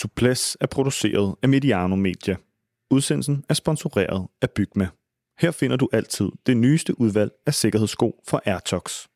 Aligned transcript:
Suples 0.00 0.56
er 0.60 0.66
produceret 0.66 1.36
af 1.42 1.48
Mediano 1.48 1.96
Media. 1.96 2.36
Udsendelsen 2.90 3.44
er 3.48 3.54
sponsoreret 3.54 4.28
af 4.42 4.50
Bygma. 4.50 4.88
Her 5.38 5.50
finder 5.50 5.76
du 5.76 5.88
altid 5.92 6.28
det 6.46 6.56
nyeste 6.56 7.00
udvalg 7.00 7.32
af 7.46 7.54
sikkerhedssko 7.54 8.22
fra 8.28 8.40
Airtox. 8.44 9.06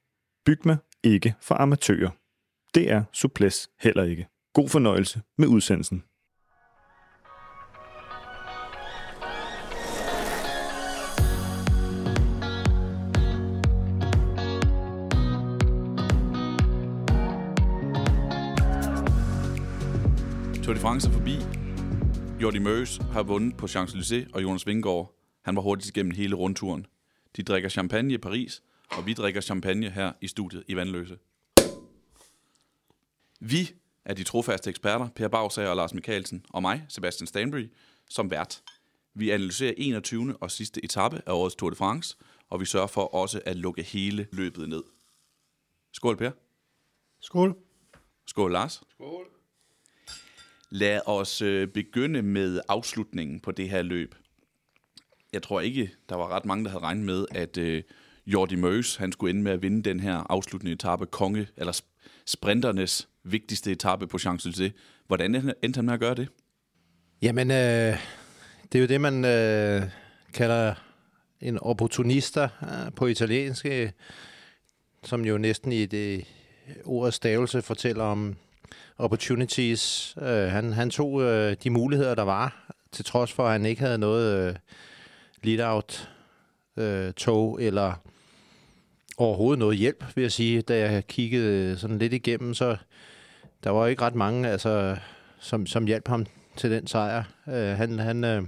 Bygma 0.47 0.77
ikke 1.03 1.35
for 1.41 1.55
amatører. 1.55 2.11
Det 2.75 2.91
er 2.91 3.05
Suples 3.13 3.71
heller 3.81 4.03
ikke. 4.05 4.27
God 4.55 4.69
fornøjelse 4.69 5.23
med 5.39 5.49
udsendelsen. 5.49 6.05
Tour 20.75 20.79
de 20.79 20.83
France 20.83 21.09
er 21.09 21.13
forbi. 21.13 21.37
Jordi 22.43 22.59
Møs 22.59 22.97
har 22.97 23.23
vundet 23.23 23.57
på 23.57 23.67
Champs-Élysées, 23.67 24.31
og 24.33 24.43
Jonas 24.43 24.67
Vingegaard, 24.67 25.15
han 25.43 25.57
var 25.57 25.63
hurtigt 25.63 25.89
igennem 25.89 26.15
hele 26.15 26.35
rundturen. 26.35 26.87
De 27.37 27.43
drikker 27.43 27.69
champagne 27.69 28.15
i 28.15 28.19
Paris, 28.19 28.63
og 28.91 29.07
vi 29.07 29.13
drikker 29.13 29.41
champagne 29.41 29.91
her 29.91 30.13
i 30.21 30.29
studiet 30.29 30.65
i 30.69 30.77
Vandløse. 30.77 31.19
Vi 33.41 33.71
er 34.05 34.15
de 34.15 34.25
trofaste 34.25 34.71
eksperter, 34.71 35.09
Per 35.17 35.29
Bagsager 35.29 35.69
og 35.69 35.77
Lars 35.77 35.95
Mikkelsen, 35.95 36.45
og 36.51 36.63
mig, 36.63 36.85
Sebastian 36.89 37.27
Stanbury, 37.27 37.67
som 38.11 38.31
vært. 38.31 38.63
Vi 39.15 39.31
analyserer 39.31 39.75
21. 39.77 40.37
og 40.41 40.51
sidste 40.51 40.85
etape 40.85 41.23
af 41.27 41.33
årets 41.33 41.55
Tour 41.57 41.71
de 41.71 41.77
France, 41.77 42.17
og 42.51 42.61
vi 42.61 42.65
sørger 42.65 42.87
for 42.87 43.15
også 43.15 43.41
at 43.47 43.57
lukke 43.57 43.83
hele 43.83 44.27
løbet 44.33 44.69
ned. 44.69 44.83
Skål, 45.93 46.17
Per. 46.17 46.31
Skål. 47.21 47.55
Skål, 48.27 48.53
Lars. 48.53 48.83
Skål. 48.91 49.34
Lad 50.75 51.01
os 51.07 51.43
øh, 51.43 51.69
begynde 51.69 52.23
med 52.23 52.61
afslutningen 52.69 53.41
på 53.41 53.51
det 53.51 53.71
her 53.71 53.83
løb. 53.83 54.15
Jeg 55.33 55.43
tror 55.43 55.61
ikke, 55.61 55.91
der 56.09 56.17
var 56.17 56.29
ret 56.29 56.45
mange, 56.45 56.65
der 56.65 56.71
havde 56.71 56.83
regnet 56.83 57.05
med, 57.05 57.27
at 57.31 57.59
øh, 57.59 57.83
Jordi 58.27 58.55
Møs, 58.57 58.97
han 58.97 59.13
skulle 59.13 59.31
ende 59.31 59.43
med 59.43 59.53
at 59.53 59.63
vinde 59.63 59.83
den 59.83 60.01
her 60.01 60.27
afsluttende 60.31 60.73
etape, 60.73 61.07
konge, 61.07 61.47
eller 61.57 61.81
sprinternes 62.27 63.09
vigtigste 63.25 63.73
etape 63.73 64.07
på 64.07 64.17
Champs-Élysées. 64.17 64.71
Hvordan 65.07 65.55
endte 65.63 65.79
han 65.79 65.85
med 65.85 65.95
at 65.95 66.01
gøre 66.01 66.15
det? 66.15 66.29
Jamen, 67.23 67.51
øh, 67.51 67.97
det 68.73 68.75
er 68.75 68.81
jo 68.81 68.87
det, 68.87 69.01
man 69.01 69.25
øh, 69.25 69.83
kalder 70.33 70.75
en 71.41 71.59
opportunista 71.59 72.49
øh, 72.63 72.93
på 72.97 73.07
italiensk, 73.07 73.67
øh, 73.67 73.91
som 75.03 75.25
jo 75.25 75.39
næsten 75.39 75.73
i 75.73 75.87
det 75.87 76.25
ordets 76.85 77.17
stavelse 77.17 77.63
fortæller 77.63 78.05
om 78.05 78.37
opportunities. 78.99 80.15
Øh, 80.23 80.27
han, 80.27 80.73
han 80.73 80.91
tog 80.91 81.23
øh, 81.23 81.57
de 81.65 81.71
muligheder, 81.71 82.15
der 82.15 82.23
var, 82.23 82.75
til 82.93 83.05
trods 83.05 83.33
for, 83.33 83.47
at 83.47 83.53
han 83.53 83.67
ikke 83.67 83.83
havde 83.83 83.99
noget 83.99 84.49
øh, 84.49 84.55
lead-out 85.43 86.11
øh, 86.77 87.13
tog 87.13 87.63
eller 87.63 87.93
overhovedet 89.17 89.59
noget 89.59 89.77
hjælp, 89.77 90.05
vil 90.15 90.23
jeg 90.23 90.33
sige. 90.33 90.63
Da 90.63 90.79
jeg 90.79 91.07
kiggede 91.07 91.79
sådan 91.79 91.99
lidt 91.99 92.13
igennem, 92.13 92.55
så 92.55 92.77
der 93.65 93.71
var 93.71 93.87
ikke 93.87 94.03
ret 94.03 94.15
mange, 94.15 94.49
altså, 94.49 94.97
som, 95.39 95.67
som 95.67 95.87
hjalp 95.87 96.09
ham 96.09 96.27
til 96.57 96.71
den 96.71 96.87
sejr. 96.87 97.25
Øh, 97.49 97.77
han, 97.77 97.99
han, 97.99 98.25
øh, 98.25 98.43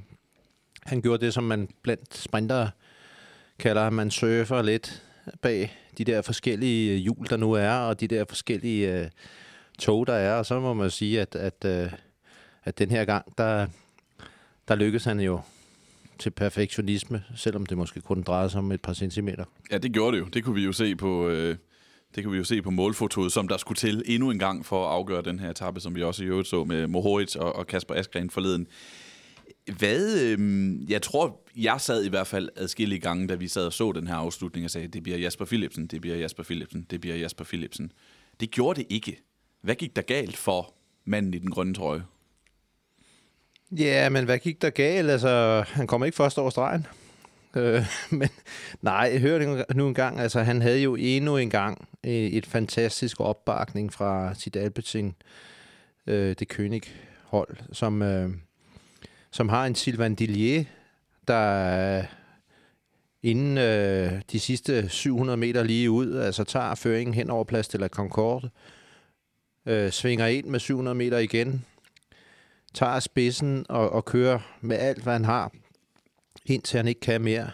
han 0.82 1.02
gjorde 1.02 1.24
det, 1.24 1.34
som 1.34 1.44
man 1.44 1.68
blandt 1.82 2.16
sprinter 2.16 2.68
kalder, 3.58 3.90
man 3.90 4.10
surfer 4.10 4.62
lidt 4.62 5.02
bag 5.42 5.76
de 5.98 6.04
der 6.04 6.22
forskellige 6.22 6.98
hjul, 6.98 7.26
der 7.30 7.36
nu 7.36 7.52
er, 7.52 7.72
og 7.72 8.00
de 8.00 8.08
der 8.08 8.24
forskellige 8.28 8.92
øh, 8.92 9.08
tog, 9.78 10.06
der 10.06 10.14
er. 10.14 10.34
Og 10.34 10.46
så 10.46 10.60
må 10.60 10.74
man 10.74 10.90
sige, 10.90 11.20
at, 11.20 11.34
at, 11.34 11.64
øh, 11.64 11.92
at 12.64 12.78
den 12.78 12.90
her 12.90 13.04
gang, 13.04 13.38
der, 13.38 13.66
der 14.68 14.74
lykkedes 14.74 15.04
han 15.04 15.20
jo 15.20 15.40
til 16.18 16.30
perfektionisme, 16.30 17.24
selvom 17.36 17.66
det 17.66 17.78
måske 17.78 18.00
kun 18.00 18.22
drejede 18.22 18.50
sig 18.50 18.58
om 18.58 18.72
et 18.72 18.82
par 18.82 18.92
centimeter. 18.92 19.44
Ja, 19.70 19.78
det 19.78 19.92
gjorde 19.92 20.16
det 20.16 20.22
jo. 20.22 20.28
Det 20.28 20.44
kunne 20.44 20.54
vi 20.54 20.64
jo 20.64 20.72
se 20.72 20.96
på, 20.96 21.28
øh, 21.28 21.56
det 22.14 22.24
kunne 22.24 22.32
vi 22.32 22.38
jo 22.38 22.44
se 22.44 22.62
på 22.62 22.70
målfotoet, 22.70 23.32
som 23.32 23.48
der 23.48 23.56
skulle 23.56 23.76
til 23.76 24.02
endnu 24.06 24.30
en 24.30 24.38
gang 24.38 24.66
for 24.66 24.86
at 24.86 24.92
afgøre 24.92 25.22
den 25.22 25.38
her 25.38 25.50
etape, 25.50 25.80
som 25.80 25.94
vi 25.94 26.02
også 26.02 26.24
i 26.24 26.26
øvrigt 26.26 26.48
så 26.48 26.64
med 26.64 26.86
Mohoric 26.86 27.36
og, 27.36 27.56
og 27.56 27.66
Kasper 27.66 27.94
Askren 27.94 28.30
forleden. 28.30 28.66
Hvad, 29.78 30.20
øh, 30.22 30.90
jeg 30.90 31.02
tror, 31.02 31.40
jeg 31.56 31.80
sad 31.80 32.04
i 32.04 32.08
hvert 32.08 32.26
fald 32.26 32.48
adskillige 32.56 33.00
gange, 33.00 33.28
da 33.28 33.34
vi 33.34 33.48
sad 33.48 33.66
og 33.66 33.72
så 33.72 33.92
den 33.92 34.06
her 34.06 34.14
afslutning 34.14 34.64
og 34.64 34.70
sagde, 34.70 34.88
det 34.88 35.02
bliver 35.02 35.18
Jasper 35.18 35.44
Philipsen, 35.44 35.86
det 35.86 36.00
bliver 36.00 36.16
Jasper 36.16 36.42
Philipsen, 36.42 36.86
det 36.90 37.00
bliver 37.00 37.16
Jasper 37.16 37.44
Philipsen. 37.44 37.92
Det 38.40 38.50
gjorde 38.50 38.80
det 38.80 38.86
ikke. 38.90 39.22
Hvad 39.66 39.74
gik 39.74 39.96
der 39.96 40.02
galt 40.02 40.36
for 40.36 40.74
manden 41.04 41.34
i 41.34 41.38
den 41.38 41.50
grønne 41.50 41.74
trøje? 41.74 42.04
Ja, 43.70 44.08
men 44.08 44.24
hvad 44.24 44.38
gik 44.38 44.62
der 44.62 44.70
galt? 44.70 45.10
Altså, 45.10 45.64
han 45.68 45.86
kom 45.86 46.04
ikke 46.04 46.16
først 46.16 46.38
over 46.38 46.50
stregen. 46.50 46.86
Øh, 47.56 47.84
men 48.18 48.28
nej, 48.82 49.18
hør 49.18 49.64
nu 49.74 49.88
en 49.88 49.94
gang. 49.94 50.20
Altså, 50.20 50.42
han 50.42 50.62
havde 50.62 50.82
jo 50.82 50.94
endnu 50.94 51.36
en 51.36 51.50
gang 51.50 51.88
øh, 52.04 52.12
et 52.12 52.46
fantastisk 52.46 53.20
opbakning 53.20 53.92
fra 53.92 54.34
sit 54.34 54.56
Alpecin, 54.56 55.14
øh, 56.06 56.36
det 56.38 56.52
König-hold, 56.52 57.56
som, 57.72 58.02
øh, 58.02 58.30
som 59.30 59.48
har 59.48 59.66
en 59.66 59.74
Sylvain 59.74 60.14
Dillier, 60.14 60.64
der 61.28 61.98
øh, 61.98 62.04
inden 63.22 63.58
øh, 63.58 64.20
de 64.32 64.40
sidste 64.40 64.88
700 64.88 65.36
meter 65.36 65.62
lige 65.62 65.90
ud, 65.90 66.16
altså 66.16 66.44
tager 66.44 66.74
føringen 66.74 67.14
hen 67.14 67.30
over 67.30 67.44
plads 67.44 67.68
til 67.68 67.80
La 67.80 67.88
Concorde, 67.88 68.46
øh, 68.46 68.75
øh, 69.66 69.90
svinger 69.90 70.26
ind 70.26 70.46
med 70.46 70.60
700 70.60 70.94
meter 70.94 71.18
igen, 71.18 71.64
tager 72.74 73.00
spidsen 73.00 73.66
og, 73.68 73.90
og 73.90 74.04
kører 74.04 74.38
med 74.60 74.76
alt, 74.76 75.02
hvad 75.02 75.12
han 75.12 75.24
har, 75.24 75.52
indtil 76.46 76.76
han 76.76 76.88
ikke 76.88 77.00
kan 77.00 77.20
mere. 77.20 77.50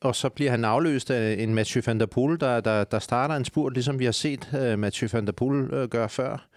Og 0.00 0.16
så 0.16 0.28
bliver 0.28 0.50
han 0.50 0.64
afløst 0.64 1.10
af 1.10 1.36
en 1.38 1.54
Mathieu 1.54 1.82
van 1.86 2.00
der 2.00 2.06
Poel, 2.06 2.40
der, 2.40 2.60
der, 2.60 2.84
der 2.84 2.98
starter 2.98 3.34
en 3.34 3.44
spurt, 3.44 3.72
ligesom 3.72 3.98
vi 3.98 4.04
har 4.04 4.12
set 4.12 4.54
øh, 4.54 4.78
Mathieu 4.78 5.08
van 5.12 5.26
der 5.26 5.32
Poel 5.32 5.74
øh, 5.74 5.88
gøre 5.88 6.08
før. 6.08 6.48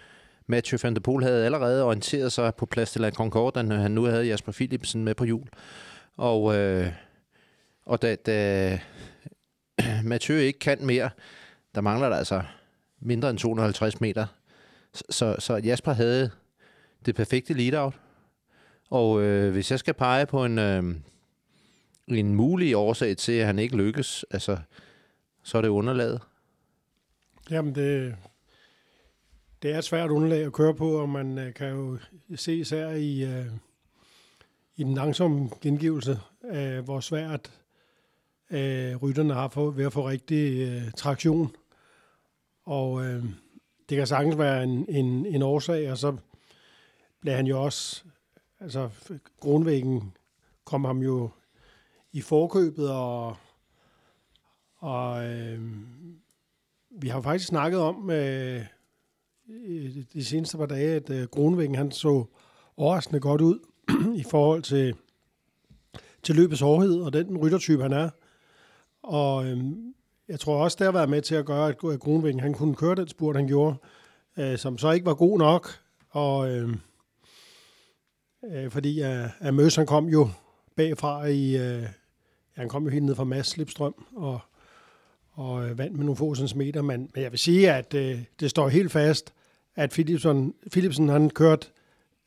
Mathieu 0.47 0.79
van 0.83 0.93
der 0.93 0.99
Poel 0.99 1.23
havde 1.23 1.45
allerede 1.45 1.83
orienteret 1.83 2.31
sig 2.31 2.55
på 2.55 2.65
Place 2.65 2.99
de 2.99 3.01
La 3.01 3.09
Concorde, 3.09 3.63
når 3.63 3.75
han 3.75 3.91
nu 3.91 4.03
havde 4.03 4.25
Jasper 4.25 4.51
Philipsen 4.51 5.03
med 5.03 5.15
på 5.15 5.25
jul. 5.25 5.47
Og, 6.17 6.57
øh, 6.57 6.87
og 7.85 8.01
da, 8.01 8.15
da 8.15 8.79
Mathieu 10.03 10.37
ikke 10.37 10.59
kan 10.59 10.77
mere, 10.81 11.09
der 11.75 11.81
mangler 11.81 12.09
der 12.09 12.15
altså 12.15 12.41
mindre 13.01 13.29
end 13.29 13.37
250 13.37 14.01
meter. 14.01 14.25
Så, 15.09 15.35
så 15.39 15.55
Jasper 15.55 15.93
havde 15.93 16.31
det 17.05 17.15
perfekte 17.15 17.53
lead-out. 17.53 17.93
Og 18.89 19.21
øh, 19.21 19.51
hvis 19.51 19.71
jeg 19.71 19.79
skal 19.79 19.93
pege 19.93 20.25
på 20.25 20.45
en, 20.45 20.59
øh, 20.59 20.83
en 22.07 22.35
mulig 22.35 22.75
årsag 22.75 23.17
til, 23.17 23.31
at 23.31 23.45
han 23.45 23.59
ikke 23.59 23.77
lykkes, 23.77 24.25
altså, 24.31 24.57
så 25.43 25.57
er 25.57 25.61
det 25.61 25.69
underlaget. 25.69 26.21
Jamen, 27.51 27.75
det, 27.75 28.15
det 29.61 29.71
er 29.71 29.77
et 29.77 29.83
svært 29.83 30.09
underlag 30.09 30.45
at 30.45 30.53
køre 30.53 30.75
på, 30.75 31.01
og 31.01 31.09
man 31.09 31.37
øh, 31.37 31.53
kan 31.53 31.69
jo 31.69 31.97
se 32.35 32.55
især 32.55 32.89
i, 32.89 33.23
øh, 33.23 33.45
i 34.75 34.83
den 34.83 34.93
langsomme 34.93 35.49
gengivelse, 35.61 36.19
øh, 36.51 36.79
hvor 36.79 36.99
svært 36.99 37.51
øh, 38.51 38.95
rytterne 38.95 39.33
har 39.33 39.47
for, 39.47 39.69
ved 39.69 39.85
at 39.85 39.93
få 39.93 40.07
rigtig 40.07 40.67
øh, 40.67 40.91
traktion. 40.91 41.55
Og 42.65 43.05
øh, 43.05 43.23
det 43.89 43.97
kan 43.97 44.07
sagtens 44.07 44.37
være 44.37 44.63
en, 44.63 44.85
en, 44.89 45.25
en 45.25 45.41
årsag, 45.41 45.91
og 45.91 45.97
så 45.97 46.17
blev 47.21 47.33
han 47.33 47.47
jo 47.47 47.63
også, 47.63 48.03
altså 48.59 48.89
grundvæggen 49.39 50.13
kom 50.63 50.85
ham 50.85 51.01
jo 51.01 51.29
i 52.11 52.21
forkøbet, 52.21 52.91
og, 52.91 53.35
og 54.77 55.25
øh, 55.25 55.61
vi 56.89 57.07
har 57.07 57.21
faktisk 57.21 57.47
snakket 57.47 57.79
om 57.79 58.09
øh, 58.09 58.65
de 60.13 60.25
seneste 60.25 60.57
par 60.57 60.65
dage, 60.65 60.95
at 60.95 61.09
øh, 61.09 61.27
Gronvæggen 61.27 61.75
han 61.75 61.91
så 61.91 62.25
overraskende 62.77 63.19
godt 63.19 63.41
ud 63.41 63.59
i 64.21 64.23
forhold 64.23 64.61
til, 64.61 64.95
til 66.23 66.35
løbets 66.35 66.61
hårdhed 66.61 67.01
og 67.01 67.13
den 67.13 67.37
ryttertype, 67.37 67.81
han 67.81 67.93
er. 67.93 68.09
Og 69.03 69.45
øh, 69.45 69.63
jeg 70.27 70.39
tror 70.39 70.63
også, 70.63 70.75
det 70.79 70.85
har 70.85 70.91
været 70.91 71.09
med 71.09 71.21
til 71.21 71.35
at 71.35 71.45
gøre, 71.45 71.69
at 71.69 71.77
Gronvæggen 71.77 72.39
han 72.39 72.53
kunne 72.53 72.75
køre 72.75 72.95
den 72.95 73.07
spurt, 73.07 73.35
han 73.35 73.47
gjorde, 73.47 73.75
øh, 74.37 74.57
som 74.57 74.77
så 74.77 74.91
ikke 74.91 75.05
var 75.05 75.13
god 75.13 75.39
nok. 75.39 75.69
Og 76.09 76.51
øh, 76.51 76.69
øh, 78.51 78.71
fordi 78.71 79.01
uh, 79.01 79.47
at 79.47 79.53
Møs, 79.53 79.75
han 79.75 79.85
kom 79.85 80.07
jo 80.07 80.29
bagfra 80.75 81.25
i, 81.25 81.57
øh, 81.57 81.81
ja, 81.81 81.87
han 82.53 82.69
kom 82.69 82.83
jo 82.83 82.89
helt 82.89 83.05
ned 83.05 83.15
fra 83.15 83.23
Mads 83.23 83.47
Slipstrøm, 83.47 84.05
og, 84.15 84.39
og 85.31 85.69
øh, 85.69 85.77
vandt 85.77 85.97
med 85.97 86.05
nogle 86.05 86.17
få 86.17 86.35
centimeter, 86.35 86.81
men, 86.81 87.09
men 87.13 87.23
jeg 87.23 87.31
vil 87.31 87.39
sige, 87.39 87.71
at 87.71 87.93
øh, 87.93 88.19
det 88.39 88.49
står 88.49 88.69
helt 88.69 88.91
fast, 88.91 89.33
at 89.75 89.89
Philipsen, 89.89 90.53
Philipsen 90.71 91.09
han 91.09 91.29
kørt 91.29 91.71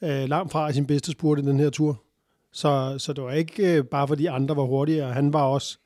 øh, 0.03 0.29
langt 0.29 0.53
fra 0.53 0.73
sin 0.73 0.87
bedste 0.87 1.13
spurt 1.13 1.39
i 1.39 1.43
den 1.43 1.61
her 1.61 1.71
tur. 1.71 2.03
Så, 2.53 2.95
så 2.99 3.13
det 3.13 3.25
var 3.25 3.33
ikke 3.33 3.77
øh, 3.77 3.85
bare 3.85 4.09
fordi 4.09 4.27
andre 4.27 4.57
var 4.57 4.63
hurtigere, 4.63 5.13
han 5.13 5.33
var 5.33 5.43
også 5.43 5.79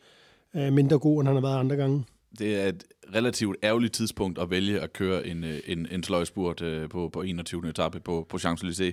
øh, 0.56 0.72
mindre 0.72 0.99
god, 0.99 1.20
end 1.20 1.28
han 1.28 1.37
har 1.37 1.43
været 1.43 1.58
andre 1.58 1.76
gange. 1.76 2.04
det 2.38 2.60
er 2.60 2.69
et 2.69 2.84
relativt 3.14 3.56
ærgerligt 3.62 3.93
tidspunkt 3.94 4.38
at 4.38 4.50
vælge 4.50 4.81
at 4.81 4.93
køre 4.93 5.26
en, 5.26 5.44
øh, 5.44 5.60
en, 5.66 5.88
en 5.90 6.02
sløjspurt 6.02 6.62
øh, 6.62 6.88
på, 6.88 7.08
på 7.12 7.22
21. 7.22 7.69
etape 7.69 8.00
på, 8.00 8.26
på 8.28 8.37
Champs-Élysées. 8.37 8.93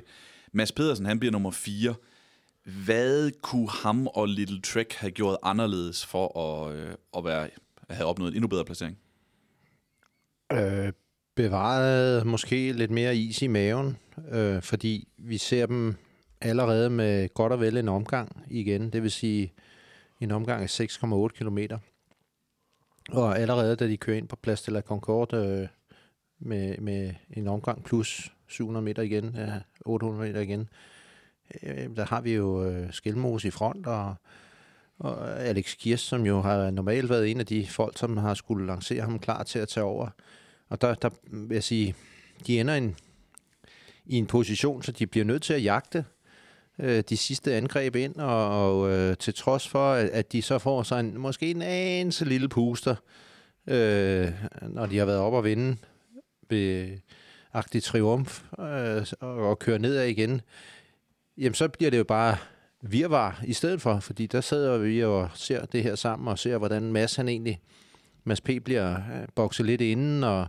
Mads 0.52 0.72
Pedersen, 0.72 1.06
han 1.06 1.20
bliver 1.20 1.32
nummer 1.32 1.52
4. 1.52 1.96
Hvad 2.86 3.32
kunne 3.42 3.70
ham 3.70 4.08
og 4.08 4.28
Little 4.28 4.62
Trek 4.62 4.94
have 4.94 5.12
gjort 5.12 5.38
anderledes 5.44 6.06
for 6.06 6.40
at, 6.40 6.76
øh, 6.76 6.92
at 7.18 7.26
være, 7.26 7.50
at 7.90 7.96
have 7.96 8.08
opnået 8.08 8.30
en 8.30 8.36
endnu 8.36 8.48
bedre 8.48 8.66
placering? 8.66 8.98
Øh, 10.54 10.92
bevaret 11.36 12.26
måske 12.26 12.72
lidt 12.72 12.92
mere 12.92 13.18
is 13.18 13.42
i 13.42 13.48
maven, 13.48 13.98
øh, 14.32 14.62
fordi 14.62 15.08
vi 15.18 15.38
ser 15.38 15.66
dem 15.66 15.96
allerede 16.42 16.90
med 16.90 17.34
godt 17.34 17.54
og 17.54 17.60
vel 17.60 17.78
en 17.78 17.90
omgang 17.90 18.44
igen. 18.50 18.90
Det 18.90 19.04
vil 19.04 19.12
sige 19.12 19.54
en 20.20 20.32
omgang 20.32 20.64
af 20.64 20.80
6,8 20.80 21.28
km. 21.28 21.58
Og 23.12 23.40
allerede 23.40 23.76
da 23.76 23.88
de 23.88 23.98
kører 23.98 24.18
ind 24.18 24.28
på 24.28 24.36
Plads 24.36 24.62
de 24.62 24.72
la 24.72 24.82
Concorde 24.82 25.38
øh, 25.38 25.68
med, 26.40 26.78
med 26.78 27.14
en 27.34 27.48
omgang 27.48 27.84
plus 27.84 28.34
700 28.48 28.84
meter 28.84 29.04
igen, 29.04 29.36
ja, 29.36 29.60
800 29.86 30.28
meter 30.28 30.42
igen, 30.42 30.70
øh, 31.64 31.96
der 31.96 32.06
har 32.06 32.22
vi 32.22 32.34
jo 32.34 32.66
øh, 32.66 32.94
Skelmose 32.94 33.48
i 33.48 33.52
front, 33.52 33.88
og, 33.88 34.16
og 35.00 35.42
Alex 35.42 35.78
Kirst, 35.78 36.06
som 36.06 36.26
jo 36.26 36.42
har 36.42 36.72
normalt 36.72 37.10
været 37.10 37.32
en 37.32 37.40
af 37.40 37.46
de 37.46 37.68
folk, 37.68 37.98
som 37.98 38.18
har 38.18 38.34
skulle 38.34 38.68
lancere 38.68 39.02
ham 39.02 39.20
klar 39.20 39.44
til 39.44 39.60
at 39.60 39.68
tage 39.68 39.84
over. 39.84 40.10
Og 40.70 40.82
der, 40.82 40.94
der 40.94 41.10
vil 41.32 41.56
jeg 41.56 41.64
sige, 41.64 41.96
de 42.48 42.60
ender 42.60 42.76
en, 42.76 42.96
i 44.06 44.16
en 44.16 44.28
position, 44.28 44.84
så 44.84 44.92
de 44.92 45.08
bliver 45.08 45.26
nødt 45.26 45.42
til 45.42 45.54
at 45.54 45.64
jagte 45.64 46.06
øh, 46.80 47.04
de 47.10 47.18
sidste 47.18 47.56
angreb 47.56 47.96
ind, 47.96 48.16
og, 48.16 48.66
og 48.66 48.90
øh, 48.90 49.18
til 49.18 49.34
trods 49.34 49.68
for, 49.68 49.94
at, 49.94 50.10
at 50.10 50.32
de 50.32 50.42
så 50.42 50.60
får 50.60 50.84
sig 50.84 51.00
en, 51.00 51.18
måske 51.18 51.52
en 51.52 51.62
anelse 51.62 52.26
lille 52.26 52.50
puster, 52.50 52.96
øh, 53.68 54.32
når 54.62 54.86
de 54.86 54.98
har 54.98 55.06
været 55.06 55.20
op 55.20 55.34
og 55.34 55.44
vinde 55.44 55.78
ved 56.50 56.98
Agtig 57.54 57.84
Triumf, 57.84 58.44
øh, 58.60 59.06
og, 59.20 59.36
og 59.50 59.60
kører 59.60 59.78
nedad 59.78 60.06
igen, 60.06 60.42
jamen 61.38 61.54
så 61.54 61.68
bliver 61.68 61.92
det 61.92 61.98
jo 61.98 62.04
bare 62.04 62.38
virvar 62.82 63.42
i 63.46 63.54
stedet 63.54 63.82
for, 63.82 64.00
fordi 64.00 64.28
der 64.28 64.42
sidder 64.42 64.78
vi 64.78 65.04
og 65.04 65.30
ser 65.36 65.66
det 65.66 65.84
her 65.84 65.96
sammen, 65.96 66.28
og 66.28 66.40
ser, 66.40 66.58
hvordan 66.58 66.84
Mads 66.84 67.16
han 67.16 67.28
egentlig, 67.28 67.62
Mads 68.24 68.42
P. 68.42 68.50
bliver 68.66 68.96
øh, 68.96 69.28
bokset 69.36 69.66
lidt 69.66 69.82
inden, 69.82 70.24
og 70.24 70.48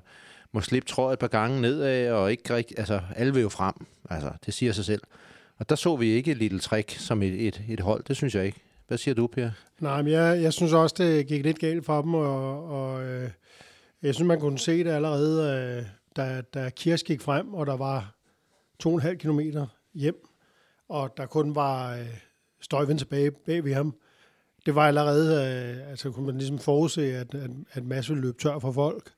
må 0.53 0.61
slippe 0.61 0.88
tråd 0.88 1.12
et 1.12 1.19
par 1.19 1.29
gange 1.29 1.61
nedad, 1.61 2.12
og 2.12 2.31
ikke 2.31 2.55
rigtig, 2.55 2.79
altså 2.79 3.00
alle 3.17 3.35
vil 3.35 3.43
jo 3.43 3.49
frem, 3.49 3.75
altså 4.11 4.33
det 4.47 4.55
siger 4.55 4.73
sig 4.73 4.85
selv. 4.85 5.03
Og 5.61 5.69
der 5.69 5.75
så 5.75 5.97
vi 5.97 6.07
ikke 6.07 6.31
et 6.31 6.37
lille 6.37 6.61
trick 6.61 6.91
som 6.91 7.23
et, 7.23 7.47
et, 7.47 7.62
et 7.69 7.81
hold, 7.81 8.05
det 8.05 8.17
synes 8.17 8.35
jeg 8.35 8.47
ikke. 8.47 8.61
Hvad 8.89 8.99
siger 8.99 9.15
du, 9.15 9.27
Per? 9.27 9.51
Nej, 9.81 10.03
men 10.03 10.12
jeg, 10.12 10.43
jeg 10.43 10.53
synes 10.53 10.73
også, 10.73 10.95
det 10.99 11.27
gik 11.27 11.45
lidt 11.45 11.59
galt 11.59 11.85
for 11.85 12.03
dem, 12.03 12.15
og, 12.15 12.69
og 12.69 13.05
øh, 13.05 13.31
jeg 14.03 14.15
synes, 14.15 14.29
man 14.29 14.41
kunne 14.41 14.59
se 14.59 14.85
det 14.85 14.91
allerede, 14.91 15.55
øh, 15.79 15.87
da, 16.17 16.41
da 16.55 16.71
Kirs 16.71 17.03
gik 17.03 17.21
frem, 17.21 17.55
og 17.55 17.67
der 17.67 17.77
var 17.77 18.15
2,5 18.87 19.15
kilometer 19.15 19.67
hjem, 19.95 20.29
og 20.89 21.17
der 21.17 21.27
kun 21.27 21.55
var 21.55 21.95
øh, 21.95 22.07
støjven 22.61 22.99
tilbage 22.99 23.31
bag 23.31 23.65
ved 23.65 23.75
ham. 23.75 23.95
Det 24.67 24.75
var 24.75 24.89
allerede, 24.89 25.35
øh, 25.35 25.91
altså 25.91 26.11
kunne 26.11 26.27
man 26.27 26.39
ligesom 26.39 26.59
forudse, 26.59 27.17
at, 27.17 27.35
at, 27.35 27.51
at 27.73 27.85
Mads 27.85 28.11
ville 28.11 28.23
løbe 28.23 28.39
tør 28.39 28.59
for 28.59 28.73
folk, 28.73 29.11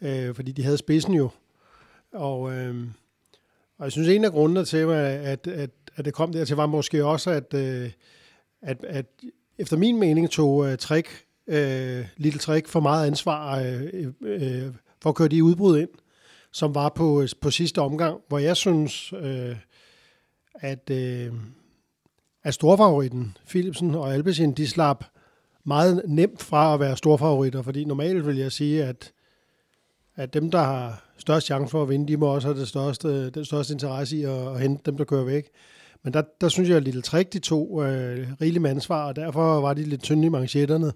øh, 0.00 0.34
fordi 0.34 0.52
de 0.52 0.62
havde 0.62 0.78
spidsen 0.78 1.14
jo. 1.14 1.30
Og, 2.12 2.52
øh, 2.52 2.86
og 3.80 3.84
jeg 3.84 3.92
synes, 3.92 4.08
en 4.08 4.24
af 4.24 4.30
grundene 4.30 4.64
til, 4.64 4.76
at, 4.76 5.20
at, 5.20 5.46
at 5.46 5.70
at 5.96 6.04
det 6.04 6.14
kom 6.14 6.32
dertil, 6.32 6.56
var 6.56 6.66
måske 6.66 7.04
også, 7.04 7.30
at, 7.30 7.54
øh, 7.54 7.90
at, 8.62 8.84
at 8.84 9.06
efter 9.58 9.76
min 9.76 9.98
mening 9.98 10.30
tog 10.30 10.66
øh, 10.66 10.72
uh, 10.72 10.78
Træk, 10.78 11.06
uh, 11.46 11.54
øh, 11.54 12.06
Little 12.16 12.40
Træk 12.40 12.66
for 12.66 12.80
meget 12.80 13.06
ansvar 13.06 13.60
uh, 13.60 14.06
uh, 14.20 14.74
for 15.02 15.10
at 15.10 15.14
køre 15.14 15.28
de 15.28 15.44
udbrud 15.44 15.78
ind, 15.78 15.88
som 16.52 16.74
var 16.74 16.88
på, 16.88 17.26
på 17.40 17.50
sidste 17.50 17.80
omgang, 17.80 18.20
hvor 18.28 18.38
jeg 18.38 18.56
synes, 18.56 19.12
uh, 19.12 19.56
at, 20.54 20.90
uh, 20.90 21.36
at 22.42 22.54
storfavoritten, 22.54 23.36
Philipsen 23.48 23.94
og 23.94 24.14
Alpecin, 24.14 24.52
de 24.52 24.66
slap 24.66 25.04
meget 25.64 26.02
nemt 26.06 26.42
fra 26.42 26.74
at 26.74 26.80
være 26.80 26.96
storfavoritter, 26.96 27.62
fordi 27.62 27.84
normalt 27.84 28.26
vil 28.26 28.36
jeg 28.36 28.52
sige, 28.52 28.84
at, 28.84 29.12
at 30.16 30.34
dem, 30.34 30.50
der 30.50 30.58
har 30.58 31.04
størst 31.16 31.46
chance 31.46 31.70
for 31.70 31.82
at 31.82 31.88
vinde, 31.88 32.08
de 32.08 32.16
må 32.16 32.26
også 32.26 32.48
have 32.48 32.60
det 32.60 32.68
største, 32.68 33.30
den 33.30 33.44
største 33.44 33.72
interesse 33.72 34.16
i 34.16 34.24
at, 34.24 34.48
at 34.48 34.60
hente 34.60 34.82
dem, 34.86 34.96
der 34.96 35.04
kører 35.04 35.24
væk. 35.24 35.48
Men 36.02 36.12
der, 36.12 36.22
der 36.40 36.48
synes 36.48 36.68
jeg, 36.68 36.76
at 36.76 36.82
Lille 36.82 37.02
Trick, 37.02 37.32
de 37.32 37.38
to 37.38 37.82
øh, 37.82 38.28
rigeligt 38.40 38.62
med 38.62 38.70
ansvar, 38.70 39.06
og 39.06 39.16
derfor 39.16 39.60
var 39.60 39.74
de 39.74 39.84
lidt 39.84 40.02
tynde 40.02 40.26
i 40.26 40.28
manchetterne 40.28 40.92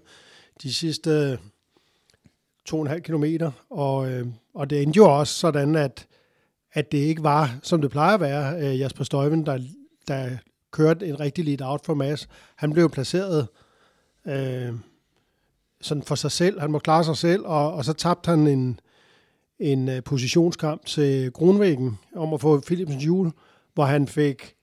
de 0.63 0.73
sidste 0.73 1.09
øh, 1.09 1.37
to 2.65 2.77
og 2.77 2.81
en 2.81 2.87
halv 2.87 3.01
kilometer. 3.01 3.51
Og, 3.69 4.11
øh, 4.11 4.27
og 4.53 4.69
det 4.69 4.81
endte 4.81 4.97
jo 4.97 5.19
også 5.19 5.33
sådan, 5.33 5.75
at, 5.75 6.07
at 6.73 6.91
det 6.91 6.97
ikke 6.97 7.23
var, 7.23 7.59
som 7.63 7.81
det 7.81 7.91
plejer 7.91 8.13
at 8.13 8.21
være, 8.21 8.59
øh, 8.59 8.79
Jasper 8.79 9.03
Støjven, 9.03 9.45
der, 9.45 9.59
der 10.07 10.29
kørte 10.71 11.07
en 11.07 11.19
rigtig 11.19 11.45
lead 11.45 11.61
out 11.61 11.85
for 11.85 11.93
Mads. 11.93 12.27
Han 12.55 12.73
blev 12.73 12.89
placeret 12.89 13.47
øh, 14.27 14.73
sådan 15.81 16.03
for 16.03 16.15
sig 16.15 16.31
selv. 16.31 16.59
Han 16.59 16.71
må 16.71 16.79
klare 16.79 17.03
sig 17.03 17.17
selv, 17.17 17.45
og, 17.45 17.73
og 17.73 17.85
så 17.85 17.93
tabte 17.93 18.29
han 18.29 18.47
en, 18.47 18.79
en 19.59 19.89
øh, 19.89 20.03
positionskamp 20.03 20.85
til 20.85 21.31
Grunvæggen 21.31 21.99
om 22.15 22.33
at 22.33 22.41
få 22.41 22.59
Philipsens 22.59 23.03
hjul, 23.03 23.31
hvor 23.73 23.85
han 23.85 24.07
fik 24.07 24.55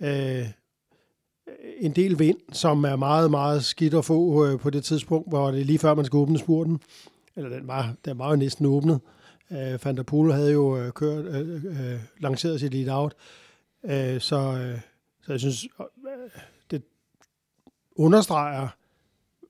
øh, 0.00 0.46
en 1.78 1.92
del 1.92 2.18
vind, 2.18 2.38
som 2.52 2.84
er 2.84 2.96
meget, 2.96 3.30
meget 3.30 3.64
skidt 3.64 3.94
at 3.94 4.04
få 4.04 4.46
øh, 4.46 4.58
på 4.58 4.70
det 4.70 4.84
tidspunkt, 4.84 5.28
hvor 5.28 5.50
det 5.50 5.60
er 5.60 5.64
lige 5.64 5.78
før, 5.78 5.94
man 5.94 6.04
skal 6.04 6.16
åbne 6.16 6.38
spurten. 6.38 6.80
Eller 7.36 7.50
den 7.50 7.68
var, 7.68 7.94
den 8.04 8.18
var 8.18 8.30
jo 8.30 8.36
næsten 8.36 8.66
åbnet. 8.66 9.00
Øh, 9.52 9.84
Van 9.84 9.96
der 9.96 10.02
Poel 10.02 10.32
havde 10.32 10.52
jo 10.52 10.78
øh, 10.78 10.92
kørt, 10.92 11.24
øh, 11.24 11.64
øh, 11.64 12.00
lanceret 12.18 12.60
sit 12.60 12.74
lead 12.74 12.96
out. 12.96 13.14
Øh, 13.84 14.20
så, 14.20 14.36
øh, 14.36 14.80
så 15.22 15.32
jeg 15.32 15.40
synes, 15.40 15.64
øh, 15.80 16.40
det 16.70 16.82
understreger, 17.96 18.68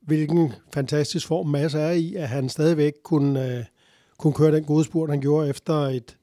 hvilken 0.02 0.52
fantastisk 0.74 1.26
form 1.26 1.46
Mads 1.46 1.74
er 1.74 1.90
i, 1.90 2.14
at 2.14 2.28
han 2.28 2.48
stadigvæk 2.48 2.92
kunne, 3.02 3.56
øh, 3.58 3.64
kunne 4.18 4.34
køre 4.34 4.52
den 4.52 4.64
gode 4.64 4.84
spurt, 4.84 5.10
han 5.10 5.20
gjorde 5.20 5.48
efter 5.48 5.74
et 5.74 6.16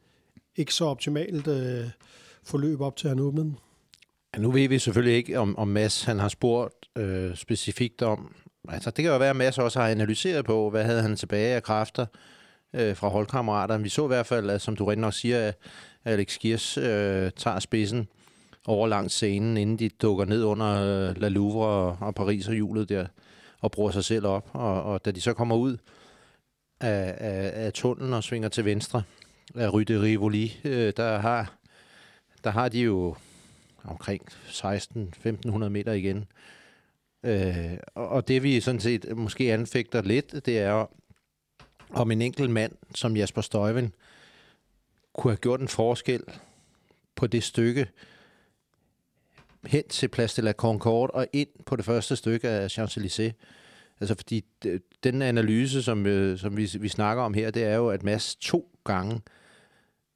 ikke 0.56 0.74
så 0.74 0.86
optimalt 0.86 1.48
øh, 1.48 1.90
forløb 2.44 2.82
op 2.82 2.96
til 2.96 3.10
han 3.10 3.20
åbnede 3.20 3.46
den. 3.46 3.58
Ja, 4.36 4.40
nu 4.40 4.52
ved 4.52 4.70
vi 4.70 4.80
selvfølgelig 4.80 5.16
ikke, 5.18 5.40
om, 5.40 5.58
om 5.58 5.68
Mads 5.68 6.04
han 6.04 6.20
har 6.20 6.28
spurgt 6.28 6.74
øh, 6.98 7.36
specifikt 7.36 8.02
om... 8.02 8.36
Altså, 8.70 8.90
det 8.92 9.04
kan 9.04 9.12
jo 9.12 9.18
være, 9.18 9.30
at 9.30 9.36
Mads 9.36 9.58
også 9.58 9.80
har 9.80 9.88
analyseret 9.88 10.46
på, 10.46 10.70
hvad 10.70 10.84
havde 10.84 11.02
han 11.02 11.16
tilbage 11.16 11.56
af 11.56 11.64
kræfter 11.64 12.06
øh, 12.74 12.96
fra 12.96 13.08
holdkammeraterne. 13.08 13.84
Vi 13.84 13.90
så 13.90 14.04
i 14.04 14.08
hvert 14.08 14.26
fald, 14.26 14.50
at, 14.50 14.62
som 14.62 14.76
du 14.76 14.86
rigtig 14.86 15.02
nok 15.02 15.14
siger, 15.14 15.48
at 15.48 15.58
Alex 16.06 16.38
Giers 16.38 16.78
øh, 16.78 17.32
tager 17.32 17.60
spidsen 17.60 18.08
over 18.66 18.88
langs 18.88 19.14
scenen, 19.14 19.58
inden 19.58 19.80
de 19.80 19.90
dukker 19.90 20.26
ned 20.26 20.44
under 20.44 20.68
øh, 20.68 21.22
La 21.22 21.28
Louvre 21.28 21.68
og, 21.68 21.98
og 22.00 22.16
Paris 22.16 22.48
og 22.48 22.54
hjulet 22.54 22.90
der, 22.90 23.06
og 23.60 23.72
bruger 23.72 23.92
sig 23.92 24.04
selv 24.04 24.26
op. 24.26 24.50
Og, 24.54 24.84
og 24.84 25.06
da 25.06 25.12
de 25.12 25.22
så 25.22 25.34
kommer 25.34 25.56
ud 25.56 25.78
af, 26.80 27.16
af, 27.18 27.66
af 27.66 27.74
tunnelen 27.74 28.14
og 28.14 28.24
svinger 28.24 28.50
til 28.50 28.66
venstre 28.66 29.04
af 29.56 29.74
Rue 29.74 29.84
de 29.84 30.02
Rivoli, 30.02 30.60
øh, 30.64 30.94
der, 30.98 31.18
har, 31.18 31.54
der 32.44 32.50
har 32.50 32.70
de 32.70 32.80
jo 32.80 33.16
omkring 33.84 34.28
16-1500 34.32 35.70
meter 35.70 35.92
igen. 35.92 36.26
Øh, 37.24 37.78
og 37.96 38.28
det 38.28 38.44
vi 38.44 38.60
sådan 38.60 38.82
set 38.82 39.18
måske 39.18 39.54
anfægter 39.54 40.02
lidt, 40.02 40.46
det 40.46 40.60
er 40.60 40.88
om 41.90 42.12
en 42.12 42.22
enkelt 42.22 42.50
mand 42.50 42.72
som 42.96 43.18
Jasper 43.18 43.42
Støjven 43.42 43.94
kunne 45.14 45.32
have 45.32 45.38
gjort 45.38 45.62
en 45.62 45.68
forskel 45.68 46.24
på 47.16 47.28
det 47.28 47.44
stykke 47.44 47.88
hen 49.66 49.88
til 49.88 50.08
Place 50.08 50.42
de 50.42 50.46
la 50.46 50.52
Concorde 50.52 51.12
og 51.14 51.28
ind 51.34 51.50
på 51.66 51.76
det 51.76 51.86
første 51.86 52.16
stykke 52.16 52.50
af 52.50 52.80
Champs-Élysées. 52.80 53.32
Altså 54.00 54.16
fordi 54.16 54.46
den 55.04 55.22
analyse, 55.22 55.84
som, 55.84 56.06
øh, 56.06 56.40
som 56.40 56.58
vi, 56.58 56.70
vi 56.80 56.88
snakker 56.88 57.24
om 57.24 57.34
her, 57.34 57.52
det 57.52 57.64
er 57.64 57.76
jo, 57.76 57.90
at 57.90 58.04
Mads 58.04 58.36
to 58.36 58.72
gange 58.84 59.22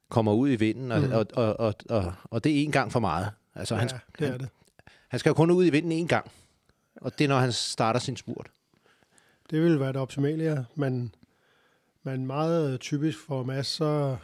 kommer 0.08 0.32
ud 0.32 0.50
i 0.50 0.56
vinden, 0.56 0.92
og, 0.92 1.00
mm. 1.00 1.12
og, 1.12 1.26
og, 1.34 1.60
og, 1.60 1.74
og, 1.88 2.14
og 2.24 2.44
det 2.44 2.52
er 2.52 2.64
en 2.64 2.72
gang 2.72 2.92
for 2.92 3.00
meget. 3.00 3.30
Altså, 3.56 3.74
ja, 3.74 3.80
han, 3.80 3.90
det 4.18 4.28
er 4.28 4.38
det. 4.38 4.48
Han 5.08 5.20
skal 5.20 5.30
jo 5.30 5.34
kun 5.34 5.50
ud 5.50 5.66
i 5.66 5.70
vinden 5.70 5.92
en 5.92 6.08
gang, 6.08 6.30
og 6.96 7.18
det 7.18 7.24
er, 7.24 7.28
når 7.28 7.38
han 7.38 7.52
starter 7.52 8.00
sin 8.00 8.16
spurt. 8.16 8.50
Det 9.50 9.62
vil 9.62 9.80
være 9.80 9.88
det 9.88 9.96
optimale, 9.96 10.44
ja. 10.44 10.64
Men, 10.74 11.14
men 12.02 12.26
meget 12.26 12.80
typisk 12.80 13.18
for 13.18 13.42
Mads, 13.42 13.66
så 13.66 14.16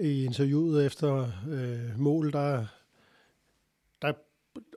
i 0.00 0.24
interviewet 0.24 0.86
efter 0.86 1.30
øh, 1.48 2.00
mål, 2.00 2.32
der, 2.32 2.66
der 4.02 4.12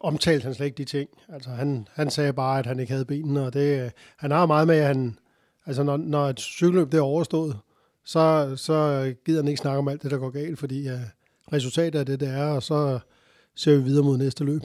omtalte 0.02 0.44
han 0.44 0.54
slet 0.54 0.66
ikke 0.66 0.78
de 0.78 0.86
ting. 0.86 1.10
Altså, 1.30 1.50
han, 1.50 1.88
han 1.94 2.10
sagde 2.10 2.34
bare, 2.34 2.60
at 2.60 2.66
han 2.66 2.80
ikke 2.80 2.92
havde 2.92 3.06
benene, 3.06 3.46
og 3.46 3.54
det, 3.54 3.92
han 4.18 4.32
har 4.32 4.46
meget 4.46 4.68
med, 4.68 4.78
at 4.78 4.88
han, 4.88 5.20
altså, 5.66 5.84
når, 5.84 5.98
når 5.98 6.30
et 6.30 6.40
cykelløb 6.40 6.92
det 6.92 6.98
er 6.98 7.02
overstået, 7.02 7.60
så, 8.04 8.54
så 8.56 9.14
gider 9.26 9.42
han 9.42 9.48
ikke 9.48 9.62
snakke 9.62 9.80
om 9.80 9.88
alt 9.88 10.04
det, 10.04 10.12
der 10.12 10.18
går 10.18 10.30
galt, 10.30 10.60
fordi 10.60 10.92
uh, 10.92 11.00
resultatet 11.54 12.00
af 12.00 12.06
det, 12.06 12.20
det 12.20 12.28
er, 12.28 12.46
og 12.46 12.64
så 12.64 13.00
ser 13.56 13.78
vi 13.78 13.84
videre 13.84 14.04
mod 14.04 14.18
næste 14.18 14.44
løb. 14.44 14.62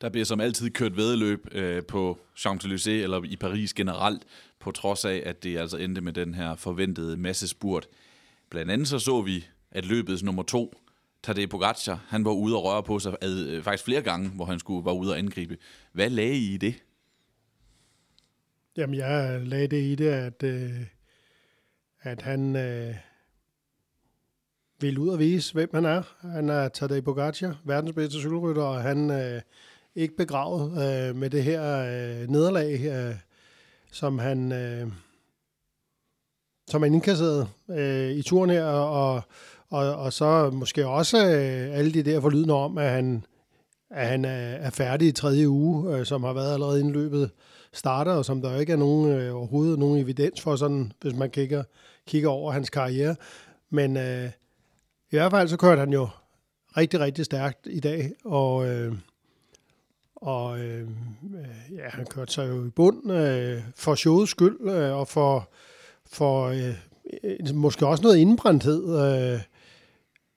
Der 0.00 0.08
bliver 0.08 0.24
som 0.24 0.40
altid 0.40 0.70
kørt 0.70 0.96
vedløb 0.96 1.48
øh, 1.52 1.82
på 1.82 2.18
Champs-Élysées 2.38 2.90
eller 2.90 3.24
i 3.24 3.36
Paris 3.36 3.74
generelt, 3.74 4.22
på 4.58 4.70
trods 4.70 5.04
af, 5.04 5.22
at 5.26 5.42
det 5.42 5.58
altså 5.58 5.76
endte 5.76 6.00
med 6.00 6.12
den 6.12 6.34
her 6.34 6.56
forventede 6.56 7.16
massespurt. 7.16 7.86
Blandt 8.50 8.70
andet 8.70 8.88
så 8.88 8.98
så 8.98 9.22
vi, 9.22 9.46
at 9.70 9.84
løbets 9.84 10.22
nummer 10.22 10.42
to, 10.42 10.74
Tadej 11.22 11.46
Pogacar, 11.46 12.04
han 12.08 12.24
var 12.24 12.30
ude 12.30 12.56
og 12.56 12.64
røre 12.64 12.82
på 12.82 12.98
sig 12.98 13.14
øh, 13.24 13.62
faktisk 13.62 13.84
flere 13.84 14.02
gange, 14.02 14.28
hvor 14.28 14.44
han 14.44 14.58
skulle 14.58 14.84
var 14.84 14.92
ude 14.92 15.12
og 15.12 15.18
angribe. 15.18 15.56
Hvad 15.92 16.10
lagde 16.10 16.34
I 16.34 16.54
i 16.54 16.56
det? 16.56 16.74
Jamen, 18.76 18.94
jeg 18.94 19.40
lagde 19.46 19.66
det 19.66 19.82
i 19.82 19.94
det, 19.94 20.08
at, 20.08 20.42
øh, 20.42 20.70
at 22.00 22.22
han 22.22 22.56
øh, 22.56 22.94
vil 24.80 24.98
ud 24.98 25.08
og 25.08 25.18
vise, 25.18 25.54
hvem 25.54 25.70
han 25.74 25.84
er. 25.84 26.02
Han 26.20 26.48
er 26.48 26.68
Tadej 26.68 27.00
Pogacar, 27.00 27.56
verdens 27.64 27.94
bedste 27.94 28.18
cykelrytter, 28.18 28.62
og 28.62 28.82
han 28.82 29.10
øh, 29.10 29.40
ikke 29.94 30.16
begravet 30.16 30.70
øh, 30.70 31.16
med 31.16 31.30
det 31.30 31.44
her 31.44 31.78
øh, 31.78 32.28
nederlag, 32.28 32.80
øh, 32.84 33.14
som 33.92 34.18
han 34.18 34.52
øh, 34.52 34.86
som 36.70 36.82
han 36.82 36.94
indkasserede 36.94 37.46
øh, 37.70 38.10
i 38.10 38.22
turen 38.22 38.50
her, 38.50 38.64
og, 38.64 39.22
og, 39.70 39.94
og 39.96 40.12
så 40.12 40.50
måske 40.50 40.86
også 40.86 41.16
øh, 41.18 41.78
alle 41.78 41.92
de 41.92 42.02
der 42.02 42.20
forlydende 42.20 42.54
om, 42.54 42.78
at 42.78 42.90
han, 42.90 43.24
at 43.90 44.06
han 44.06 44.24
er, 44.24 44.30
er 44.38 44.70
færdig 44.70 45.08
i 45.08 45.12
tredje 45.12 45.48
uge, 45.48 45.96
øh, 45.96 46.06
som 46.06 46.24
har 46.24 46.32
været 46.32 46.52
allerede 46.52 46.80
inden 46.80 46.92
løbet 46.92 47.30
starter, 47.72 48.12
og 48.12 48.24
som 48.24 48.42
der 48.42 48.52
jo 48.52 48.58
ikke 48.58 48.72
er 48.72 48.76
nogen, 48.76 49.12
øh, 49.12 49.36
overhovedet 49.36 49.78
nogen 49.78 49.98
evidens 49.98 50.40
for, 50.40 50.56
sådan, 50.56 50.92
hvis 51.00 51.14
man 51.14 51.30
kigger, 51.30 51.64
kigger 52.06 52.28
over 52.28 52.52
hans 52.52 52.70
karriere. 52.70 53.16
Men 53.70 53.96
øh, 53.96 54.30
i 55.12 55.16
hvert 55.16 55.30
fald 55.30 55.48
så 55.48 55.56
kørte 55.56 55.80
han 55.80 55.92
jo 55.92 56.08
rigtig, 56.76 57.00
rigtig 57.00 57.24
stærkt 57.24 57.66
i 57.70 57.80
dag, 57.80 58.12
og, 58.24 58.68
øh, 58.68 58.94
og 60.16 60.60
øh, 60.60 60.88
ja, 61.70 61.88
han 61.88 62.06
kørte 62.06 62.32
sig 62.32 62.48
jo 62.48 62.66
i 62.66 62.70
bund 62.70 63.12
øh, 63.12 63.62
for 63.76 63.94
showets 63.94 64.30
skyld, 64.30 64.60
øh, 64.60 64.96
og 64.96 65.08
for, 65.08 65.50
for 66.06 66.46
øh, 66.46 67.54
måske 67.54 67.86
også 67.86 68.02
noget 68.02 68.16
indbrændthed, 68.16 68.84
øh, 68.84 69.40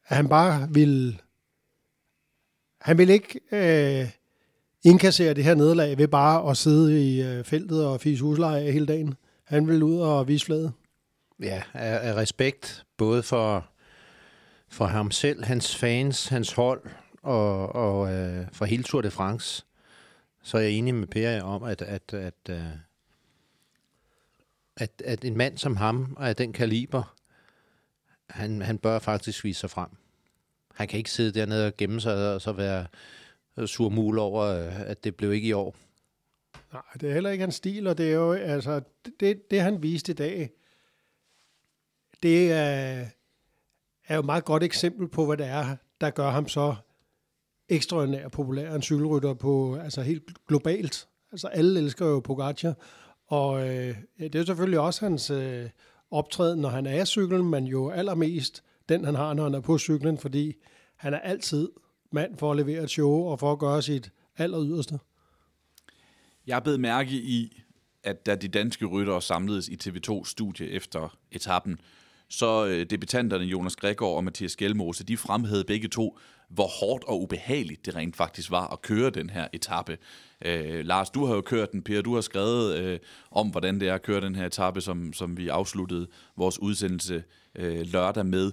at 0.08 0.18
han 0.18 0.30
bare 0.30 0.68
ville 0.72 1.18
han 2.84 2.98
vil 2.98 3.10
ikke 3.10 3.39
øh, 3.51 4.10
indkassere 4.84 5.34
det 5.34 5.44
her 5.44 5.56
nederlag 5.56 5.98
ved 5.98 6.08
bare 6.08 6.50
at 6.50 6.58
sidde 6.58 7.13
i 7.13 7.22
øh, 7.22 7.44
feltet 7.44 7.86
og 7.86 8.01
fise 8.01 8.24
husleje 8.24 8.72
hele 8.72 8.86
dagen. 8.86 9.13
Han 9.44 9.68
vil 9.68 9.84
ud 9.84 10.00
og 10.00 10.27
vise 10.27 10.46
flade. 10.46 10.72
Ja, 11.39 11.63
af, 11.74 12.10
af 12.10 12.15
respekt 12.15 12.86
både 12.98 13.24
for, 13.24 13.65
for 14.74 14.86
ham 14.86 15.12
selv, 15.12 15.44
hans 15.44 15.75
fans, 15.75 16.27
hans 16.27 16.51
hold 16.51 16.82
og, 17.22 17.75
og 17.75 18.13
øh, 18.13 18.48
for 18.51 18.65
hele 18.65 18.84
Tour 18.84 19.01
de 19.01 19.12
France, 19.12 19.65
så 20.42 20.58
er 20.58 20.62
jeg 20.62 20.72
enig 20.72 20.96
med 20.96 21.08
Per 21.08 21.42
om, 21.42 21.63
at, 21.63 21.82
at, 21.82 22.13
at, 22.13 22.34
øh, 22.50 22.63
at, 24.77 25.01
at 25.06 25.25
en 25.25 25.38
mand 25.38 25.58
som 25.58 25.75
ham 25.75 26.13
og 26.18 26.30
af 26.30 26.36
den 26.36 26.53
kaliber, 26.53 27.15
han, 28.30 28.62
han 28.62 28.77
bør 28.77 29.00
faktisk 29.00 29.44
vise 29.44 29.60
sig 29.60 29.70
frem. 29.70 29.89
Han 30.75 30.88
kan 30.88 30.98
ikke 30.98 31.12
sidde 31.12 31.39
dernede 31.39 31.68
og 31.68 31.77
gemme 31.77 32.01
sig 32.01 32.34
og 32.34 32.42
så 32.42 32.51
være 32.51 32.88
øh, 33.58 33.68
surmul 33.68 34.20
over, 34.20 34.44
øh, 34.44 34.82
at 34.82 35.03
det 35.03 35.15
blev 35.15 35.34
ikke 35.34 35.48
i 35.48 35.53
år. 35.53 35.75
Nej, 36.74 36.82
det 37.01 37.10
er 37.10 37.13
heller 37.13 37.30
ikke 37.30 37.42
hans 37.42 37.56
stil, 37.56 37.88
og 37.88 37.98
det 37.98 38.10
er 38.10 38.13
jo, 38.13 38.34
altså, 38.34 38.82
det, 39.20 39.51
det 39.51 39.62
han 39.62 39.84
viste 39.84 40.12
i 40.12 40.15
dag, 40.15 40.50
det 42.24 42.51
er, 42.51 43.06
er 44.08 44.16
jo 44.16 44.20
et 44.20 44.26
meget 44.26 44.46
godt 44.46 44.64
eksempel 44.64 45.08
på, 45.08 45.26
hvad 45.26 45.38
det 45.38 45.46
er, 45.46 45.76
der 46.02 46.10
gør 46.10 46.30
ham 46.30 46.48
så 46.48 46.76
ekstraordinært 47.70 48.32
populær 48.32 48.76
en 48.76 48.82
cykelrytter 48.82 49.34
på, 49.34 49.76
altså 49.76 50.02
helt 50.02 50.24
globalt. 50.48 51.08
Altså 51.32 51.48
alle 51.48 51.80
elsker 51.80 52.06
jo 52.06 52.20
Pogacar, 52.20 52.74
og 53.28 53.70
øh, 53.70 53.96
det 54.20 54.36
er 54.36 54.46
selvfølgelig 54.46 54.80
også 54.80 55.06
hans 55.06 55.30
øh, 55.30 55.70
optræden, 56.12 56.62
når 56.62 56.70
han 56.70 56.86
er 56.86 57.02
i 57.02 57.06
cyklen, 57.06 57.50
men 57.50 57.66
jo 57.66 57.90
allermest 57.90 58.64
den, 58.90 59.06
han 59.06 59.16
har, 59.16 59.34
når 59.34 59.44
han 59.44 59.54
er 59.54 59.60
på 59.60 59.78
cyklen, 59.78 60.18
fordi 60.18 60.54
han 60.96 61.14
er 61.14 61.20
altid 61.20 61.70
mand 62.12 62.38
for 62.38 62.52
at 62.52 62.58
levere 62.58 62.84
et 62.84 62.90
show 62.90 63.12
og 63.12 63.40
for 63.40 63.52
at 63.52 63.60
gøre 63.60 63.82
sit 63.82 64.12
aller 64.38 64.64
yderste. 64.66 65.00
Jeg 66.48 66.64
blev 66.64 66.80
mærke 66.80 67.12
i, 67.12 67.62
at 68.04 68.26
da 68.26 68.36
de 68.36 68.48
danske 68.48 68.86
ryttere 68.86 69.22
samledes 69.22 69.68
i 69.68 69.78
TV2-studie 69.84 70.70
efter 70.70 71.18
etappen, 71.32 71.80
så 72.34 72.66
øh, 72.66 72.86
debutanterne 72.90 73.46
Jonas 73.46 73.75
Gregor 73.75 74.16
og 74.16 74.24
Mathias 74.24 74.56
Gjelmose, 74.56 75.04
de 75.04 75.18
fremhævede 75.18 75.63
begge 75.63 75.88
to, 75.88 76.18
hvor 76.50 76.68
hårdt 76.68 77.04
og 77.04 77.22
ubehageligt 77.22 77.86
det 77.86 77.96
rent 77.96 78.16
faktisk 78.16 78.52
var 78.52 78.68
at 78.68 78.82
køre 78.82 79.10
den 79.10 79.30
her 79.30 79.48
etape. 79.54 79.98
Øh, 80.46 80.86
Lars, 80.86 81.10
du 81.10 81.25
har 81.25 81.36
jo 81.36 81.42
kørt 81.42 81.72
den, 81.72 81.82
Per, 81.82 82.02
du 82.02 82.13
har 82.13 82.22
skrevet 82.22 82.78
øh, 82.78 83.00
om, 83.32 83.50
hvordan 83.50 83.80
det 83.80 83.88
er 83.88 83.94
at 83.94 84.02
køre 84.02 84.22
den 84.22 84.36
her 84.36 84.46
etape, 84.46 84.82
som, 84.82 85.13
som 85.13 85.38
vi 85.38 85.48
afsluttede 85.48 86.08
vores 86.38 86.60
udsendelse 86.60 87.24
øh, 87.56 87.86
lørdag 87.86 88.25
med. 88.25 88.52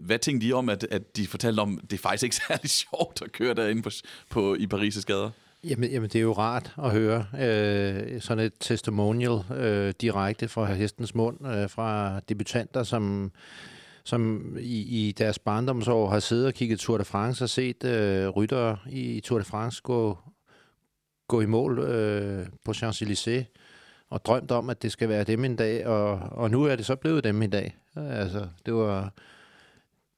Hvad 0.00 0.18
tænkte 0.18 0.46
I 0.46 0.52
om, 0.52 0.68
at, 0.68 0.86
at 0.90 1.16
de 1.16 1.26
fortalte 1.26 1.60
om, 1.60 1.78
at 1.82 1.90
det 1.90 1.96
er 1.96 2.02
faktisk 2.02 2.24
ikke 2.24 2.36
særlig 2.48 2.70
sjovt 2.70 3.22
at 3.22 3.32
køre 3.32 3.54
derinde 3.54 3.82
på, 3.82 3.90
på, 4.30 4.54
i 4.54 4.66
Paris' 4.74 5.04
gader? 5.04 5.30
Jamen, 5.64 5.90
jamen, 5.90 6.10
det 6.10 6.18
er 6.18 6.22
jo 6.22 6.32
rart 6.32 6.74
at 6.78 6.90
høre 6.90 7.26
øh, 7.40 8.20
sådan 8.20 8.44
et 8.44 8.52
testimonial 8.60 9.38
øh, 9.56 9.94
direkte 10.00 10.48
fra 10.48 10.72
hestens 10.72 11.14
mund, 11.14 11.46
øh, 11.46 11.70
fra 11.70 12.20
debutanter, 12.20 12.82
som, 12.82 13.32
som 14.04 14.52
i, 14.60 15.08
i 15.08 15.12
deres 15.12 15.38
barndomsår 15.38 16.10
har 16.10 16.20
siddet 16.20 16.46
og 16.46 16.54
kigget 16.54 16.78
Tour 16.78 16.98
de 16.98 17.04
France 17.04 17.44
og 17.44 17.48
set 17.48 17.84
øh, 17.84 18.28
ryttere 18.28 18.76
i 18.90 19.20
Tour 19.20 19.38
de 19.38 19.44
France 19.44 19.80
gå, 19.82 20.18
gå 21.28 21.40
i 21.40 21.46
mål 21.46 21.78
øh, 21.78 22.46
på 22.64 22.72
Champs-Élysées 22.72 23.44
og 24.10 24.24
drømt 24.24 24.50
om, 24.50 24.70
at 24.70 24.82
det 24.82 24.92
skal 24.92 25.08
være 25.08 25.24
dem 25.24 25.44
en 25.44 25.56
dag, 25.56 25.86
og, 25.86 26.18
og 26.30 26.50
nu 26.50 26.64
er 26.64 26.76
det 26.76 26.86
så 26.86 26.96
blevet 26.96 27.24
dem 27.24 27.42
en 27.42 27.50
dag. 27.50 27.76
Altså, 27.96 28.48
det 28.66 28.74
var 28.74 29.12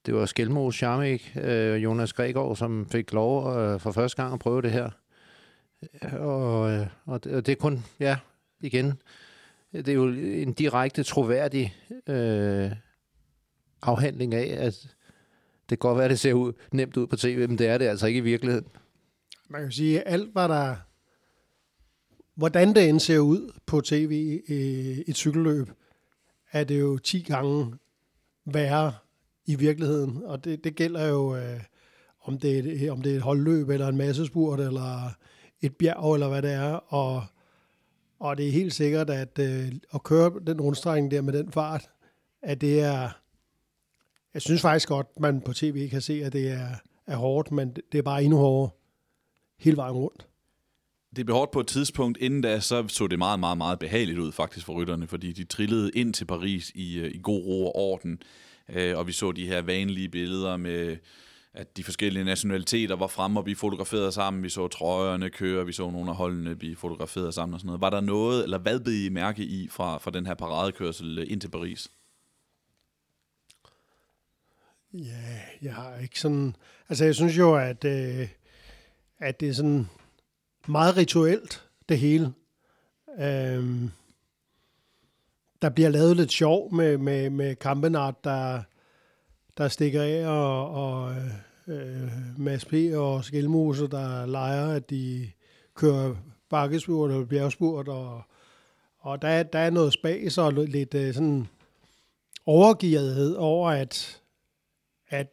det 0.07 0.15
var 0.15 0.27
Skelmo 0.27 0.73
Charmik, 0.73 1.37
øh, 1.43 1.83
Jonas 1.85 2.13
Gregor, 2.13 2.55
som 2.55 2.87
fik 2.91 3.13
lov 3.13 3.57
øh, 3.57 3.81
for 3.81 3.93
første 3.93 4.23
gang 4.23 4.33
at 4.33 4.39
prøve 4.39 4.63
det 4.63 4.71
her. 4.71 4.91
Og, 6.12 6.73
øh, 6.73 6.87
og, 7.07 7.25
det, 7.25 7.33
og 7.33 7.47
det 7.47 7.53
er 7.53 7.57
kun, 7.57 7.85
ja, 8.00 8.17
igen, 8.61 8.93
det 9.73 9.88
er 9.88 9.93
jo 9.93 10.09
en 10.09 10.53
direkte 10.53 11.03
troværdig 11.03 11.75
øh, 12.07 12.71
afhandling 13.83 14.35
af, 14.35 14.57
at 14.67 14.75
det 15.71 15.79
kan 15.81 15.88
godt 15.88 15.97
være, 15.97 16.05
at 16.05 16.11
det 16.11 16.21
ser 16.21 16.33
ud, 16.33 16.53
nemt 16.73 16.97
ud 16.97 17.07
på 17.07 17.17
tv, 17.17 17.49
men 17.49 17.59
det 17.59 17.67
er 17.67 17.79
det 17.79 17.87
altså 17.87 18.07
ikke 18.07 18.19
i 18.19 18.21
virkeligheden. 18.21 18.67
Man 19.49 19.62
kan 19.62 19.73
sige, 19.73 20.00
at 20.00 20.12
alt, 20.12 20.33
hvad 20.33 20.49
der... 20.49 20.76
Hvordan 22.35 22.75
det 22.75 22.88
end 22.88 23.00
ser 23.00 23.19
ud 23.19 23.53
på 23.67 23.81
tv 23.81 24.41
i 24.49 25.05
et 25.07 25.17
cykelløb, 25.17 25.69
er 26.53 26.64
det 26.64 26.81
jo 26.81 26.99
10 26.99 27.23
gange 27.23 27.75
værre 28.45 28.95
i 29.47 29.55
virkeligheden. 29.55 30.23
Og 30.25 30.45
det, 30.45 30.64
det 30.64 30.75
gælder 30.75 31.07
jo, 31.07 31.37
øh, 31.37 31.61
om, 32.21 32.38
det 32.38 32.85
er 32.85 32.93
om 32.93 33.03
det 33.03 33.12
er 33.12 33.17
et 33.17 33.23
holdløb, 33.23 33.69
eller 33.69 33.88
en 33.88 33.97
massespurt, 33.97 34.61
eller 34.61 35.17
et 35.66 35.76
bjerg, 35.76 36.14
eller 36.14 36.28
hvad 36.28 36.42
det 36.42 36.52
er. 36.52 36.73
Og, 36.73 37.25
og 38.18 38.37
det 38.37 38.49
er 38.49 38.52
helt 38.52 38.75
sikkert, 38.75 39.11
at 39.11 39.38
øh, 39.38 39.73
at 39.94 40.02
køre 40.02 40.33
den 40.47 40.61
rundstrækning 40.61 41.11
der 41.11 41.21
med 41.21 41.33
den 41.33 41.52
fart, 41.52 41.90
at 42.42 42.61
det 42.61 42.80
er... 42.80 43.11
Jeg 44.35 44.42
synes 44.42 44.61
faktisk 44.61 44.88
godt, 44.88 45.21
man 45.21 45.40
på 45.40 45.52
tv 45.52 45.88
kan 45.90 46.00
se, 46.00 46.25
at 46.25 46.33
det 46.33 46.50
er, 46.50 46.68
er 47.06 47.16
hårdt, 47.16 47.52
men 47.52 47.76
det 47.92 47.99
er 47.99 48.02
bare 48.02 48.25
endnu 48.25 48.38
hårdere 48.38 48.71
hele 49.59 49.76
vejen 49.76 49.94
rundt. 49.94 50.26
Det 51.16 51.26
blev 51.26 51.37
hårdt 51.37 51.50
på 51.50 51.61
et 51.61 51.66
tidspunkt. 51.66 52.18
Inden 52.21 52.40
da, 52.40 52.61
så 52.61 52.88
så 52.88 53.06
det 53.06 53.18
meget, 53.18 53.40
meget, 53.40 53.59
meget 53.59 53.78
behageligt 53.78 54.18
ud 54.18 54.33
faktisk 54.33 54.66
for 54.66 54.73
rytterne, 54.73 55.06
fordi 55.06 55.33
de 55.33 55.44
trillede 55.44 55.90
ind 55.94 56.14
til 56.14 56.25
Paris 56.25 56.73
i, 56.75 56.99
øh, 56.99 57.11
i 57.14 57.21
god 57.23 57.44
ro 57.44 57.66
og 57.66 57.76
orden. 57.76 58.23
Øh, 58.68 58.99
og 58.99 59.06
vi 59.06 59.12
så 59.12 59.33
de 59.33 59.47
her 59.47 59.62
vanlige 59.62 60.09
billeder 60.09 60.56
med, 60.56 60.97
at 61.55 61.77
de 61.77 61.85
forskellige 61.85 62.25
nationaliteter 62.25 62.97
var 62.97 63.07
fremme 63.07 63.41
og 63.41 63.45
blive 63.45 63.57
fotograferet 63.57 64.15
sammen. 64.15 64.43
Vi 64.43 64.49
så 64.49 64.69
trøjerne 64.69 65.31
køre, 65.31 65.67
vi 65.67 65.73
så 65.73 65.91
nogle 65.91 66.11
af 66.11 66.17
holdene 66.17 66.57
blive 66.57 66.77
fotograferet 66.77 67.35
sammen 67.35 67.55
og 67.55 67.61
sådan 67.61 67.67
noget. 67.67 67.81
Var 67.81 67.91
der 67.91 68.01
noget, 68.01 68.45
eller 68.45 68.59
hvad 68.59 68.81
blev 68.81 69.07
I 69.07 69.09
mærke 69.09 69.43
i 69.43 69.69
fra, 69.69 69.99
fra 69.99 70.11
den 70.11 70.27
her 70.27 70.35
paradekørsel 70.35 71.19
øh, 71.19 71.27
ind 71.29 71.41
til 71.41 71.49
Paris? 71.49 71.91
Ja, 74.93 75.41
jeg 75.63 75.75
har 75.75 75.97
ikke 75.97 76.21
sådan... 76.21 76.57
Altså, 76.89 77.05
jeg 77.05 77.15
synes 77.15 77.39
jo, 77.39 77.57
at, 77.57 77.85
øh, 77.85 78.29
at 79.19 79.41
det 79.41 79.49
er 79.49 79.53
sådan 79.53 79.89
meget 80.69 80.97
rituelt, 80.97 81.69
det 81.89 81.99
hele. 81.99 82.33
Øhm, 83.19 83.91
der 85.63 85.69
bliver 85.69 85.89
lavet 85.89 86.17
lidt 86.17 86.33
sjov 86.33 86.75
med, 86.75 86.99
med, 86.99 87.31
med 87.31 87.57
Kampenart, 87.57 88.25
der, 88.25 88.63
der 89.59 89.69
stikker 89.69 90.03
af, 90.03 90.27
og, 90.27 90.71
og 90.71 91.15
øh, 91.15 91.27
øh 91.69 92.11
Mads 92.39 92.65
P. 92.65 92.75
og 92.95 93.25
Skelmose, 93.25 93.89
der 93.89 94.27
leger, 94.27 94.69
at 94.69 94.91
de 94.91 95.31
kører 95.75 96.15
bakkespurt 96.49 97.11
eller 97.11 97.27
bjergspurt, 97.27 97.89
og, 97.89 98.23
og 98.99 99.23
der, 99.23 99.43
der 99.43 99.59
er 99.59 99.71
noget 99.71 99.93
spas 99.93 100.39
og 100.39 100.53
lidt 100.53 100.95
øh, 100.95 101.15
sådan 101.15 101.49
overgivethed 102.47 103.35
over, 103.35 103.71
at, 103.71 104.23
at 105.09 105.31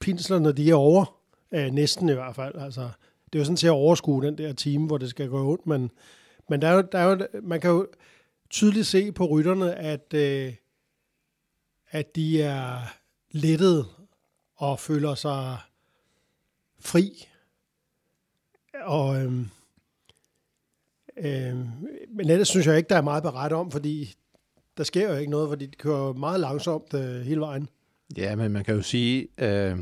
pinslerne, 0.00 0.52
de 0.52 0.70
er 0.70 0.74
over, 0.74 1.20
øh, 1.52 1.70
næsten 1.70 2.08
i 2.08 2.12
hvert 2.12 2.34
fald. 2.34 2.54
Altså, 2.54 2.88
det 3.32 3.34
er 3.34 3.38
jo 3.38 3.44
sådan 3.44 3.56
til 3.56 3.66
at 3.66 3.70
overskue 3.70 4.22
den 4.22 4.38
der 4.38 4.52
time, 4.52 4.86
hvor 4.86 4.98
det 4.98 5.10
skal 5.10 5.28
gå 5.28 5.52
ondt, 5.52 5.66
men, 5.66 5.90
men 6.48 6.62
der 6.62 6.68
er 6.68 6.74
jo, 6.74 6.84
der 6.92 6.98
er 6.98 7.10
jo, 7.10 7.26
man 7.42 7.60
kan 7.60 7.70
jo 7.70 7.86
tydeligt 8.50 8.86
se 8.86 9.12
på 9.12 9.26
rytterne, 9.26 9.74
at, 9.74 10.14
øh, 10.14 10.54
at 11.90 12.16
de 12.16 12.42
er 12.42 12.78
lettet 13.36 13.86
og 14.56 14.80
føler 14.80 15.14
sig 15.14 15.58
fri. 16.80 17.28
Og 18.84 19.22
øhm, 19.22 19.48
øhm, 21.16 21.68
men 22.10 22.30
ellers 22.30 22.48
synes 22.48 22.66
jeg 22.66 22.76
ikke, 22.76 22.88
der 22.88 22.96
er 22.96 23.02
meget 23.02 23.22
beret 23.22 23.52
om, 23.52 23.70
fordi 23.70 24.14
der 24.76 24.84
sker 24.84 25.10
jo 25.10 25.16
ikke 25.16 25.30
noget, 25.30 25.48
fordi 25.48 25.66
de 25.66 25.76
kører 25.76 26.12
meget 26.12 26.40
langsomt 26.40 26.94
øh, 26.94 27.20
hele 27.20 27.40
vejen. 27.40 27.68
Ja, 28.16 28.36
men 28.36 28.52
man 28.52 28.64
kan 28.64 28.74
jo 28.74 28.82
sige, 28.82 29.28
øh, 29.38 29.78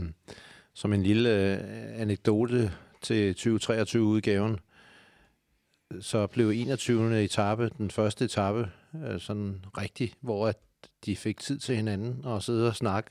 som 0.75 0.92
en 0.92 1.02
lille 1.02 1.30
øh, 1.30 2.00
anekdote 2.00 2.73
til 3.02 3.34
2023-udgaven, 3.38 4.58
så 6.00 6.26
blev 6.26 6.49
21. 6.49 7.25
etape, 7.25 7.70
den 7.78 7.90
første 7.90 8.25
etape, 8.25 8.68
øh, 9.06 9.20
sådan 9.20 9.64
rigtig, 9.78 10.12
hvor 10.20 10.49
at 10.49 10.58
de 11.04 11.16
fik 11.16 11.40
tid 11.40 11.58
til 11.58 11.76
hinanden 11.76 12.25
og 12.25 12.42
sidde 12.42 12.68
og 12.68 12.76
snakke 12.76 13.11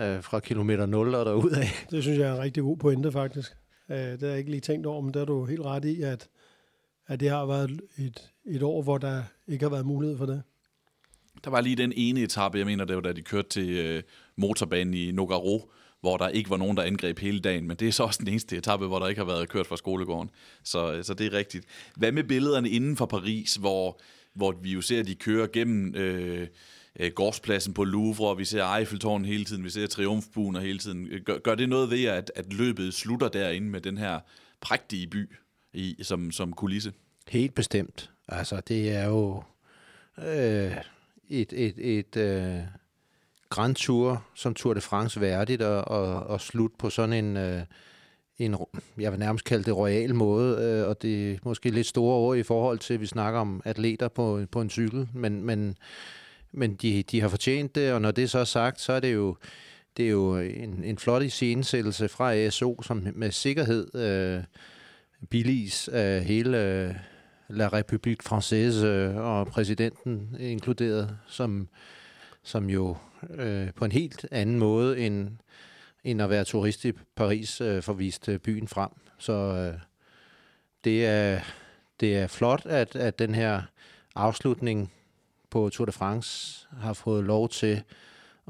øh, 0.00 0.22
fra 0.22 0.40
kilometer 0.40 0.86
0 0.86 1.14
og 1.14 1.26
derudad. 1.26 1.64
Det 1.90 2.02
synes 2.02 2.18
jeg 2.18 2.28
er 2.28 2.34
en 2.34 2.40
rigtig 2.40 2.62
god 2.62 2.76
pointe, 2.76 3.12
faktisk. 3.12 3.52
Øh, 3.90 3.96
det 3.96 4.22
har 4.22 4.28
jeg 4.28 4.38
ikke 4.38 4.50
lige 4.50 4.60
tænkt 4.60 4.86
over, 4.86 5.00
men 5.00 5.14
der 5.14 5.20
er 5.20 5.24
du 5.24 5.44
helt 5.44 5.62
ret 5.62 5.84
i, 5.84 6.02
at, 6.02 6.28
at 7.06 7.20
det 7.20 7.30
har 7.30 7.46
været 7.46 7.80
et, 7.98 8.30
et 8.46 8.62
år, 8.62 8.82
hvor 8.82 8.98
der 8.98 9.22
ikke 9.48 9.64
har 9.64 9.70
været 9.70 9.86
mulighed 9.86 10.18
for 10.18 10.26
det. 10.26 10.42
Der 11.44 11.50
var 11.50 11.60
lige 11.60 11.76
den 11.76 11.92
ene 11.96 12.20
etape, 12.20 12.58
jeg 12.58 12.66
mener, 12.66 12.84
det 12.84 12.96
var 12.96 13.02
da 13.02 13.12
de 13.12 13.22
kørte 13.22 13.48
til 13.48 13.68
øh, 13.68 14.02
motorbanen 14.36 14.94
i 14.94 15.10
Nogaro, 15.12 15.70
hvor 16.00 16.16
der 16.16 16.28
ikke 16.28 16.50
var 16.50 16.56
nogen, 16.56 16.76
der 16.76 16.82
angreb 16.82 17.18
hele 17.18 17.40
dagen, 17.40 17.66
men 17.68 17.76
det 17.76 17.88
er 17.88 17.92
så 17.92 18.02
også 18.02 18.18
den 18.18 18.28
eneste 18.28 18.56
etape, 18.56 18.86
hvor 18.86 18.98
der 18.98 19.08
ikke 19.08 19.20
har 19.20 19.26
været 19.26 19.48
kørt 19.48 19.66
fra 19.66 19.76
skolegården. 19.76 20.30
Så, 20.64 20.92
øh, 20.92 21.04
så 21.04 21.14
det 21.14 21.26
er 21.26 21.32
rigtigt. 21.32 21.66
Hvad 21.96 22.12
med 22.12 22.24
billederne 22.24 22.70
inden 22.70 22.96
for 22.96 23.06
Paris, 23.06 23.54
hvor, 23.54 24.00
hvor 24.34 24.52
vi 24.62 24.72
jo 24.72 24.80
ser, 24.80 25.00
at 25.00 25.06
de 25.06 25.14
kører 25.14 25.46
gennem 25.46 25.94
øh, 25.94 26.48
øh, 26.98 27.12
gårdspladsen 27.14 27.74
på 27.74 27.84
Louvre, 27.84 28.28
og 28.28 28.38
vi 28.38 28.44
ser 28.44 28.74
Eiffeltårnet 28.74 29.28
hele 29.28 29.44
tiden, 29.44 29.64
vi 29.64 29.70
ser 29.70 29.86
Triumfbuen 29.86 30.56
hele 30.56 30.78
tiden. 30.78 31.08
Gør, 31.24 31.38
gør 31.38 31.54
det 31.54 31.68
noget 31.68 31.90
ved, 31.90 32.04
at, 32.04 32.32
at 32.34 32.52
løbet 32.52 32.94
slutter 32.94 33.28
derinde 33.28 33.68
med 33.68 33.80
den 33.80 33.98
her 33.98 34.20
prægtige 34.60 35.06
by 35.06 35.36
i, 35.72 35.96
som, 36.02 36.30
som 36.30 36.52
kulisse? 36.52 36.92
Helt 37.28 37.54
bestemt. 37.54 38.10
Altså, 38.28 38.60
det 38.68 38.90
er 38.90 39.04
jo 39.04 39.42
øh, 40.18 40.76
et, 41.28 41.52
et, 41.52 41.74
et 41.78 42.16
øh, 42.16 42.58
Grand 43.48 43.74
Tour 43.74 44.26
som 44.34 44.54
Tour 44.54 44.74
de 44.74 44.80
France 44.80 45.20
værdigt 45.20 45.62
og, 45.62 45.88
og, 45.88 46.26
og 46.26 46.40
slut 46.40 46.70
på 46.78 46.90
sådan 46.90 47.24
en, 47.24 47.36
øh, 47.36 47.62
en, 48.38 48.56
jeg 48.98 49.12
vil 49.12 49.20
nærmest 49.20 49.44
kalde 49.44 49.64
det 49.64 49.76
royal 49.76 50.14
måde, 50.14 50.58
øh, 50.62 50.88
og 50.88 51.02
det 51.02 51.32
er 51.32 51.38
måske 51.42 51.70
lidt 51.70 51.86
store 51.86 52.16
ord 52.16 52.36
i 52.36 52.42
forhold 52.42 52.78
til, 52.78 52.94
at 52.94 53.00
vi 53.00 53.06
snakker 53.06 53.40
om 53.40 53.62
atleter 53.64 54.08
på, 54.08 54.44
på 54.50 54.60
en 54.60 54.70
cykel, 54.70 55.08
men, 55.14 55.44
men, 55.44 55.76
men 56.52 56.74
de, 56.74 57.02
de 57.02 57.20
har 57.20 57.28
fortjent 57.28 57.74
det, 57.74 57.92
og 57.92 58.00
når 58.00 58.10
det 58.10 58.30
så 58.30 58.38
er 58.38 58.44
sagt, 58.44 58.80
så 58.80 58.92
er 58.92 59.00
det 59.00 59.14
jo, 59.14 59.36
det 59.96 60.04
er 60.04 60.10
jo 60.10 60.36
en, 60.36 60.84
en 60.84 60.98
flot 60.98 61.22
iscenesættelse 61.22 62.08
fra 62.08 62.34
ASO, 62.34 62.82
som 62.82 63.06
med 63.14 63.30
sikkerhed 63.30 63.94
øh, 63.94 64.44
billiges 65.30 65.88
af 65.88 66.24
hele 66.24 66.64
øh, 66.64 66.94
La 67.48 67.68
République 67.68 68.22
Française 68.28 68.84
øh, 68.84 69.16
og 69.16 69.46
præsidenten 69.46 70.36
inkluderet, 70.40 71.18
som, 71.26 71.68
som 72.42 72.70
jo 72.70 72.96
øh, 73.30 73.68
på 73.76 73.84
en 73.84 73.92
helt 73.92 74.26
anden 74.30 74.58
måde 74.58 74.98
end, 74.98 75.28
end 76.04 76.22
at 76.22 76.30
være 76.30 76.44
turist 76.44 76.84
i 76.84 76.92
Paris 77.16 77.60
øh, 77.60 77.82
får 77.82 77.92
vist 77.92 78.28
øh, 78.28 78.38
byen 78.38 78.68
frem. 78.68 78.90
Så 79.18 79.32
øh, 79.32 79.80
det, 80.84 81.06
er, 81.06 81.40
det 82.00 82.16
er 82.16 82.26
flot, 82.26 82.66
at, 82.66 82.96
at 82.96 83.18
den 83.18 83.34
her 83.34 83.62
afslutning 84.14 84.92
på 85.50 85.68
Tour 85.68 85.86
de 85.86 85.92
France 85.92 86.66
har 86.80 86.92
fået 86.92 87.24
lov 87.24 87.48
til 87.48 87.82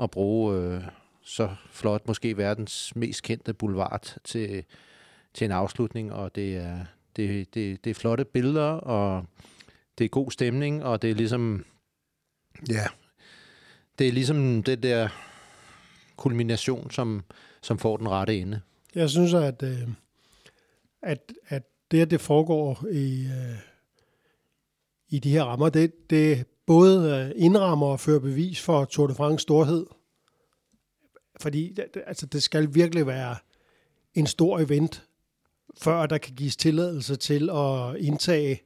at 0.02 0.10
bruge 0.10 0.56
øh, 0.56 0.82
så 1.22 1.54
flot, 1.70 2.06
måske 2.06 2.36
verdens 2.36 2.96
mest 2.96 3.22
kendte 3.22 3.54
boulevard 3.54 4.16
til, 4.24 4.64
til 5.34 5.44
en 5.44 5.52
afslutning, 5.52 6.12
og 6.12 6.34
det 6.34 6.56
er, 6.56 6.84
det, 7.16 7.54
det, 7.54 7.84
det 7.84 7.90
er 7.90 7.94
flotte 7.94 8.24
billeder, 8.24 8.70
og 8.70 9.24
det 9.98 10.04
er 10.04 10.08
god 10.08 10.30
stemning, 10.30 10.84
og 10.84 11.02
det 11.02 11.10
er 11.10 11.14
ligesom, 11.14 11.64
ja, 12.68 12.86
det 13.98 14.08
er 14.08 14.12
ligesom 14.12 14.62
det 14.62 14.82
der 14.82 15.08
kulmination, 16.16 16.90
som, 16.90 17.24
som 17.62 17.78
får 17.78 17.96
den 17.96 18.08
rette 18.08 18.38
ende. 18.38 18.60
Jeg 18.94 19.10
synes, 19.10 19.34
at, 19.34 19.62
øh, 19.62 19.88
at, 21.02 21.32
at 21.48 21.62
det, 21.90 22.00
at 22.00 22.10
det 22.10 22.20
foregår 22.20 22.86
i, 22.92 23.26
øh, 23.26 23.58
i 25.08 25.18
de 25.18 25.30
her 25.30 25.44
rammer, 25.44 25.68
det, 25.68 26.10
det 26.10 26.46
både 26.68 27.10
øh, 27.10 27.44
indrammer 27.44 27.86
og 27.86 28.00
fører 28.00 28.18
bevis 28.18 28.60
for 28.60 28.84
Tour 28.84 29.06
de 29.06 29.14
France 29.14 29.42
storhed. 29.42 29.86
Fordi 31.40 31.78
altså, 32.06 32.26
det 32.26 32.42
skal 32.42 32.74
virkelig 32.74 33.06
være 33.06 33.36
en 34.14 34.26
stor 34.26 34.58
event, 34.58 35.04
før 35.80 36.06
der 36.06 36.18
kan 36.18 36.34
gives 36.34 36.56
tilladelse 36.56 37.16
til 37.16 37.50
at 37.50 37.96
indtage 37.96 38.62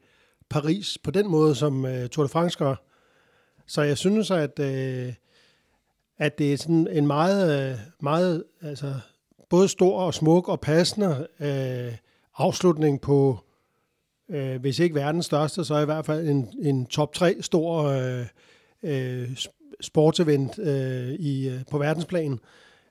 Paris 0.50 0.98
på 0.98 1.10
den 1.10 1.28
måde, 1.28 1.54
som 1.54 1.84
uh, 1.84 2.06
Tour 2.06 2.24
de 2.24 2.28
France 2.28 2.58
gør. 2.58 2.74
Så 3.66 3.82
jeg 3.82 3.98
synes, 3.98 4.30
at, 4.30 4.58
uh, 4.58 5.14
at 6.18 6.38
det 6.38 6.52
er 6.52 6.56
sådan 6.56 6.88
en 6.90 7.06
meget, 7.06 7.80
meget 8.00 8.44
altså, 8.62 8.94
både 9.50 9.68
stor 9.68 10.00
og 10.00 10.14
smuk 10.14 10.48
og 10.48 10.60
passende 10.60 11.26
uh, 11.40 11.96
afslutning 12.36 13.00
på, 13.00 13.44
øh, 14.32 14.60
hvis 14.60 14.78
ikke 14.78 14.94
verdens 14.94 15.26
største, 15.26 15.64
så 15.64 15.78
i 15.78 15.84
hvert 15.84 16.06
fald 16.06 16.28
en, 16.28 16.48
en 16.62 16.86
top 16.86 17.14
3 17.14 17.36
stor 17.40 17.82
øh, 17.82 18.26
øh, 18.82 19.28
sportsevent 19.80 20.58
øh, 20.58 21.08
i, 21.08 21.48
øh, 21.48 21.60
på 21.70 21.78
verdensplan. 21.78 22.38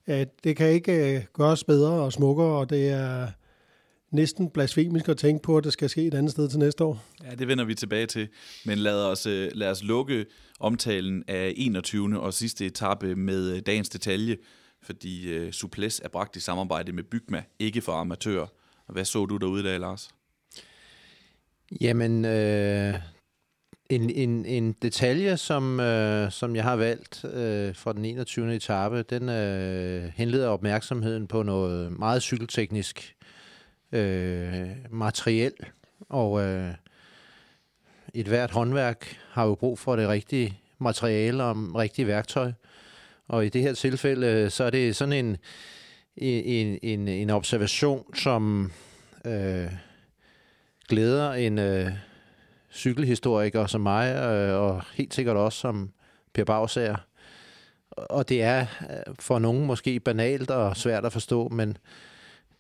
Uh, 0.08 0.16
det 0.44 0.56
kan 0.56 0.70
ikke 0.70 1.16
øh, 1.16 1.24
gøres 1.34 1.64
bedre 1.64 1.92
og 1.92 2.14
smukkere, 2.14 2.58
og 2.58 2.70
det 2.70 2.90
er 2.90 3.28
næsten 4.12 4.50
blasfemisk 4.50 5.10
at 5.10 5.18
tænke 5.18 5.44
på, 5.44 5.58
at 5.58 5.64
det 5.64 5.74
skal 5.74 5.90
ske 5.90 6.08
et 6.08 6.14
andet 6.14 6.32
sted 6.32 6.50
til 6.50 6.60
næste 6.60 6.84
år. 6.84 7.04
Ja, 7.24 7.36
det 7.36 7.48
vender 7.48 7.66
vi 7.66 7.76
tilbage 7.76 8.06
til. 8.06 8.28
Men 8.66 8.78
lad 8.78 9.06
os, 9.06 9.26
øh, 9.26 9.52
lad 9.54 9.72
os 9.72 9.84
lukke 9.84 10.26
omtalen 10.60 11.24
af 11.28 11.54
21. 11.58 12.20
og 12.20 12.34
sidste 12.34 12.66
etape 12.66 13.16
med 13.16 13.62
dagens 13.62 13.90
detalje, 13.90 14.38
fordi 14.84 15.30
øh, 15.30 15.52
Suples 15.52 16.02
er 16.04 16.10
bragt 16.10 16.36
i 16.36 16.40
samarbejde 16.40 16.92
med 16.92 17.04
Bygma, 17.04 17.44
ikke 17.60 17.82
for 17.82 17.92
amatører. 17.92 18.48
Og 18.88 18.94
hvad 18.94 19.06
så 19.06 19.26
du 19.26 19.38
derude 19.38 19.62
i 19.62 19.66
dag, 19.66 19.80
Lars? 19.80 20.10
Jamen, 21.80 22.26
øh, 22.26 22.94
en, 23.90 24.10
en, 24.10 24.46
en 24.46 24.72
detalje, 24.82 25.38
som, 25.38 25.80
øh, 25.80 26.32
som 26.32 26.56
jeg 26.56 26.64
har 26.64 26.76
valgt 26.76 27.26
øh, 27.26 27.76
fra 27.76 27.94
den 27.94 28.06
21. 28.06 28.56
etape, 28.56 29.04
den 29.04 29.30
øh, 29.30 30.12
henleder 30.16 30.48
opmærksomheden 30.48 31.28
på 31.28 31.44
noget 31.44 32.00
meget 32.00 32.22
cykelteknisk 32.22 33.16
øh, 33.92 34.70
materiel, 34.90 35.54
og 36.10 36.42
øh, 36.42 36.74
et 38.14 38.28
hvert 38.28 38.52
håndværk 38.52 39.18
har 39.30 39.46
jo 39.46 39.56
brug 39.56 39.80
for 39.80 39.96
det 39.96 40.08
rigtige 40.08 40.60
materiale 40.80 41.44
og 41.44 41.76
rigtige 41.76 42.08
værktøj. 42.08 42.52
Og 43.28 43.46
i 43.46 43.50
det 43.50 43.62
her 43.62 43.74
tilfælde, 43.74 44.28
øh, 44.28 44.52
så 44.52 44.64
er 44.64 44.70
det 44.70 44.96
sådan 44.96 45.26
en, 45.26 45.38
en, 46.18 46.80
en, 46.84 47.08
en 47.08 47.30
observation, 47.30 48.16
som 48.16 48.72
øh, 49.26 49.72
glæder 50.92 51.34
en 51.34 51.60
øh, 51.60 51.92
cykelhistoriker 52.72 53.68
som 53.68 53.82
mig, 53.82 54.16
øh, 54.16 54.62
og 54.62 54.84
helt 54.94 55.14
sikkert 55.14 55.38
også 55.38 55.60
som 55.60 55.92
Per 56.34 56.44
Bagsager. 56.44 56.96
Og 57.92 58.30
det 58.30 58.42
er 58.42 58.62
øh, 58.62 59.16
for 59.20 59.40
nogen 59.40 59.66
måske 59.66 60.00
banalt 60.00 60.52
og 60.52 60.78
svært 60.78 61.06
at 61.06 61.14
forstå, 61.14 61.48
men 61.48 61.78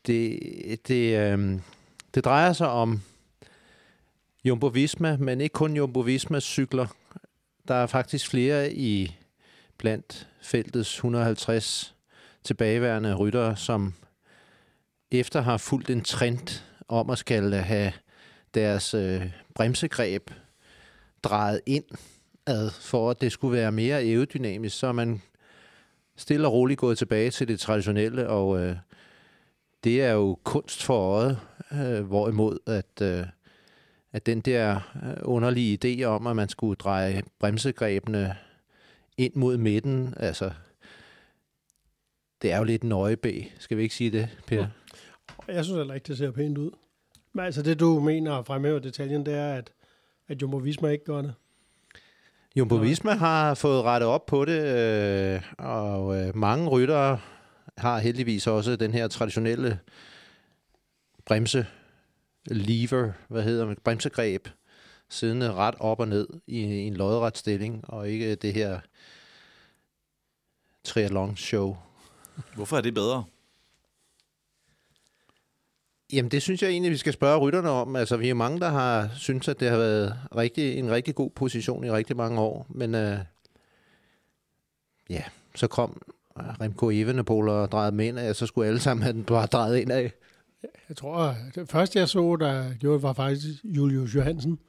det, 0.07 0.39
det, 0.87 1.17
øh, 1.19 1.59
det 2.15 2.25
drejer 2.25 2.53
sig 2.53 2.69
om 2.69 3.01
Jumbo 4.43 4.67
Visma, 4.67 5.17
men 5.17 5.41
ikke 5.41 5.53
kun 5.53 5.75
Jumbo 5.75 5.99
Vismas 5.99 6.43
cykler. 6.43 6.87
Der 7.67 7.75
er 7.75 7.87
faktisk 7.87 8.29
flere 8.29 8.73
i 8.73 9.15
blandt 9.77 10.27
feltets 10.41 10.93
150 10.93 11.95
tilbageværende 12.43 13.15
ryttere, 13.15 13.57
som 13.57 13.93
efter 15.11 15.41
har 15.41 15.57
fulgt 15.57 15.89
en 15.89 16.01
trend 16.01 16.63
om 16.87 17.09
at 17.09 17.17
skal 17.17 17.53
have 17.53 17.91
deres 18.53 18.93
øh, 18.93 19.31
bremsegreb 19.55 20.31
drejet 21.23 21.61
ind 21.65 21.83
ad, 22.47 22.69
for 22.69 23.09
at 23.09 23.21
det 23.21 23.31
skulle 23.31 23.57
være 23.57 23.71
mere 23.71 23.97
aerodynamisk, 23.99 24.79
så 24.79 24.91
man 24.91 25.21
stille 26.15 26.47
og 26.47 26.53
roligt 26.53 26.79
gået 26.79 26.97
tilbage 26.97 27.31
til 27.31 27.47
det 27.47 27.59
traditionelle, 27.59 28.29
og 28.29 28.59
øh, 28.59 28.75
det 29.83 30.01
er 30.01 30.11
jo 30.11 30.37
kunst 30.43 30.83
for 30.83 31.13
øjet, 31.13 31.39
øh, 31.71 32.05
hvorimod 32.05 32.57
at, 32.67 33.01
øh, 33.01 33.25
at 34.11 34.25
den 34.25 34.41
der 34.41 34.75
øh, 35.03 35.13
underlige 35.21 35.79
idé 35.83 36.03
om, 36.03 36.27
at 36.27 36.35
man 36.35 36.49
skulle 36.49 36.75
dreje 36.75 37.21
bremsegrebene 37.39 38.35
ind 39.17 39.35
mod 39.35 39.57
midten, 39.57 40.13
altså 40.17 40.51
det 42.41 42.51
er 42.51 42.57
jo 42.57 42.63
lidt 42.63 42.81
en 42.81 42.91
øjebæ, 42.91 43.43
skal 43.59 43.77
vi 43.77 43.83
ikke 43.83 43.95
sige 43.95 44.11
det, 44.11 44.29
Per? 44.47 44.67
Jeg 45.47 45.65
synes 45.65 45.77
heller 45.77 45.93
ikke, 45.93 46.07
det 46.07 46.17
ser 46.17 46.31
pænt 46.31 46.57
ud. 46.57 46.71
Men 47.33 47.45
altså 47.45 47.61
det, 47.61 47.79
du 47.79 47.99
mener 47.99 48.43
fremhæver 48.43 48.79
detaljen, 48.79 49.25
det 49.25 49.33
er, 49.33 49.53
at, 49.53 49.71
at 50.27 50.41
Jumbo 50.41 50.57
Visma 50.57 50.87
ikke 50.87 51.05
gør 51.05 51.21
det. 51.21 51.33
Jumbo 52.55 52.75
Visma 52.75 53.11
har 53.11 53.53
fået 53.53 53.83
rettet 53.83 54.09
op 54.09 54.25
på 54.25 54.45
det, 54.45 54.61
øh, 54.61 55.41
og 55.57 56.17
øh, 56.19 56.35
mange 56.35 56.69
ryttere 56.69 57.19
har 57.77 57.99
heldigvis 57.99 58.47
også 58.47 58.75
den 58.75 58.93
her 58.93 59.07
traditionelle 59.07 59.79
bremse 61.25 61.67
lever, 62.45 63.11
hvad 63.27 63.43
hedder 63.43 63.65
det, 63.65 63.77
bremsegreb, 63.83 64.47
siddende 65.09 65.53
ret 65.53 65.75
op 65.79 65.99
og 65.99 66.07
ned 66.07 66.27
i, 66.47 66.59
i 66.59 66.87
en 66.87 66.93
lodret 66.93 67.37
stilling, 67.37 67.89
og 67.89 68.09
ikke 68.09 68.35
det 68.35 68.53
her 68.53 68.79
triathlon 70.83 71.37
show. 71.37 71.77
Hvorfor 72.55 72.77
er 72.77 72.81
det 72.81 72.93
bedre? 72.93 73.23
Jamen, 76.13 76.31
det 76.31 76.41
synes 76.41 76.61
jeg 76.61 76.69
egentlig, 76.69 76.91
vi 76.91 76.97
skal 76.97 77.13
spørge 77.13 77.39
rytterne 77.39 77.69
om. 77.69 77.95
Altså, 77.95 78.17
vi 78.17 78.29
er 78.29 78.33
mange, 78.33 78.59
der 78.59 78.69
har 78.69 79.09
synes, 79.15 79.47
at 79.47 79.59
det 79.59 79.69
har 79.69 79.77
været 79.77 80.15
rigtig, 80.35 80.77
en 80.77 80.91
rigtig 80.91 81.15
god 81.15 81.29
position 81.29 81.83
i 81.83 81.91
rigtig 81.91 82.17
mange 82.17 82.41
år. 82.41 82.65
Men 82.69 82.95
øh, 82.95 83.17
ja, 85.09 85.23
så 85.55 85.67
kom 85.67 86.01
øh, 86.39 86.43
Remco 86.61 86.89
Evenepoel 86.89 87.49
og 87.49 87.71
drejede 87.71 87.95
med 87.95 88.07
ind 88.07 88.19
af, 88.19 88.35
så 88.35 88.45
skulle 88.45 88.67
alle 88.67 88.79
sammen 88.79 89.03
have 89.03 89.13
den 89.13 89.23
bare 89.23 89.45
drejet 89.45 89.77
ind 89.77 89.91
af. 89.91 90.11
Jeg 90.89 90.97
tror, 90.97 91.35
det 91.55 91.69
første 91.69 91.99
jeg 91.99 92.09
så, 92.09 92.37
der 92.39 92.73
gjorde 92.73 92.95
det, 92.95 93.03
var 93.03 93.13
faktisk 93.13 93.63
Julius 93.63 94.15
Johansen. 94.15 94.59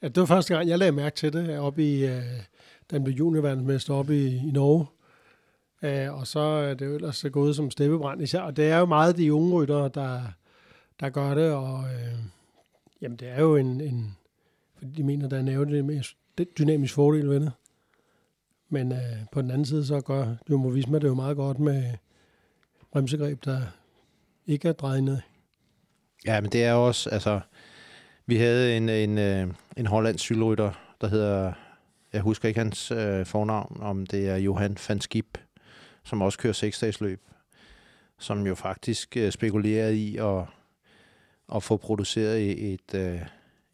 At 0.00 0.14
det 0.14 0.20
var 0.20 0.26
første 0.26 0.54
gang, 0.54 0.68
jeg 0.68 0.78
lagde 0.78 0.92
mærke 0.92 1.16
til 1.16 1.32
det, 1.32 1.58
oppe 1.58 1.84
i, 1.84 2.04
øh, 2.04 2.22
den 2.90 3.04
blev 3.04 3.16
juniorverdensmester 3.16 3.94
oppe 3.94 4.16
i, 4.16 4.36
i 4.36 4.50
Norge. 4.50 4.86
Uh, 5.82 6.18
og 6.20 6.26
så 6.26 6.40
er 6.40 6.74
det 6.74 6.86
jo 6.86 6.94
ellers 6.94 7.24
gået 7.32 7.56
som 7.56 7.70
steppebrand 7.70 8.22
især. 8.22 8.40
Og 8.40 8.56
det 8.56 8.70
er 8.70 8.78
jo 8.78 8.86
meget 8.86 9.16
de 9.16 9.34
unge 9.34 9.52
ryttere, 9.52 9.90
der, 9.94 10.20
der 11.02 11.10
gør 11.10 11.34
det, 11.34 11.52
og 11.52 11.84
øh, 11.84 12.18
jamen, 13.00 13.16
det 13.16 13.28
er 13.28 13.40
jo 13.40 13.56
en, 13.56 13.80
en 13.80 14.16
fordi 14.78 14.92
de 14.92 15.02
mener, 15.02 15.28
der 15.28 15.38
er 15.38 15.42
nævnt 15.42 16.16
dynamisk 16.58 16.94
fordel 16.94 17.28
ved 17.28 17.40
det. 17.40 17.52
Men 18.68 18.92
øh, 18.92 18.98
på 19.32 19.42
den 19.42 19.50
anden 19.50 19.64
side, 19.64 19.86
så 19.86 20.00
gør 20.00 20.34
Jumbo 20.50 20.68
Visma 20.68 20.98
det 20.98 21.08
jo 21.08 21.14
meget 21.14 21.36
godt 21.36 21.58
med 21.58 21.92
bremsegreb, 22.92 23.44
der 23.44 23.60
ikke 24.46 24.68
er 24.68 24.72
drejet 24.72 25.04
ned. 25.04 25.18
Ja, 26.26 26.40
men 26.40 26.52
det 26.52 26.64
er 26.64 26.72
også, 26.72 27.10
altså, 27.10 27.40
vi 28.26 28.36
havde 28.36 28.76
en, 28.76 28.88
en, 28.88 29.18
øh, 29.18 29.48
en 29.76 29.86
hollandsk 29.86 30.24
cykelrytter, 30.24 30.96
der 31.00 31.08
hedder, 31.08 31.52
jeg 32.12 32.20
husker 32.20 32.48
ikke 32.48 32.60
hans 32.60 32.90
øh, 32.90 33.26
fornavn, 33.26 33.78
om 33.80 34.06
det 34.06 34.28
er 34.28 34.36
Johan 34.36 34.76
van 34.88 35.00
Skip, 35.00 35.38
som 36.04 36.22
også 36.22 36.38
kører 36.38 36.52
seksdagsløb, 36.52 37.20
som 38.18 38.46
jo 38.46 38.54
faktisk 38.54 39.16
øh, 39.16 39.32
spekulerede 39.32 39.96
i 39.96 40.16
at 40.16 40.44
at 41.54 41.62
få 41.62 41.76
produceret 41.76 42.72
et, 42.72 42.94
øh, 42.94 43.20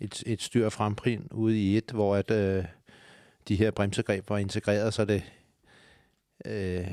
et, 0.00 0.22
et 0.26 0.42
styr 0.42 0.68
fremprin 0.68 1.28
ude 1.30 1.62
i 1.62 1.76
et, 1.76 1.90
hvor 1.90 2.16
at, 2.16 2.30
øh, 2.30 2.64
de 3.48 3.56
her 3.56 3.70
bremsegreb 3.70 4.30
var 4.30 4.38
integreret, 4.38 4.94
så 4.94 5.04
det 5.04 5.22
øh, 6.44 6.86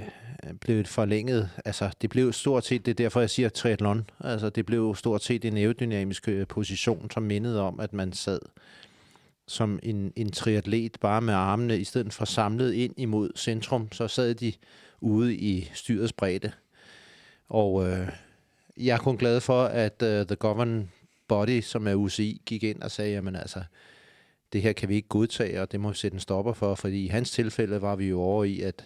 blev 0.62 0.86
forlænget. 0.86 1.50
Altså, 1.66 1.90
det 2.02 2.10
blev 2.10 2.34
stort 2.34 2.66
set, 2.66 2.86
det 2.86 2.92
er 2.92 2.96
derfor, 2.96 3.20
jeg 3.20 3.30
siger 3.30 3.50
triathlon. 3.50 4.10
Altså, 4.20 4.50
det 4.50 4.66
blev 4.66 4.96
stort 4.96 5.24
set 5.24 5.46
en 5.46 5.58
aerodynamisk 5.58 6.28
øh, 6.28 6.48
position, 6.48 7.12
som 7.12 7.24
mindede 7.24 7.62
om, 7.62 7.80
at 7.80 7.94
man 7.94 8.14
sad 8.14 8.40
som 9.48 9.80
en, 9.84 10.14
en 10.16 10.32
triatlet, 10.32 10.98
bare 11.02 11.22
med 11.22 11.34
armene, 11.34 11.80
i 11.80 11.84
stedet 11.84 12.14
for 12.14 12.26
samlet 12.26 12.74
ind 12.74 12.94
imod 12.98 13.32
centrum, 13.36 13.92
så 13.92 14.08
sad 14.08 14.36
de 14.36 14.54
ude 15.02 15.36
i 15.36 15.72
styrets 15.74 16.14
bredde. 16.14 16.52
Og 17.50 17.88
øh, 17.88 18.10
jeg 18.78 18.94
er 18.94 19.00
kun 19.00 19.18
glad 19.18 19.42
for, 19.42 19.64
at 19.64 20.02
uh, 20.02 20.08
The 20.08 20.36
Governing 20.36 20.92
Body, 21.28 21.62
som 21.62 21.88
er 21.88 21.94
UCI, 21.94 22.42
gik 22.46 22.64
ind 22.64 22.82
og 22.82 22.92
sagde, 22.92 23.12
jamen 23.12 23.36
altså, 23.36 23.64
det 24.54 24.62
her 24.62 24.74
kan 24.74 24.90
vi 24.90 24.96
ikke 24.96 25.08
godtage, 25.08 25.62
og 25.62 25.72
det 25.72 25.80
må 25.80 25.90
vi 25.90 25.96
sætte 25.96 26.16
en 26.16 26.20
stopper 26.20 26.54
for, 26.54 26.76
fordi 26.76 27.06
i 27.06 27.08
hans 27.08 27.32
tilfælde 27.32 27.82
var 27.82 27.96
vi 27.96 28.10
jo 28.10 28.22
over 28.22 28.44
i, 28.44 28.62
at, 28.62 28.86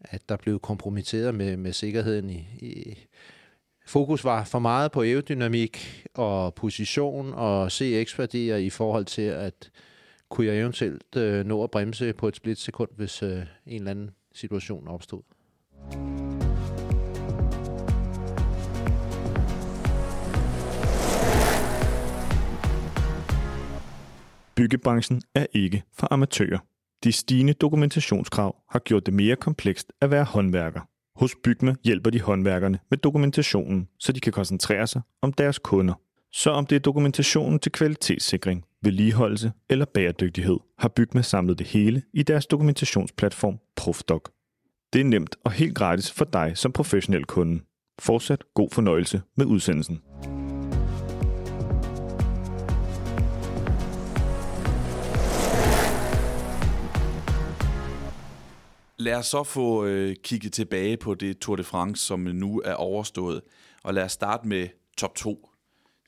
at 0.00 0.28
der 0.28 0.36
blev 0.36 0.60
kompromitteret 0.60 1.34
med, 1.34 1.56
med 1.56 1.72
sikkerheden 1.72 2.30
i, 2.30 2.46
i 2.60 2.98
Fokus 3.88 4.24
var 4.24 4.44
for 4.44 4.58
meget 4.58 4.92
på 4.92 5.02
aerodynamik 5.02 6.06
og 6.14 6.54
position 6.54 7.32
og 7.34 7.72
CX-værdier 7.72 8.56
i 8.56 8.70
forhold 8.70 9.04
til, 9.04 9.22
at 9.22 9.70
kunne 10.28 10.46
jeg 10.46 10.58
eventuelt 10.58 11.16
øh, 11.16 11.46
nå 11.46 11.62
at 11.64 11.70
bremse 11.70 12.12
på 12.12 12.28
et 12.28 12.36
splitsekund, 12.36 12.90
hvis 12.96 13.22
øh, 13.22 13.30
en 13.30 13.46
eller 13.66 13.90
anden 13.90 14.10
situation 14.34 14.88
opstod. 14.88 15.22
Byggebranchen 24.58 25.22
er 25.34 25.46
ikke 25.52 25.82
for 25.98 26.12
amatører. 26.12 26.58
De 27.04 27.12
stigende 27.12 27.52
dokumentationskrav 27.52 28.56
har 28.70 28.78
gjort 28.78 29.06
det 29.06 29.14
mere 29.14 29.36
komplekst 29.36 29.92
at 30.00 30.10
være 30.10 30.24
håndværker. 30.24 30.80
Hos 31.16 31.36
Bygme 31.44 31.76
hjælper 31.84 32.10
de 32.10 32.20
håndværkerne 32.20 32.78
med 32.90 32.98
dokumentationen, 32.98 33.88
så 33.98 34.12
de 34.12 34.20
kan 34.20 34.32
koncentrere 34.32 34.86
sig 34.86 35.02
om 35.22 35.32
deres 35.32 35.58
kunder. 35.58 35.94
Så 36.32 36.50
om 36.50 36.66
det 36.66 36.76
er 36.76 36.80
dokumentationen 36.80 37.58
til 37.58 37.72
kvalitetssikring, 37.72 38.64
vedligeholdelse 38.82 39.52
eller 39.70 39.86
bæredygtighed, 39.94 40.56
har 40.78 40.88
Bygme 40.88 41.22
samlet 41.22 41.58
det 41.58 41.66
hele 41.66 42.02
i 42.14 42.22
deres 42.22 42.46
dokumentationsplatform 42.46 43.58
Profdoc. 43.76 44.22
Det 44.92 45.00
er 45.00 45.04
nemt 45.04 45.36
og 45.44 45.52
helt 45.52 45.74
gratis 45.74 46.12
for 46.12 46.24
dig 46.24 46.52
som 46.54 46.72
professionel 46.72 47.24
kunde. 47.24 47.60
Fortsat 47.98 48.44
god 48.54 48.70
fornøjelse 48.70 49.22
med 49.36 49.46
udsendelsen. 49.46 50.00
Lad 59.00 59.14
os 59.14 59.26
så 59.26 59.44
få 59.44 59.84
øh, 59.84 60.16
kigget 60.22 60.52
tilbage 60.52 60.96
på 60.96 61.14
det 61.14 61.38
Tour 61.38 61.56
de 61.56 61.64
France, 61.64 62.04
som 62.04 62.20
nu 62.20 62.62
er 62.64 62.74
overstået. 62.74 63.42
Og 63.82 63.94
lad 63.94 64.04
os 64.04 64.12
starte 64.12 64.48
med 64.48 64.68
top 64.96 65.14
2. 65.14 65.48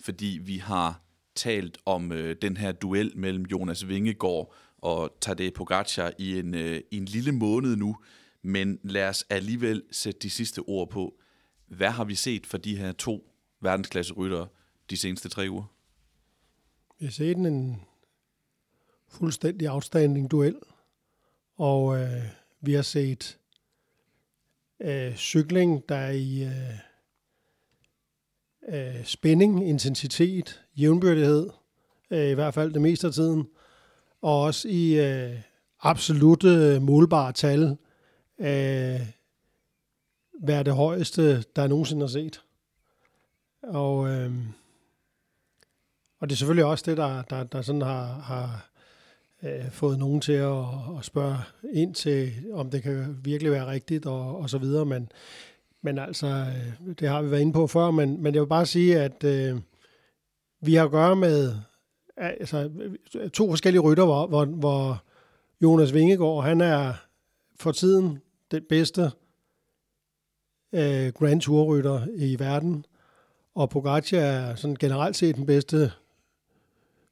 Fordi 0.05 0.41
vi 0.43 0.57
har 0.57 1.03
talt 1.35 1.79
om 1.87 2.13
øh, 2.13 2.37
den 2.43 2.57
her 2.57 2.73
duel 2.73 3.13
mellem 3.17 3.45
Jonas 3.45 3.89
Vingegaard 3.89 4.55
og 4.79 5.17
Tadej 5.21 5.51
Pogacar 5.55 6.13
i 6.19 6.39
en, 6.39 6.55
øh, 6.55 6.81
i 6.91 6.97
en 6.97 7.05
lille 7.05 7.33
måned 7.33 7.77
nu. 7.77 7.97
Men 8.43 8.79
lad 8.85 9.09
os 9.09 9.25
alligevel 9.31 9.83
sætte 9.91 10.21
de 10.23 10.31
sidste 10.31 10.59
ord 10.59 10.91
på. 10.91 11.15
Hvad 11.67 11.91
har 11.91 12.05
vi 12.05 12.15
set 12.15 12.47
for 12.47 12.59
de 12.59 12.77
her 12.77 12.93
to 12.93 13.31
verdensklasse 13.61 14.15
ryttere 14.15 14.49
de 14.91 14.97
seneste 14.97 15.29
tre 15.29 15.47
uger? 15.51 15.65
Vi 16.99 17.07
har 17.07 17.13
set 17.13 17.37
en 17.37 17.83
fuldstændig 19.09 19.71
outstanding 19.71 20.31
duel. 20.31 20.57
Og 21.57 22.01
øh, 22.01 22.40
vi 22.61 22.73
har 22.73 22.83
set 22.83 23.39
øh, 24.81 25.17
cykling, 25.17 25.89
der 25.89 25.97
er 25.97 26.11
i 26.11 26.43
øh, 26.43 26.79
øh, 28.69 29.05
spænding, 29.05 29.69
intensitet, 29.69 30.63
jævnbyrdighed, 30.77 31.51
øh, 32.11 32.31
i 32.31 32.35
hvert 32.35 32.55
fald 32.55 32.73
det 32.73 32.83
meste 32.83 33.07
af 33.07 33.13
tiden, 33.13 33.49
og 34.23 34.41
også 34.41 34.69
i 34.69 35.01
øh, 35.01 35.41
absolute 35.81 36.81
målbare 36.81 37.33
tal, 37.33 37.77
øh, 38.39 39.01
være 40.43 40.63
det 40.63 40.75
højeste, 40.75 41.43
der 41.43 41.67
nogensinde 41.67 42.03
har 42.03 42.09
set. 42.09 42.43
Og, 43.63 44.09
øh, 44.09 44.33
og 46.21 46.29
det 46.29 46.35
er 46.35 46.37
selvfølgelig 46.37 46.65
også 46.65 46.85
det, 46.87 46.97
der, 46.97 47.23
der, 47.23 47.45
der 47.45 47.63
sådan 47.63 47.83
har, 47.83 48.05
har 48.05 48.70
øh, 49.43 49.71
fået 49.71 49.99
nogen 49.99 50.21
til 50.21 50.33
at, 50.33 50.65
at 50.99 51.05
spørge 51.05 51.37
ind 51.73 51.95
til, 51.95 52.33
om 52.53 52.71
det 52.71 52.83
kan 52.83 53.17
virkelig 53.25 53.53
være 53.53 53.67
rigtigt 53.67 54.07
og, 54.07 54.39
og 54.39 54.51
så 54.51 54.59
videre, 54.59 54.85
men, 54.85 55.13
men 55.83 55.99
altså, 55.99 56.27
øh, 56.27 56.95
det 57.01 57.09
har 57.09 57.23
vi 57.23 57.31
været 57.31 57.41
inde 57.41 57.53
på 57.53 57.67
før, 57.67 57.91
men, 57.91 58.23
men 58.23 58.35
jeg 58.35 58.43
vil 58.43 58.49
bare 58.49 58.67
sige, 58.67 59.01
at 59.01 59.25
øh, 59.25 59.61
vi 60.61 60.75
har 60.75 60.85
at 60.85 60.91
gøre 60.91 61.17
med 61.17 61.55
altså, 62.17 62.71
to 63.33 63.49
forskellige 63.49 63.81
rytter, 63.81 64.05
hvor, 64.05 64.27
hvor, 64.27 64.45
hvor 64.45 65.03
Jonas 65.63 65.95
Vingegaard, 65.95 66.45
han 66.45 66.61
er 66.61 66.93
for 67.57 67.73
tiden 67.73 68.19
den 68.51 68.63
bedste 68.69 69.11
øh, 70.73 71.13
Grand 71.13 71.41
Tour-rytter 71.41 72.07
i 72.15 72.39
verden, 72.39 72.85
og 73.55 73.71
Pogacar 73.71 74.19
er 74.19 74.55
sådan 74.55 74.77
generelt 74.77 75.17
set 75.17 75.37
den 75.37 75.47
bedste 75.47 75.93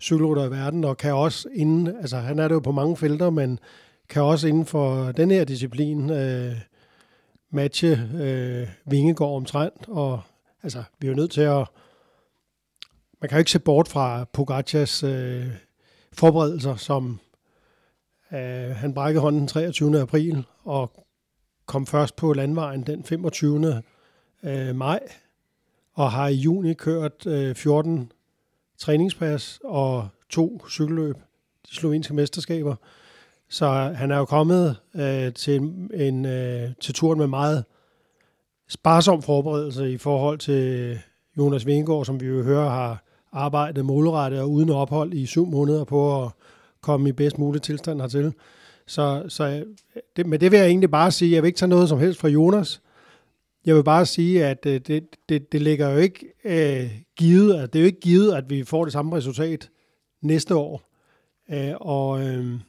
cykelrytter 0.03 0.45
i 0.45 0.51
verden, 0.51 0.85
og 0.85 0.97
kan 0.97 1.15
også 1.15 1.49
inden, 1.55 1.87
altså 1.87 2.17
han 2.17 2.39
er 2.39 2.49
det 2.49 2.55
jo 2.55 2.61
på 2.61 2.73
mange 2.73 2.97
felter, 2.97 3.31
men 3.31 3.59
kan 4.09 4.23
også 4.23 4.49
inden 4.49 4.67
for 4.67 5.13
den 5.13 5.31
her 5.31 5.45
disciplin 5.45 6.11
øh, 6.11 6.57
matche 7.51 8.09
øh, 8.21 8.69
Vingegård 8.85 9.37
omtrent, 9.37 9.89
og 9.89 10.21
altså 10.63 10.83
vi 10.99 11.07
er 11.07 11.11
jo 11.11 11.17
nødt 11.17 11.31
til 11.31 11.41
at, 11.41 11.67
man 13.21 13.29
kan 13.29 13.37
jo 13.37 13.39
ikke 13.39 13.51
se 13.51 13.59
bort 13.59 13.89
fra 13.89 14.25
Pogacars 14.25 15.03
øh, 15.03 15.47
forberedelser, 16.13 16.77
som 16.77 17.21
øh, 18.33 18.77
han 18.77 18.95
brækkede 18.95 19.23
hånden 19.23 19.41
den 19.41 19.49
23. 19.49 20.01
april, 20.01 20.45
og 20.65 21.07
kom 21.67 21.87
først 21.87 22.17
på 22.17 22.33
landvejen 22.33 22.83
den 22.83 23.05
25. 23.05 23.83
Øh, 24.43 24.77
maj, 24.77 25.01
og 25.95 26.13
har 26.13 26.29
i 26.29 26.35
juni 26.35 26.75
kørt 26.75 27.27
øh, 27.27 27.55
14 27.55 28.13
træningspas 28.79 29.61
og 29.65 30.09
to 30.31 30.63
cykelløb, 30.71 31.17
de 31.71 31.75
slovenske 31.75 32.15
mesterskaber. 32.15 32.75
Så 33.49 33.69
han 33.97 34.11
er 34.11 34.17
jo 34.17 34.25
kommet 34.25 34.77
øh, 34.95 35.33
til, 35.33 35.57
en, 35.57 35.91
en, 35.95 36.25
øh, 36.25 36.71
til 36.81 36.95
turen 36.95 37.19
med 37.19 37.27
meget 37.27 37.65
sparsom 38.69 39.23
forberedelse 39.23 39.93
i 39.93 39.97
forhold 39.97 40.39
til 40.39 40.99
Jonas 41.39 41.67
Vingård, 41.67 42.05
som 42.05 42.21
vi 42.21 42.27
jo 42.27 42.43
hører 42.43 42.69
har 42.69 43.05
arbejdet 43.33 43.85
målrettet 43.85 44.41
og 44.41 44.51
uden 44.51 44.71
ophold 44.71 45.13
i 45.13 45.27
syv 45.27 45.47
måneder 45.47 45.85
på 45.85 46.25
at 46.25 46.31
komme 46.81 47.09
i 47.09 47.13
bedst 47.13 47.39
mulig 47.39 47.63
tilstand 47.63 48.01
hertil. 48.01 48.33
Så, 48.87 49.23
så 49.29 49.45
øh, 49.45 49.63
det, 50.17 50.27
med 50.27 50.39
det 50.39 50.53
vil 50.53 50.59
jeg 50.59 50.69
egentlig 50.69 50.91
bare 50.91 51.11
sige, 51.11 51.35
jeg 51.35 51.43
vil 51.43 51.49
ikke 51.49 51.59
tage 51.59 51.69
noget 51.69 51.89
som 51.89 51.99
helst 51.99 52.21
fra 52.21 52.29
Jonas. 52.29 52.81
Jeg 53.69 53.77
vil 53.77 53.85
bare 53.85 54.07
sige, 54.07 54.45
at 54.47 54.67
øh, 54.67 54.81
det, 54.81 55.17
det, 55.29 55.53
det 55.53 55.63
ligger 55.63 55.89
jo 55.91 55.99
ikke 55.99 56.27
øh, 56.45 57.01
givet, 57.17 57.55
at 57.55 57.73
det 57.73 57.79
er 57.79 57.83
jo 57.83 57.87
ikke 57.87 58.01
givet, 58.01 58.35
at 58.35 58.51
vi 58.51 58.65
får 58.65 58.85
det 58.85 58.93
samme 58.93 59.17
resultat 59.17 59.71
næste 60.21 60.57
år. 60.57 60.83
Øh, 61.51 61.75
og 61.81 62.27
øh, 62.27 62.61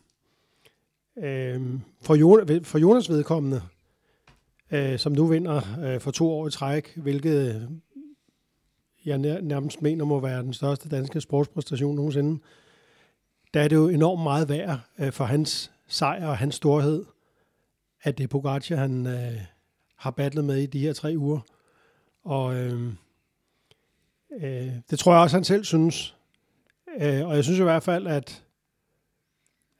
øh, 1.17 1.61
for, 2.01 2.15
Jonas, 2.15 2.67
for 2.67 2.79
Jonas 2.79 3.09
vedkommende, 3.09 3.61
øh, 4.71 4.99
som 4.99 5.11
nu 5.11 5.27
vinder 5.27 5.61
øh, 5.83 5.99
for 5.99 6.11
to 6.11 6.31
år 6.31 6.47
i 6.47 6.51
træk, 6.51 6.97
hvilket 6.97 7.55
øh, 7.55 7.61
jeg 9.05 9.17
nærmest 9.41 9.81
mener 9.81 10.05
må 10.05 10.19
være 10.19 10.43
den 10.43 10.53
største 10.53 10.89
danske 10.89 11.21
sportspræstation 11.21 11.95
nogensinde, 11.95 12.41
der 13.53 13.61
er 13.61 13.67
det 13.67 13.75
jo 13.75 13.87
enormt 13.87 14.23
meget 14.23 14.49
værd 14.49 14.79
øh, 14.99 15.11
for 15.11 15.23
hans 15.23 15.71
sejr 15.87 16.27
og 16.27 16.37
hans 16.37 16.55
storhed, 16.55 17.05
at 18.03 18.17
det 18.17 18.23
er 18.23 18.27
Pogacar, 18.27 18.75
han 18.75 19.07
øh, 19.07 19.58
har 19.99 20.11
battlet 20.11 20.45
med 20.45 20.57
i 20.57 20.65
de 20.65 20.79
her 20.79 20.93
tre 20.93 21.13
uger. 21.17 21.39
Og 22.23 22.55
øh, 22.55 22.93
øh, 24.41 24.71
det 24.89 24.99
tror 24.99 25.13
jeg 25.13 25.21
også, 25.21 25.35
han 25.35 25.43
selv 25.43 25.63
synes. 25.63 26.15
Øh, 27.01 27.27
og 27.27 27.35
jeg 27.35 27.43
synes 27.43 27.59
i 27.59 27.63
hvert 27.63 27.83
fald, 27.83 28.07
at, 28.07 28.43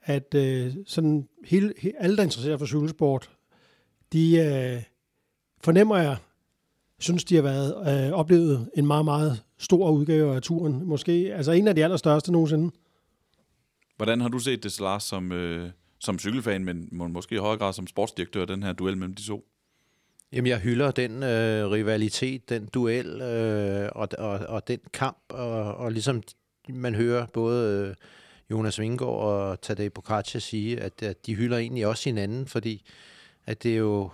at 0.02 0.34
øh, 0.34 0.74
sådan 0.86 1.28
hele, 1.44 1.74
alle, 1.98 2.16
der 2.16 2.22
interesserer 2.22 2.56
for 2.56 2.66
cykelsport, 2.66 3.30
de 4.12 4.36
øh, 4.36 4.82
fornemmer 5.60 5.96
jeg, 5.96 6.16
synes, 6.98 7.24
de 7.24 7.34
har 7.34 7.42
været 7.42 8.06
øh, 8.06 8.12
oplevet 8.12 8.70
en 8.74 8.86
meget, 8.86 9.04
meget 9.04 9.42
stor 9.58 9.90
udgave 9.90 10.34
af 10.34 10.42
turen. 10.42 10.84
Måske 10.84 11.12
altså 11.34 11.52
en 11.52 11.68
af 11.68 11.74
de 11.74 11.84
allerstørste 11.84 12.32
nogensinde. 12.32 12.70
Hvordan 13.96 14.20
har 14.20 14.28
du 14.28 14.38
set 14.38 14.62
det, 14.62 14.80
Lars, 14.80 15.04
som, 15.04 15.32
øh, 15.32 15.70
som 15.98 16.18
cykelfan, 16.18 16.64
men 16.64 16.88
måske 16.92 17.34
i 17.34 17.38
højere 17.38 17.58
grad 17.58 17.72
som 17.72 17.86
sportsdirektør, 17.86 18.44
den 18.44 18.62
her 18.62 18.72
duel 18.72 18.96
mellem 18.96 19.14
de 19.14 19.22
to? 19.22 19.49
Jamen, 20.32 20.46
jeg 20.46 20.58
hylder 20.58 20.90
den 20.90 21.22
øh, 21.22 21.70
rivalitet, 21.70 22.48
den 22.48 22.66
duel 22.66 23.20
øh, 23.20 23.88
og, 23.92 24.08
og, 24.18 24.38
og 24.38 24.68
den 24.68 24.80
kamp, 24.92 25.18
og, 25.28 25.74
og 25.74 25.92
ligesom 25.92 26.22
man 26.68 26.94
hører 26.94 27.26
både 27.26 27.88
øh, 27.88 27.94
Jonas 28.50 28.80
Vingård 28.80 29.24
og 29.24 29.60
Tadej 29.60 29.88
Pogacar 29.88 30.38
sige, 30.38 30.80
at, 30.80 31.02
at 31.02 31.26
de 31.26 31.34
hylder 31.34 31.58
egentlig 31.58 31.86
også 31.86 32.08
hinanden, 32.08 32.46
fordi 32.46 32.84
at 33.46 33.62
det 33.62 33.72
er 33.72 33.76
jo 33.76 34.10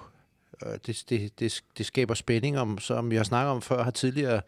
øh, 0.67 0.79
det, 0.87 1.05
det, 1.09 1.41
det, 1.41 1.61
det 1.79 1.87
skaber 1.87 2.15
spænding, 2.15 2.59
om, 2.59 2.79
som 2.79 3.13
jeg 3.13 3.27
snakker 3.27 3.29
snakket 3.29 3.51
om 3.51 3.63
før, 3.63 3.83
har 3.83 3.91
tidligere 3.91 4.41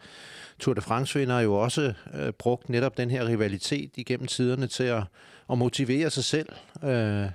Tour 0.59 0.75
de 0.75 0.81
France-vinder 0.81 1.41
jo 1.41 1.55
også 1.55 1.93
øh, 2.15 2.33
brugt 2.33 2.69
netop 2.69 2.97
den 2.97 3.11
her 3.11 3.27
rivalitet 3.27 3.91
igennem 3.97 4.27
tiderne 4.27 4.67
til 4.67 4.85
at, 4.85 5.03
at 5.51 5.59
motivere 5.59 6.11
sig 6.11 6.25
selv. 6.25 6.49
Øh, 6.85 7.27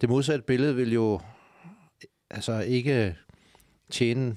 det 0.00 0.08
modsatte 0.08 0.42
billede 0.42 0.74
vil 0.74 0.92
jo 0.92 1.20
altså 2.30 2.60
ikke 2.60 3.06
øh, 3.06 3.14
tjene 3.90 4.36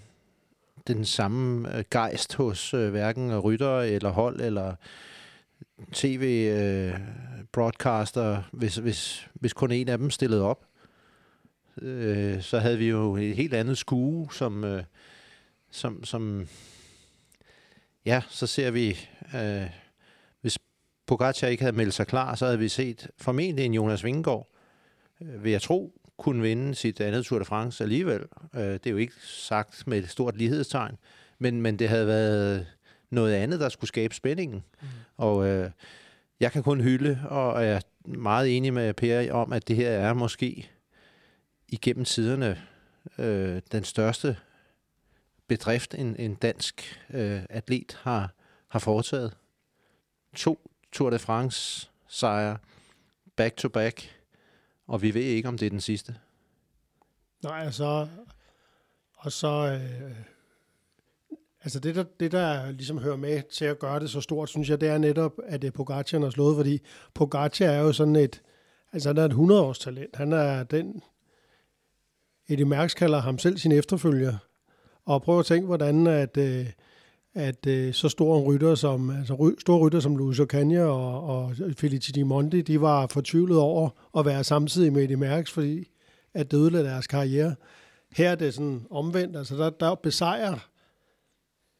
den 0.88 1.06
samme 1.06 1.78
øh, 1.78 1.84
gejst 1.92 2.36
hos 2.36 2.74
øh, 2.74 2.90
hverken 2.90 3.40
ryttere 3.40 3.90
eller 3.90 4.10
hold 4.10 4.42
eller 4.42 4.76
tv-broadcaster, 5.92 8.38
øh, 8.38 8.44
hvis, 8.52 8.76
hvis, 8.76 9.30
hvis 9.34 9.54
kun 9.54 9.72
en 9.72 9.90
af 9.90 9.98
dem 9.98 10.10
stillede 10.10 10.44
op. 10.44 10.66
Øh, 11.82 12.42
så 12.42 12.60
havde 12.60 12.78
vi 12.78 12.90
jo 12.90 13.16
et 13.16 13.36
helt 13.36 13.54
andet 13.54 13.78
skue, 13.78 14.34
som, 14.34 14.64
øh, 14.64 14.84
som, 15.72 16.04
som 16.04 16.48
ja, 18.06 18.22
så 18.30 18.48
ser 18.48 18.72
vi, 18.72 18.98
øh, 19.36 19.70
hvis 20.42 20.60
Pogacar 21.06 21.48
ikke 21.48 21.64
havde 21.64 21.78
meldt 21.78 21.94
sig 21.94 22.08
klar, 22.08 22.36
så 22.36 22.46
havde 22.46 22.60
vi 22.60 22.70
set 22.70 23.08
formentlig 23.18 23.66
en 23.66 23.74
Jonas 23.74 24.04
Vingegaard, 24.04 24.48
øh, 25.22 25.44
vil 25.44 25.52
jeg 25.52 25.62
tro, 25.62 25.99
kunne 26.20 26.42
vinde 26.42 26.76
sit 26.76 27.02
andet 27.02 27.26
Tour 27.26 27.40
de 27.40 27.46
France 27.46 27.84
alligevel. 27.84 28.26
Øh, 28.56 28.62
det 28.62 28.88
er 28.88 28.92
jo 28.92 28.98
ikke 28.98 29.14
sagt 29.22 29.88
med 29.88 29.98
et 29.98 30.10
stort 30.10 30.38
lighedstegn, 30.38 30.98
men, 31.40 31.62
men 31.62 31.80
det 31.80 31.90
havde 31.90 32.08
været 32.08 32.68
noget 33.10 33.34
andet, 33.34 33.60
der 33.60 33.70
skulle 33.70 33.88
skabe 33.88 34.16
spændingen. 34.16 34.64
Mm. 34.82 34.88
Og 35.18 35.48
øh, 35.48 35.72
jeg 36.40 36.52
kan 36.52 36.64
kun 36.64 36.82
hylde, 36.82 37.20
og 37.30 37.66
er 37.66 37.80
meget 38.06 38.58
enig 38.58 38.74
med 38.74 38.94
Per 38.94 39.34
om, 39.34 39.54
at 39.54 39.68
det 39.68 39.76
her 39.76 39.90
er 39.90 40.14
måske 40.14 40.70
igennem 41.68 42.06
tiderne 42.06 42.62
øh, 43.18 43.62
den 43.72 43.84
største 43.84 44.38
bedrift, 45.48 45.96
en, 45.98 46.16
en 46.20 46.36
dansk 46.36 47.02
øh, 47.10 47.42
atlet 47.50 47.98
har, 48.02 48.34
har 48.68 48.80
foretaget. 48.80 49.38
To 50.36 50.70
Tour 50.92 51.10
de 51.10 51.20
France 51.20 51.90
sejre 52.08 52.58
back 53.36 53.58
to 53.58 53.70
back, 53.70 54.19
og 54.90 55.02
vi 55.02 55.14
ved 55.14 55.22
ikke, 55.22 55.48
om 55.48 55.58
det 55.58 55.66
er 55.66 55.70
den 55.70 55.82
sidste. 55.82 56.16
Nej, 57.44 57.62
altså, 57.66 58.08
og 59.18 59.32
så, 59.32 59.48
øh, 59.48 60.16
altså 61.64 61.80
det 61.80 61.96
der, 61.96 62.04
det 62.20 62.32
der 62.32 62.72
ligesom 62.72 62.98
hører 62.98 63.16
med 63.16 63.42
til 63.52 63.66
at 63.66 63.80
gøre 63.80 64.00
det 64.00 64.10
så 64.10 64.22
stort, 64.22 64.50
synes 64.50 64.70
jeg, 64.70 64.82
det 64.82 64.90
er 64.90 64.98
netop, 64.98 65.32
at 65.46 65.62
det 65.62 65.68
er 65.68 65.72
Pogacar, 65.72 66.20
har 66.20 66.30
slået, 66.30 66.56
fordi 66.56 66.80
Pogacar 67.14 67.66
er 67.66 67.80
jo 67.80 67.94
sådan 67.94 68.16
et, 68.16 68.42
altså 68.94 69.10
han 69.10 69.18
er 69.18 69.26
et 69.26 69.34
100-års 69.34 69.80
talent. 69.80 70.16
Han 70.16 70.34
er 70.34 70.64
den 70.64 71.02
Eddie 72.48 72.66
Mærks 72.66 72.94
kalder 72.94 73.20
ham 73.20 73.38
selv 73.38 73.58
sin 73.58 73.72
efterfølger. 73.72 74.38
Og 75.06 75.22
prøv 75.22 75.40
at 75.40 75.46
tænke, 75.46 75.66
hvordan 75.66 76.08
at, 76.08 76.38
øh, 76.38 76.66
at 77.40 77.68
øh, 77.68 77.94
så 77.94 78.10
store 78.10 78.42
rytter 78.42 78.76
som, 78.76 79.10
altså 79.10 79.54
store 79.60 79.80
rytter 79.80 80.00
som 80.00 80.18
Lucio 80.18 80.46
Ocaña 80.54 80.80
og, 80.80 81.24
og 81.24 81.56
Felicity 81.78 82.20
Monti, 82.20 82.62
de 82.62 82.82
var 82.82 83.08
fortvivlet 83.08 83.58
over 83.58 83.90
at 84.18 84.26
være 84.26 84.44
samtidig 84.44 84.94
med 84.94 85.04
Eddie 85.04 85.18
Mærks, 85.18 85.52
fordi 85.52 85.88
at 86.34 86.52
det 86.52 86.58
ødelagde 86.58 86.86
deres 86.86 87.08
karriere. 87.08 87.56
Her 88.12 88.30
er 88.30 88.36
det 88.36 88.54
sådan 88.54 88.86
omvendt, 88.90 89.38
altså 89.38 89.58
der, 89.58 89.70
der 89.70 89.96
besejrer 89.96 90.70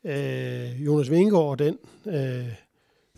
øh, 0.06 0.86
Jonas 0.86 1.12
Vingegaard 1.12 1.58
den 1.58 1.78
øh, 2.08 2.46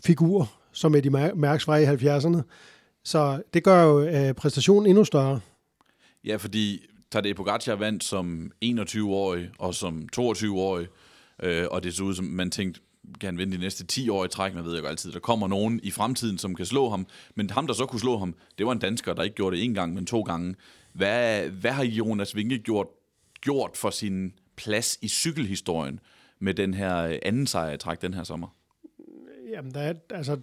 figur, 0.04 0.52
som 0.72 0.94
Eddie 0.94 1.34
Mærks 1.34 1.68
var 1.68 1.76
i 1.76 1.84
70'erne. 1.84 2.42
Så 3.04 3.42
det 3.54 3.64
gør 3.64 3.82
jo 3.82 4.00
øh, 4.00 4.34
præstationen 4.34 4.86
endnu 4.86 5.04
større. 5.04 5.40
Ja, 6.24 6.36
fordi 6.36 6.86
Tadej 7.10 7.32
Pogacar 7.32 7.74
vandt 7.74 8.04
som 8.04 8.52
21-årig 8.64 9.48
og 9.58 9.74
som 9.74 10.08
22-årig, 10.16 10.86
øh, 11.42 11.66
og 11.70 11.82
det 11.82 11.94
så 11.94 12.04
ud 12.04 12.14
som, 12.14 12.24
man 12.24 12.50
tænkte, 12.50 12.80
kan 13.20 13.26
han 13.26 13.38
vinde 13.38 13.56
de 13.56 13.60
næste 13.60 13.86
10 13.86 14.08
år 14.08 14.24
i 14.24 14.28
træk? 14.28 14.54
Man 14.54 14.64
ved 14.64 14.78
jo 14.78 14.86
altid, 14.86 15.12
der 15.12 15.18
kommer 15.18 15.48
nogen 15.48 15.80
i 15.82 15.90
fremtiden, 15.90 16.38
som 16.38 16.54
kan 16.54 16.66
slå 16.66 16.88
ham. 16.88 17.06
Men 17.34 17.50
ham, 17.50 17.66
der 17.66 17.74
så 17.74 17.86
kunne 17.86 18.00
slå 18.00 18.18
ham, 18.18 18.34
det 18.58 18.66
var 18.66 18.72
en 18.72 18.78
dansker, 18.78 19.14
der 19.14 19.22
ikke 19.22 19.36
gjorde 19.36 19.56
det 19.56 19.64
en 19.64 19.74
gang, 19.74 19.94
men 19.94 20.06
to 20.06 20.22
gange. 20.22 20.54
Hvad, 20.92 21.48
hvad 21.48 21.70
har 21.70 21.84
Jonas 21.84 22.36
Vinge 22.36 22.58
gjort, 22.58 22.86
gjort 23.40 23.76
for 23.76 23.90
sin 23.90 24.32
plads 24.56 24.98
i 25.02 25.08
cykelhistorien 25.08 26.00
med 26.38 26.54
den 26.54 26.74
her 26.74 26.96
øh, 27.04 27.18
anden 27.22 27.46
sejr 27.46 27.74
i 27.74 27.78
træk 27.78 28.02
den 28.02 28.14
her 28.14 28.24
sommer? 28.24 28.48
Jamen, 29.50 29.74
der 29.74 29.80
er, 29.80 29.94
altså, 30.10 30.38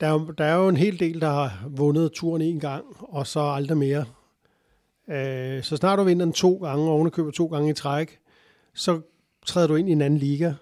der 0.00 0.06
er, 0.06 0.32
der 0.38 0.44
er 0.44 0.54
jo 0.54 0.68
en 0.68 0.76
hel 0.76 1.00
del, 1.00 1.20
der 1.20 1.28
har 1.30 1.68
vundet 1.68 2.12
turen 2.12 2.42
en 2.42 2.60
gang, 2.60 2.84
og 2.98 3.26
så 3.26 3.40
aldrig 3.40 3.78
mere. 3.78 4.04
Øh, 5.08 5.62
så 5.62 5.76
snart 5.76 5.98
du 5.98 6.04
vinder 6.04 6.24
den 6.24 6.32
to 6.32 6.54
gange, 6.56 6.84
og 6.84 6.90
ovenikøber 6.90 7.30
to 7.30 7.46
gange 7.46 7.70
i 7.70 7.74
træk, 7.74 8.18
så 8.74 9.00
træder 9.46 9.66
du 9.66 9.74
ind 9.74 9.88
i 9.88 9.92
en 9.92 10.02
anden 10.02 10.18
liga. 10.18 10.52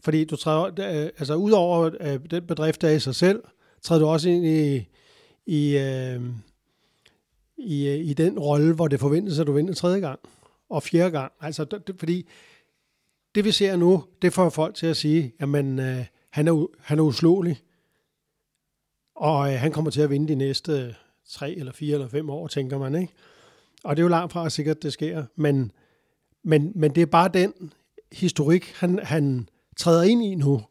Fordi 0.00 0.24
du 0.24 0.36
træder, 0.36 0.64
øh, 0.64 1.10
altså 1.18 1.34
udover 1.34 1.90
øh, 2.00 2.20
den 2.30 2.46
bedrift, 2.46 2.82
der 2.82 2.88
er 2.88 2.92
i 2.92 3.00
sig 3.00 3.14
selv, 3.14 3.42
træder 3.82 4.00
du 4.00 4.08
også 4.08 4.28
ind 4.28 4.46
i, 4.46 4.88
i, 5.46 5.76
øh, 5.76 6.22
i, 7.58 7.88
øh, 7.88 7.98
i 7.98 8.14
den 8.14 8.38
rolle, 8.38 8.74
hvor 8.74 8.88
det 8.88 9.00
forventes, 9.00 9.38
at 9.38 9.46
du 9.46 9.52
vinder 9.52 9.74
tredje 9.74 10.00
gang 10.00 10.20
og 10.68 10.82
fjerde 10.82 11.10
gang. 11.10 11.32
Altså, 11.40 11.64
det, 11.64 11.94
fordi 11.98 12.28
det 13.34 13.44
vi 13.44 13.52
ser 13.52 13.76
nu, 13.76 14.04
det 14.22 14.32
får 14.32 14.48
folk 14.48 14.74
til 14.74 14.86
at 14.86 14.96
sige, 14.96 15.32
at 15.38 15.48
øh, 15.48 16.04
han, 16.30 16.48
er, 16.48 16.66
han 16.80 16.98
er 16.98 17.02
uslåelig, 17.02 17.62
og 19.14 19.52
øh, 19.52 19.60
han 19.60 19.72
kommer 19.72 19.90
til 19.90 20.00
at 20.00 20.10
vinde 20.10 20.28
de 20.28 20.34
næste 20.34 20.72
øh, 20.72 20.92
tre 21.28 21.52
eller 21.52 21.72
fire 21.72 21.94
eller 21.94 22.08
fem 22.08 22.30
år, 22.30 22.46
tænker 22.46 22.78
man, 22.78 22.94
ikke? 22.94 23.12
Og 23.84 23.96
det 23.96 24.00
er 24.00 24.04
jo 24.04 24.08
langt 24.08 24.32
fra 24.32 24.50
sikkert, 24.50 24.82
det 24.82 24.92
sker. 24.92 25.24
Men, 25.36 25.72
men, 26.42 26.72
men 26.74 26.94
det 26.94 27.02
er 27.02 27.06
bare 27.06 27.28
den 27.28 27.72
historik, 28.12 28.74
han, 28.80 28.98
han 29.02 29.48
træder 29.76 30.02
ind 30.02 30.24
i 30.24 30.34
nu. 30.34 30.62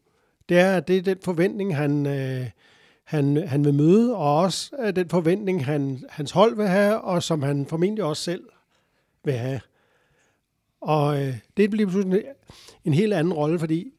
Det 0.48 0.58
er, 0.58 0.80
det 0.80 0.96
er 0.96 1.02
den 1.02 1.18
forventning, 1.24 1.76
han, 1.76 2.06
øh, 2.06 2.50
han, 3.04 3.48
han 3.48 3.64
vil 3.64 3.74
møde, 3.74 4.16
og 4.16 4.38
også 4.38 4.76
øh, 4.78 4.96
den 4.96 5.08
forventning, 5.08 5.64
han, 5.64 6.04
hans 6.10 6.30
hold 6.30 6.56
vil 6.56 6.68
have, 6.68 7.00
og 7.00 7.22
som 7.22 7.42
han 7.42 7.66
formentlig 7.66 8.04
også 8.04 8.22
selv 8.22 8.44
vil 9.24 9.34
have. 9.34 9.60
Og 10.80 11.22
øh, 11.22 11.38
det 11.56 11.70
bliver 11.70 11.90
pludselig 11.90 12.18
en, 12.18 12.24
en 12.84 12.94
helt 12.94 13.12
anden 13.12 13.32
rolle, 13.32 13.58
fordi 13.58 13.92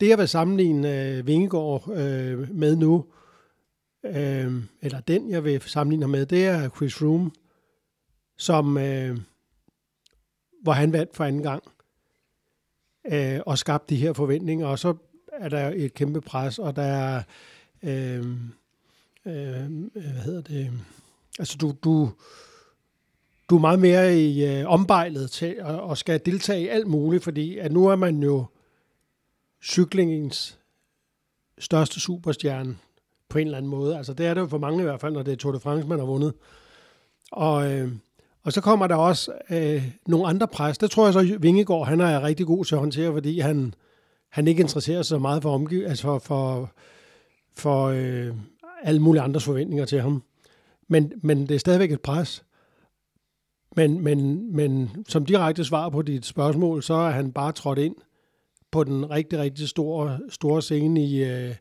det, 0.00 0.08
jeg 0.08 0.18
vil 0.18 0.28
sammenligne 0.28 1.16
øh, 1.16 1.26
Vingegaard 1.26 1.88
øh, 1.88 2.54
med 2.54 2.76
nu, 2.76 3.04
øh, 4.04 4.54
eller 4.82 5.00
den, 5.00 5.30
jeg 5.30 5.44
vil 5.44 5.62
sammenligne 5.62 6.02
ham 6.02 6.10
med, 6.10 6.26
det 6.26 6.46
er 6.46 6.68
Chris 6.68 7.02
Room, 7.02 7.32
som, 8.38 8.78
øh, 8.78 9.18
hvor 10.62 10.72
han 10.72 10.92
vandt 10.92 11.16
for 11.16 11.24
anden 11.24 11.42
gang, 11.42 11.62
øh, 13.12 13.40
og 13.46 13.58
skabte 13.58 13.94
de 13.94 14.00
her 14.00 14.12
forventninger, 14.12 14.66
og 14.66 14.78
så 14.78 14.94
er 15.32 15.48
der 15.48 15.72
et 15.74 15.94
kæmpe 15.94 16.20
pres, 16.20 16.58
og 16.58 16.76
der 16.76 16.82
er, 16.82 17.22
øh, 17.82 18.26
øh, 19.26 19.70
hvad 19.92 20.22
hedder 20.24 20.42
det, 20.42 20.70
altså 21.38 21.56
du, 21.58 21.74
du, 21.84 22.10
du 23.50 23.56
er 23.56 23.60
meget 23.60 23.78
mere 23.78 24.18
i 24.18 24.44
øh, 24.44 24.66
ombejlet 24.66 25.30
til 25.30 25.56
og, 25.62 25.80
og 25.80 25.98
skal 25.98 26.20
deltage 26.26 26.62
i 26.62 26.68
alt 26.68 26.86
muligt, 26.86 27.24
fordi 27.24 27.58
at 27.58 27.72
nu 27.72 27.86
er 27.86 27.96
man 27.96 28.22
jo 28.22 28.44
cyklingens 29.62 30.58
største 31.58 32.00
superstjerne 32.00 32.76
på 33.28 33.38
en 33.38 33.46
eller 33.46 33.58
anden 33.58 33.70
måde. 33.70 33.96
Altså 33.96 34.14
det 34.14 34.26
er 34.26 34.34
det 34.34 34.40
jo 34.40 34.46
for 34.46 34.58
mange 34.58 34.80
i 34.80 34.84
hvert 34.84 35.00
fald, 35.00 35.12
når 35.12 35.22
det 35.22 35.32
er 35.32 35.36
Tour 35.36 35.52
de 35.52 35.60
France, 35.60 35.88
man 35.88 35.98
har 35.98 36.06
vundet. 36.06 36.34
Og, 37.32 37.72
øh, 37.72 37.92
og 38.42 38.52
så 38.52 38.60
kommer 38.60 38.86
der 38.86 38.94
også 38.94 39.32
øh, 39.50 39.90
nogle 40.06 40.26
andre 40.26 40.48
pres. 40.48 40.78
Det 40.78 40.90
tror 40.90 41.04
jeg 41.04 41.12
så, 41.12 41.36
Vingegaard, 41.40 41.86
han 41.86 42.00
er 42.00 42.22
rigtig 42.22 42.46
god 42.46 42.64
til 42.64 42.74
at 42.74 42.78
håndtere, 42.78 43.12
fordi 43.12 43.38
han, 43.38 43.74
han 44.28 44.48
ikke 44.48 44.60
interesserer 44.60 45.02
sig 45.02 45.06
så 45.06 45.18
meget 45.18 45.42
for, 45.42 45.54
omgiv 45.54 45.84
altså 45.86 46.02
for, 46.02 46.18
for, 46.18 46.72
for 47.56 47.86
øh, 47.86 48.34
alle 48.82 49.00
mulige 49.00 49.22
andres 49.22 49.44
forventninger 49.44 49.84
til 49.84 50.00
ham. 50.00 50.22
Men, 50.88 51.12
men 51.22 51.48
det 51.48 51.54
er 51.54 51.58
stadigvæk 51.58 51.92
et 51.92 52.00
pres. 52.00 52.44
Men, 53.76 54.00
men, 54.00 54.48
men 54.56 54.90
som 55.08 55.26
direkte 55.26 55.64
svar 55.64 55.88
på 55.88 56.02
dit 56.02 56.26
spørgsmål, 56.26 56.82
så 56.82 56.94
er 56.94 57.10
han 57.10 57.32
bare 57.32 57.52
trådt 57.52 57.78
ind 57.78 57.96
på 58.70 58.84
den 58.84 59.10
rigtig, 59.10 59.38
rigtig 59.38 59.68
store, 59.68 60.20
store 60.28 60.62
scene 60.62 61.04
i, 61.04 61.24
øh, 61.24 61.54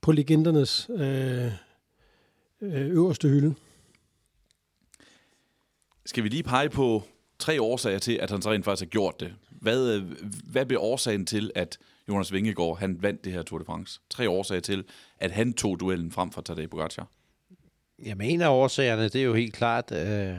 på 0.00 0.12
legendernes 0.12 0.90
øh, 0.96 1.52
øh, 2.62 2.90
øverste 2.90 3.28
hylde. 3.28 3.54
Skal 6.06 6.24
vi 6.24 6.28
lige 6.28 6.42
pege 6.42 6.68
på 6.68 7.02
tre 7.38 7.62
årsager 7.62 7.98
til, 7.98 8.12
at 8.12 8.30
han 8.30 8.42
så 8.42 8.52
rent 8.52 8.64
faktisk 8.64 8.86
har 8.86 8.90
gjort 8.90 9.20
det? 9.20 9.34
Hvad, 9.50 9.94
øh, 9.94 10.02
hvad 10.44 10.66
blev 10.66 10.80
årsagen 10.80 11.26
til, 11.26 11.50
at 11.54 11.78
Jonas 12.08 12.32
Vingegaard 12.32 12.78
han 12.78 13.02
vandt 13.02 13.24
det 13.24 13.32
her 13.32 13.42
Tour 13.42 13.58
de 13.58 13.64
France? 13.64 14.00
Tre 14.10 14.30
årsager 14.30 14.60
til, 14.60 14.84
at 15.18 15.30
han 15.30 15.52
tog 15.52 15.80
duellen 15.80 16.12
frem 16.12 16.30
for 16.32 16.40
Tadej 16.40 16.66
Pogacar. 16.66 17.08
Jamen 18.04 18.30
en 18.30 18.40
af 18.40 18.48
årsagerne, 18.48 19.02
det 19.02 19.16
er 19.16 19.24
jo 19.24 19.34
helt 19.34 19.54
klart, 19.54 19.92
øh, 19.92 20.38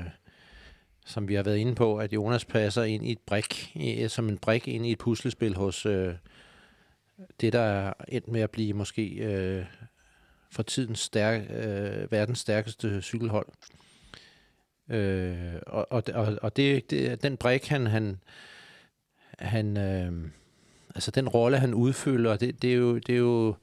som 1.05 1.27
vi 1.27 1.33
har 1.33 1.43
været 1.43 1.57
inde 1.57 1.75
på, 1.75 1.97
at 1.97 2.13
Jonas 2.13 2.45
passer 2.45 2.83
ind 2.83 3.05
i 3.05 3.11
et 3.11 3.19
brik, 3.25 3.75
i, 3.75 4.07
som 4.07 4.29
en 4.29 4.37
brik 4.37 4.67
ind 4.67 4.85
i 4.85 4.91
et 4.91 4.97
puslespil 4.97 5.55
hos 5.55 5.85
øh, 5.85 6.13
det, 7.41 7.53
der 7.53 7.59
er 7.59 7.93
endt 8.07 8.27
med 8.27 8.41
at 8.41 8.51
blive 8.51 8.73
måske 8.73 9.07
øh, 9.07 9.65
for 10.51 10.63
tidens 10.63 10.99
stærk, 10.99 11.41
øh, 11.49 12.11
verdens 12.11 12.39
stærkeste 12.39 13.01
cykelhold. 13.01 13.47
Øh, 14.89 15.55
og 15.67 15.87
og, 15.91 16.37
og, 16.41 16.55
det, 16.55 16.89
det, 16.91 17.23
den 17.23 17.37
brik, 17.37 17.67
han, 17.67 17.87
han, 17.87 18.19
han 19.39 19.77
øh, 19.77 20.29
altså 20.95 21.11
den 21.11 21.29
rolle, 21.29 21.59
han 21.59 21.73
udfylder, 21.73 22.37
det, 22.37 22.61
det, 22.61 22.71
er 22.71 22.75
jo, 22.75 22.97
det 22.97 23.13
er 23.13 23.19
jo 23.19 23.55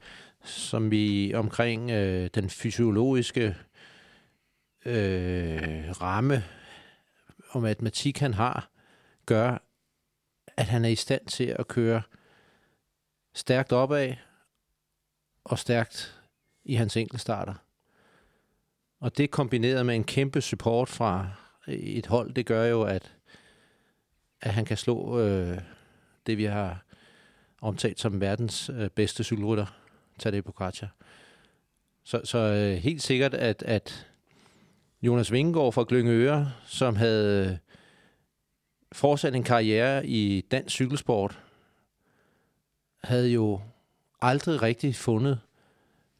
som 0.43 0.91
vi 0.91 1.33
omkring 1.35 1.91
øh, 1.91 2.29
den 2.35 2.49
fysiologiske 2.49 3.55
øh, 4.85 6.01
ramme 6.01 6.43
og 7.49 7.61
matematik, 7.61 8.19
han 8.19 8.33
har, 8.33 8.69
gør, 9.25 9.57
at 10.57 10.65
han 10.65 10.85
er 10.85 10.89
i 10.89 10.95
stand 10.95 11.25
til 11.25 11.55
at 11.59 11.67
køre 11.67 12.01
stærkt 13.33 13.71
opad 13.71 14.13
og 15.43 15.59
stærkt 15.59 16.21
i 16.63 16.75
hans 16.75 16.97
enkeltstarter. 16.97 17.64
Og 19.05 19.17
det 19.17 19.31
kombineret 19.31 19.85
med 19.85 19.95
en 19.95 20.03
kæmpe 20.03 20.41
support 20.41 20.89
fra 20.89 21.29
et 21.67 22.05
hold, 22.05 22.33
det 22.33 22.45
gør 22.45 22.65
jo, 22.65 22.83
at, 22.83 23.13
at 24.41 24.53
han 24.53 24.65
kan 24.65 24.77
slå 24.77 25.19
øh, 25.19 25.57
det, 26.27 26.37
vi 26.37 26.43
har 26.43 26.85
omtalt 27.61 27.99
som 27.99 28.21
verdens 28.21 28.69
øh, 28.69 28.89
bedste 28.89 29.23
cykelrytter, 29.23 29.65
Tadej 30.19 30.41
Pogacar. 30.41 30.95
Så, 32.03 32.21
så 32.23 32.37
øh, 32.37 32.77
helt 32.77 33.01
sikkert, 33.01 33.33
at, 33.33 33.63
at 33.63 34.07
Jonas 35.01 35.31
Vingegaard 35.31 35.73
fra 35.73 35.85
Glyngøre, 35.87 36.51
som 36.65 36.95
havde 36.95 37.49
øh, 37.49 37.57
fortsat 38.91 39.35
en 39.35 39.43
karriere 39.43 40.07
i 40.07 40.41
dansk 40.41 40.75
cykelsport, 40.75 41.39
havde 43.03 43.29
jo 43.29 43.61
aldrig 44.21 44.61
rigtig 44.61 44.95
fundet 44.95 45.39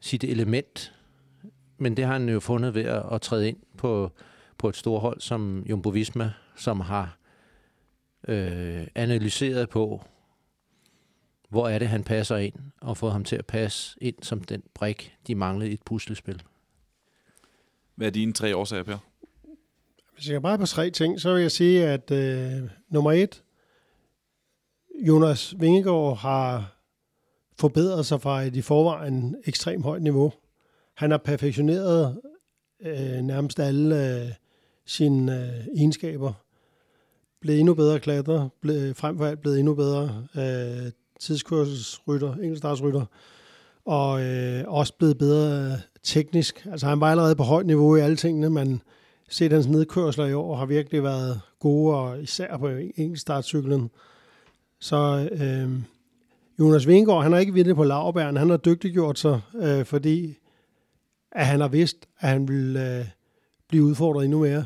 sit 0.00 0.24
element, 0.24 0.92
men 1.78 1.96
det 1.96 2.04
har 2.04 2.12
han 2.12 2.28
jo 2.28 2.40
fundet 2.40 2.74
ved 2.74 2.84
at, 2.84 3.02
at 3.12 3.20
træde 3.20 3.48
ind 3.48 3.56
på, 3.78 4.10
på 4.58 4.68
et 4.68 4.76
stort 4.76 5.00
hold 5.00 5.20
som 5.20 5.64
Jumbo 5.70 5.88
Visma, 5.88 6.32
som 6.56 6.80
har 6.80 7.18
øh, 8.28 8.86
analyseret 8.94 9.68
på, 9.68 10.04
hvor 11.48 11.68
er 11.68 11.78
det, 11.78 11.88
han 11.88 12.04
passer 12.04 12.36
ind, 12.36 12.54
og 12.80 12.96
fået 12.96 13.12
ham 13.12 13.24
til 13.24 13.36
at 13.36 13.46
passe 13.46 13.98
ind 14.00 14.14
som 14.22 14.44
den 14.44 14.62
brik, 14.74 15.16
de 15.26 15.34
manglede 15.34 15.70
i 15.70 15.74
et 15.74 15.82
puslespil. 15.84 16.42
Hvad 17.94 18.06
er 18.06 18.10
dine 18.10 18.32
tre 18.32 18.56
årsager, 18.56 18.82
Per? 18.82 18.98
Hvis 20.14 20.28
jeg 20.28 20.42
bare 20.42 20.58
på 20.58 20.66
tre 20.66 20.90
ting, 20.90 21.20
så 21.20 21.32
vil 21.32 21.42
jeg 21.42 21.50
sige, 21.50 21.86
at 21.86 22.10
øh, 22.10 22.70
nummer 22.88 23.12
et, 23.12 23.42
Jonas 25.08 25.54
Vingegaard 25.58 26.16
har 26.18 26.76
forbedret 27.58 28.06
sig 28.06 28.20
fra 28.20 28.42
et 28.42 28.56
i 28.56 28.62
forvejen 28.62 29.36
ekstremt 29.44 29.84
højt 29.84 30.02
niveau. 30.02 30.32
Han 30.96 31.10
har 31.10 31.18
perfektioneret 31.18 32.20
øh, 32.82 33.20
nærmest 33.22 33.60
alle 33.60 34.16
øh, 34.16 34.32
sine 34.86 35.32
øh, 35.32 35.66
egenskaber. 35.76 36.32
Blevet 37.40 37.60
endnu 37.60 37.74
bedre 37.74 38.00
klatrer, 38.00 38.48
ble, 38.60 38.94
frem 38.94 39.18
for 39.18 39.26
alt 39.26 39.40
blevet 39.40 39.58
endnu 39.58 39.74
bedre 39.74 40.26
øh, 40.36 40.92
tidskursusrytter, 41.20 42.34
enkeltstartsrytter, 42.34 43.04
og 43.84 44.22
øh, 44.22 44.64
også 44.66 44.92
blevet 44.98 45.18
bedre 45.18 45.72
øh, 45.72 45.78
teknisk. 46.02 46.66
Altså 46.70 46.86
han 46.86 47.00
var 47.00 47.10
allerede 47.10 47.36
på 47.36 47.42
højt 47.42 47.66
niveau 47.66 47.96
i 47.96 48.00
alle 48.00 48.16
tingene, 48.16 48.50
men 48.50 48.82
set 49.28 49.52
hans 49.52 49.66
nedkørsler 49.66 50.26
i 50.26 50.34
år 50.34 50.56
har 50.56 50.66
virkelig 50.66 51.02
været 51.02 51.40
gode, 51.60 51.96
og 51.96 52.22
især 52.22 52.56
på 52.56 52.68
enkeltstartcyklen. 52.68 53.90
Så 54.80 55.28
øh, 55.32 55.70
Jonas 56.60 56.86
Vingård, 56.86 57.22
han 57.22 57.32
har 57.32 57.38
ikke 57.38 57.54
vildt 57.54 57.76
på 57.76 57.84
lavbæren, 57.84 58.36
han 58.36 58.50
har 58.50 58.56
dygtiggjort 58.56 59.18
sig, 59.18 59.40
øh, 59.54 59.84
fordi 59.84 60.38
at 61.36 61.46
han 61.46 61.60
har 61.60 61.68
vidst, 61.68 61.96
at 62.20 62.28
han 62.28 62.48
ville 62.48 62.98
øh, 62.98 63.06
blive 63.68 63.84
udfordret 63.84 64.24
endnu 64.24 64.38
mere. 64.38 64.64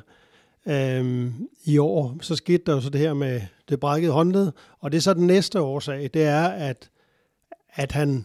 Øh, 0.68 1.30
I 1.64 1.78
år, 1.78 2.16
så 2.20 2.36
skete 2.36 2.62
der 2.66 2.74
jo 2.74 2.80
så 2.80 2.90
det 2.90 3.00
her 3.00 3.14
med 3.14 3.40
det 3.68 3.80
brækkede 3.80 4.12
håndled, 4.12 4.52
og 4.80 4.92
det 4.92 4.98
er 4.98 5.02
så 5.02 5.14
den 5.14 5.26
næste 5.26 5.60
årsag, 5.60 6.10
det 6.14 6.22
er, 6.22 6.44
at, 6.48 6.90
at 7.74 7.92
han 7.92 8.24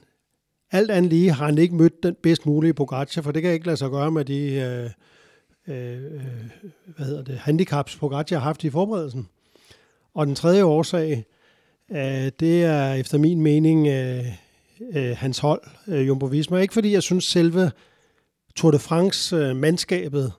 alt 0.71 0.91
andet 0.91 1.11
lige 1.11 1.31
har 1.31 1.45
han 1.45 1.57
ikke 1.57 1.75
mødt 1.75 2.03
den 2.03 2.15
bedst 2.23 2.45
mulige 2.45 2.73
Pogacar, 2.73 3.21
for 3.21 3.31
det 3.31 3.41
kan 3.41 3.51
ikke 3.51 3.65
lade 3.65 3.77
sig 3.77 3.89
gøre 3.89 4.11
med 4.11 4.25
de 4.25 4.53
øh, 4.53 4.89
øh, 5.67 6.01
hvad 6.95 7.05
hedder 7.05 7.23
det, 7.23 7.37
handicaps, 7.37 7.95
Pogacar 7.95 8.35
har 8.35 8.43
haft 8.43 8.63
i 8.63 8.69
forberedelsen. 8.69 9.27
Og 10.13 10.27
den 10.27 10.35
tredje 10.35 10.63
årsag, 10.63 11.25
øh, 11.91 12.31
det 12.39 12.63
er 12.63 12.93
efter 12.93 13.17
min 13.17 13.41
mening 13.41 13.87
øh, 13.87 14.25
øh, 14.93 15.17
hans 15.17 15.39
hold, 15.39 15.61
øh, 15.87 16.07
Jumbo 16.07 16.25
Visma. 16.25 16.57
Ikke 16.57 16.73
fordi 16.73 16.91
jeg 16.91 17.03
synes 17.03 17.23
selve 17.23 17.71
Tour 18.55 18.71
de 18.71 18.79
France-mandskabet, 18.79 20.25
øh, 20.25 20.31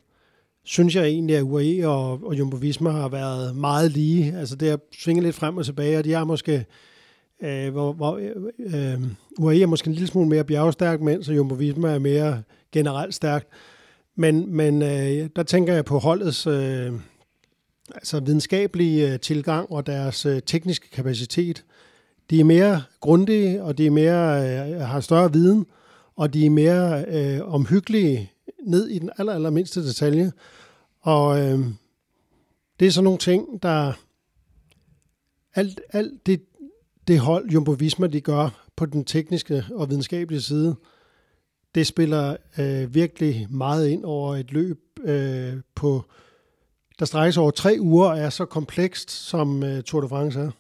synes 0.64 0.96
jeg 0.96 1.05
egentlig, 1.05 1.37
at 1.37 1.42
UAE 1.42 1.88
og, 1.88 2.20
og 2.24 2.38
Jumbo 2.38 2.57
Visma 2.57 2.90
har 2.90 3.09
været 3.09 3.57
meget 3.57 3.92
lige. 3.92 4.38
Altså 4.38 4.57
det 4.57 4.70
har 4.70 4.79
svinget 4.98 5.24
lidt 5.24 5.37
frem 5.37 5.56
og 5.56 5.64
tilbage, 5.64 5.98
og 5.98 6.04
de 6.04 6.12
har 6.12 6.25
måske 6.25 6.64
øh, 7.42 7.73
hvor, 7.73 7.92
hvor 7.92 8.21
øh, 8.58 9.02
UAE 9.38 9.62
er 9.62 9.67
måske 9.67 9.88
en 9.88 9.94
lille 9.94 10.08
smule 10.08 10.29
mere 10.29 10.44
bjergstærk, 10.44 11.00
mens 11.00 11.29
Jumbo 11.29 11.54
Visma 11.54 11.94
er 11.94 11.98
mere 11.98 12.42
generelt 12.73 13.14
stærkt. 13.14 13.48
Men, 14.17 14.56
men 14.56 14.83
øh, 14.83 15.29
der 15.37 15.42
tænker 15.42 15.75
jeg 15.75 15.85
på 15.85 15.98
holdets 15.98 16.46
øh, 16.46 16.92
altså 17.94 18.21
videnskabelige 18.21 19.12
øh, 19.12 19.21
tilgang 19.21 19.73
og 19.73 19.87
deres 19.87 20.27
øh, 20.27 20.42
tekniske 20.46 20.90
kapacitet. 20.90 21.64
De 22.31 22.40
er 22.40 22.44
mere 22.44 22.83
grundige, 23.00 23.62
og 23.62 23.79
de 23.79 23.87
er 23.87 23.90
mere, 23.90 24.42
øh, 24.75 24.81
har 24.81 25.00
større 25.00 25.33
viden, 25.33 25.67
og 26.17 26.35
de 26.35 26.46
er 26.46 26.50
mere 26.50 27.04
øh, 27.08 27.54
omhyggelige 27.54 28.33
ned 28.67 28.88
i 28.88 28.98
den 28.98 29.10
aller, 29.19 29.33
aller 29.33 29.50
mindste 29.50 29.87
detalje. 29.87 30.33
Og 31.00 31.40
øh, 31.40 31.58
det 32.81 32.87
er 32.87 32.90
sådan 32.90 33.04
nogle 33.04 33.19
ting, 33.19 33.62
der 33.62 33.92
alt, 35.54 35.81
alt 35.92 36.27
det, 36.27 36.42
det 37.08 37.21
hold, 37.21 37.50
Jumbo 37.50 37.71
Visma, 37.71 38.06
de 38.06 38.21
gør 38.21 38.67
på 38.77 38.87
den 38.87 39.04
tekniske 39.04 39.64
og 39.71 39.88
videnskabelige 39.90 40.42
side, 40.42 40.77
det 41.75 41.87
spiller 41.87 42.37
øh, 42.58 42.94
virkelig 42.94 43.46
meget 43.50 43.88
ind 43.88 44.04
over 44.04 44.37
et 44.37 44.52
løb 44.52 44.81
øh, 45.04 45.54
på 45.75 46.04
der 46.98 47.04
strækkes 47.04 47.37
over 47.37 47.50
tre 47.50 47.77
uger, 47.81 48.12
er 48.12 48.31
så 48.31 48.44
komplekst, 48.44 49.10
som 49.10 49.62
øh, 49.62 49.83
Tour 49.83 50.00
de 50.00 50.08
France 50.08 50.40
er. 50.40 50.50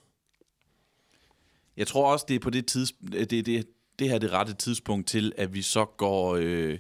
Jeg 1.76 1.86
tror 1.86 2.12
også, 2.12 2.24
det 2.28 2.34
er 2.34 2.40
på 2.40 2.50
det 2.50 2.66
tidspunkt, 2.66 3.30
det, 3.30 3.46
det, 3.46 3.66
det 3.98 4.08
her 4.08 4.14
er 4.14 4.18
det 4.18 4.32
rette 4.32 4.54
tidspunkt 4.54 5.08
til, 5.08 5.32
at 5.36 5.54
vi 5.54 5.62
så 5.62 5.84
går 5.84 6.36
øh, 6.40 6.78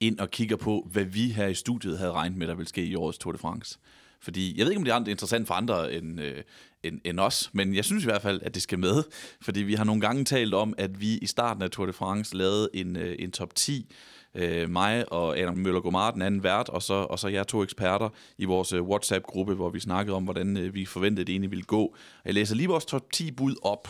ind 0.00 0.18
og 0.18 0.30
kigger 0.30 0.56
på, 0.56 0.88
hvad 0.92 1.04
vi 1.04 1.30
her 1.30 1.46
i 1.46 1.54
studiet 1.54 1.98
havde 1.98 2.12
regnet 2.12 2.38
med, 2.38 2.46
der 2.46 2.54
ville 2.54 2.68
ske 2.68 2.84
i 2.84 2.94
årets 2.94 3.18
Tour 3.18 3.32
de 3.32 3.38
France. 3.38 3.78
Fordi 4.20 4.58
jeg 4.58 4.64
ved 4.64 4.72
ikke, 4.72 4.78
om 4.78 4.84
det 4.84 4.92
er 4.92 5.10
interessant 5.10 5.46
for 5.46 5.54
andre 5.54 5.94
end, 5.94 6.20
øh, 6.20 6.42
end, 6.82 7.00
end 7.04 7.20
os, 7.20 7.50
men 7.52 7.74
jeg 7.74 7.84
synes 7.84 8.04
i 8.04 8.06
hvert 8.06 8.22
fald, 8.22 8.40
at 8.42 8.54
det 8.54 8.62
skal 8.62 8.78
med. 8.78 9.02
Fordi 9.40 9.60
vi 9.60 9.74
har 9.74 9.84
nogle 9.84 10.00
gange 10.00 10.24
talt 10.24 10.54
om, 10.54 10.74
at 10.78 11.00
vi 11.00 11.18
i 11.18 11.26
starten 11.26 11.62
af 11.62 11.70
Tour 11.70 11.86
de 11.86 11.92
France 11.92 12.36
lavede 12.36 12.68
en, 12.74 12.96
øh, 12.96 13.16
en 13.18 13.30
top 13.30 13.54
10 13.54 13.92
øh, 14.34 14.70
mig 14.70 15.12
og 15.12 15.38
Adam 15.38 15.56
Møller 15.56 15.80
Gomar, 15.80 16.10
den 16.10 16.22
anden 16.22 16.42
vært, 16.42 16.68
og 16.68 16.82
så, 16.82 16.94
og 16.94 17.18
så 17.18 17.28
jeg 17.28 17.46
to 17.46 17.62
eksperter 17.62 18.08
i 18.38 18.44
vores 18.44 18.72
øh, 18.72 18.82
WhatsApp-gruppe, 18.82 19.54
hvor 19.54 19.70
vi 19.70 19.80
snakkede 19.80 20.16
om, 20.16 20.24
hvordan 20.24 20.56
øh, 20.56 20.74
vi 20.74 20.84
forventede, 20.84 21.24
det 21.24 21.32
egentlig 21.32 21.50
ville 21.50 21.64
gå. 21.64 21.96
Jeg 22.24 22.34
læser 22.34 22.54
lige 22.54 22.68
vores 22.68 22.84
top 22.84 23.12
10 23.12 23.30
bud 23.30 23.54
op, 23.62 23.88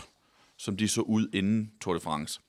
som 0.59 0.77
de 0.77 0.89
så 0.89 1.01
ud 1.01 1.29
inden 1.33 1.71
Tour 1.81 1.95
de 1.95 2.01
France. 2.01 2.41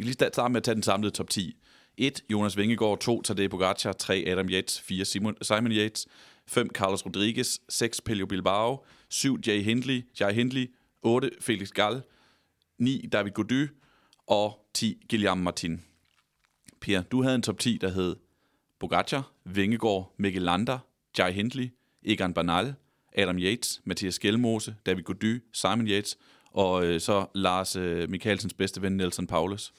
Vi 0.00 0.02
kan 0.02 0.06
lige 0.06 0.14
starte 0.14 0.52
med 0.52 0.56
at 0.56 0.64
tage 0.64 0.74
den 0.74 0.82
samlede 0.82 1.10
top 1.14 1.30
10. 1.30 1.56
1. 1.96 2.24
Jonas 2.32 2.56
Vingegaard. 2.56 2.98
2. 2.98 3.22
Tadej 3.22 3.48
Pogacar. 3.48 3.92
3. 3.92 4.24
Adam 4.26 4.48
Yates. 4.48 4.80
4. 4.80 5.04
Simon, 5.04 5.36
Simon 5.42 5.72
Yates. 5.72 6.06
5. 6.46 6.68
Carlos 6.74 7.06
Rodriguez. 7.06 7.60
6. 7.68 8.00
Pelio 8.00 8.26
Bilbao. 8.26 8.84
7. 9.08 9.40
Jay 9.46 9.62
Hindley. 9.62 10.02
Jay 10.20 10.32
Hindley. 10.32 10.66
8. 11.02 11.30
Felix 11.40 11.70
Gall. 11.70 12.02
9. 12.78 13.08
David 13.12 13.32
Gody. 13.32 13.68
Og 14.26 14.66
10. 14.74 15.02
Guillaume 15.10 15.42
Martin. 15.42 15.82
Per, 16.80 17.02
du 17.02 17.22
havde 17.22 17.34
en 17.34 17.42
top 17.42 17.58
10, 17.58 17.78
der 17.80 17.88
hed 17.88 18.16
Pogacar, 18.78 19.32
Vingegaard, 19.44 20.14
Mikkel 20.16 20.42
Lander, 20.42 20.78
Jai 21.18 21.32
Hindley, 21.32 21.68
Egan 22.04 22.34
Bernal, 22.34 22.74
Adam 23.16 23.38
Yates, 23.38 23.80
Mathias 23.84 24.18
Gjelmose, 24.18 24.76
David 24.86 25.02
Gody, 25.02 25.42
Simon 25.52 25.88
Yates, 25.88 26.18
og 26.46 26.84
øh, 26.84 27.00
så 27.00 27.26
Lars 27.34 27.76
øh, 27.76 28.10
Michaelsens 28.10 28.54
bedste 28.54 28.82
ven, 28.82 28.96
Nelson 28.96 29.26
Paulus. 29.26 29.72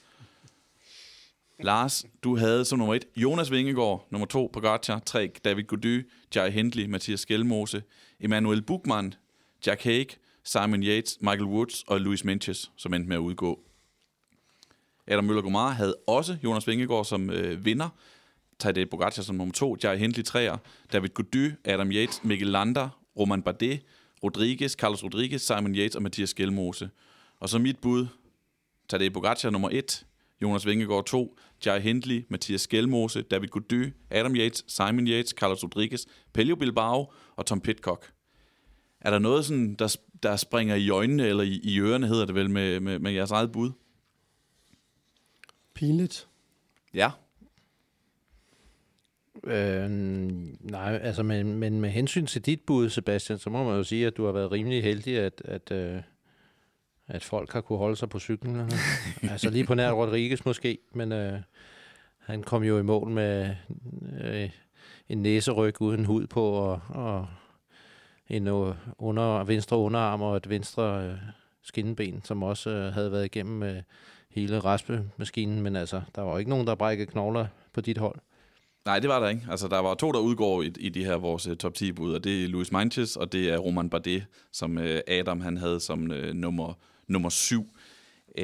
Lars, 1.63 2.05
du 2.23 2.37
havde 2.37 2.65
som 2.65 2.79
nummer 2.79 2.95
et 2.95 3.05
Jonas 3.15 3.51
Vingegaard, 3.51 4.07
nummer 4.09 4.25
to 4.25 4.49
Pogacar, 4.53 4.99
tre 4.99 5.31
David 5.45 5.63
Gody, 5.63 6.09
Jai 6.35 6.49
Hindley, 6.49 6.85
Mathias 6.85 7.25
Gjelmose, 7.25 7.83
Emmanuel 8.19 8.61
Buchmann, 8.61 9.13
Jack 9.67 9.83
Haig, 9.83 10.07
Simon 10.43 10.83
Yates, 10.83 11.17
Michael 11.21 11.45
Woods 11.45 11.83
og 11.87 12.01
Luis 12.01 12.23
Menches, 12.23 12.71
som 12.75 12.93
endte 12.93 13.09
med 13.09 13.15
at 13.15 13.19
udgå. 13.19 13.59
Adam 15.07 15.23
Møller 15.23 15.41
Gomar 15.41 15.69
havde 15.69 15.95
også 16.07 16.37
Jonas 16.43 16.67
Vingegaard 16.67 17.05
som 17.05 17.29
øh, 17.29 17.65
vinder, 17.65 17.89
Tadej 18.59 18.85
Pogacar 18.85 19.23
som 19.23 19.35
nummer 19.35 19.53
to, 19.53 19.77
Jai 19.83 19.97
Hindley 19.97 20.23
træer, 20.23 20.57
David 20.93 21.09
Gody, 21.09 21.51
Adam 21.65 21.91
Yates, 21.91 22.23
Mikkel 22.23 22.47
Lander, 22.47 22.89
Roman 23.19 23.41
Bardet, 23.41 23.81
Rodriguez, 24.23 24.71
Carlos 24.71 25.03
Rodriguez, 25.03 25.41
Simon 25.41 25.75
Yates 25.75 25.95
og 25.95 26.01
Mathias 26.01 26.33
Gjelmose. 26.33 26.89
Og 27.39 27.49
så 27.49 27.59
mit 27.59 27.79
bud, 27.79 28.07
Tadej 28.89 29.09
Pogacar 29.09 29.49
nummer 29.49 29.69
1, 29.71 30.05
Jonas 30.41 30.65
Vingegaard 30.65 31.05
2, 31.05 31.37
Jai 31.65 31.79
Hindley, 31.79 32.25
Mathias 32.29 32.67
Gjelmose, 32.67 33.21
David 33.21 33.47
Gody, 33.47 33.93
Adam 34.09 34.35
Yates, 34.35 34.63
Simon 34.67 35.07
Yates, 35.07 35.29
Carlos 35.29 35.63
Rodriguez, 35.63 36.05
Pelio 36.33 36.55
Bilbao 36.55 37.13
og 37.35 37.45
Tom 37.45 37.61
Pitcock. 37.61 38.11
Er 39.01 39.11
der 39.11 39.19
noget, 39.19 39.45
sådan, 39.45 39.75
der, 39.75 39.97
der 40.23 40.35
springer 40.35 40.75
i 40.75 40.89
øjnene, 40.89 41.27
eller 41.27 41.43
i, 41.43 41.59
i 41.63 41.79
ørerne, 41.79 42.07
hedder 42.07 42.25
det 42.25 42.35
vel, 42.35 42.49
med, 42.49 42.79
med, 42.79 42.99
med 42.99 43.11
jeres 43.11 43.31
eget 43.31 43.51
bud? 43.51 43.71
Pinligt. 45.73 46.27
Ja. 46.93 47.11
Øh, 49.43 49.89
nej, 49.89 50.99
altså, 51.01 51.23
men, 51.23 51.53
men 51.53 51.81
med 51.81 51.89
hensyn 51.89 52.25
til 52.25 52.45
dit 52.45 52.61
bud, 52.61 52.89
Sebastian, 52.89 53.39
så 53.39 53.49
må 53.49 53.63
man 53.63 53.75
jo 53.75 53.83
sige, 53.83 54.07
at 54.07 54.17
du 54.17 54.25
har 54.25 54.31
været 54.31 54.51
rimelig 54.51 54.83
heldig, 54.83 55.19
at, 55.19 55.41
at, 55.45 55.71
øh, 55.71 56.01
at 57.11 57.23
folk 57.23 57.53
har 57.53 57.61
kunne 57.61 57.79
holde 57.79 57.95
sig 57.95 58.09
på 58.09 58.19
cyklen. 58.19 58.71
altså 59.31 59.49
lige 59.49 59.65
på 59.65 59.75
nær 59.75 59.91
Rodriguez 59.91 60.45
måske, 60.45 60.77
men 60.93 61.11
øh, 61.11 61.39
han 62.19 62.43
kom 62.43 62.63
jo 62.63 62.79
i 62.79 62.83
mål 62.83 63.09
med 63.09 63.55
øh, 64.23 64.49
en 65.09 65.17
næseryg 65.17 65.81
uden 65.81 66.05
hud 66.05 66.27
på, 66.27 66.43
og, 66.43 66.79
og 66.89 67.27
en 68.29 68.47
under, 68.97 69.43
venstre 69.43 69.77
underarm 69.77 70.21
og 70.21 70.37
et 70.37 70.49
venstre 70.49 71.05
øh, 71.05 71.17
skinneben, 71.61 72.21
som 72.23 72.43
også 72.43 72.69
øh, 72.69 72.93
havde 72.93 73.11
været 73.11 73.25
igennem 73.25 73.63
øh, 73.63 73.81
hele 74.29 74.59
raspemaskinen, 74.59 75.61
men 75.61 75.75
altså, 75.75 76.01
der 76.15 76.21
var 76.21 76.37
ikke 76.37 76.49
nogen, 76.49 76.67
der 76.67 76.75
brækkede 76.75 77.11
knogler 77.11 77.47
på 77.73 77.81
dit 77.81 77.97
hold. 77.97 78.19
Nej, 78.85 78.99
det 78.99 79.09
var 79.09 79.19
der 79.19 79.29
ikke. 79.29 79.47
Altså, 79.49 79.67
der 79.67 79.79
var 79.79 79.93
to, 79.93 80.11
der 80.11 80.19
udgår 80.19 80.61
i, 80.61 80.73
i 80.79 80.89
de 80.89 81.05
her 81.05 81.15
vores 81.15 81.47
uh, 81.47 81.55
top 81.55 81.73
10 81.73 81.91
bud, 81.91 82.13
og 82.13 82.23
det 82.23 82.43
er 82.43 82.47
Louis 82.47 82.71
Manches, 82.71 83.15
og 83.15 83.31
det 83.31 83.49
er 83.49 83.57
Roman 83.57 83.89
Bardet, 83.89 84.25
som 84.51 84.77
uh, 84.77 84.83
Adam 85.07 85.41
han 85.41 85.57
havde 85.57 85.79
som 85.79 86.11
uh, 86.11 86.33
nummer, 86.33 86.73
nummer 87.11 87.29
syv. 87.29 87.61
Uh, 88.37 88.43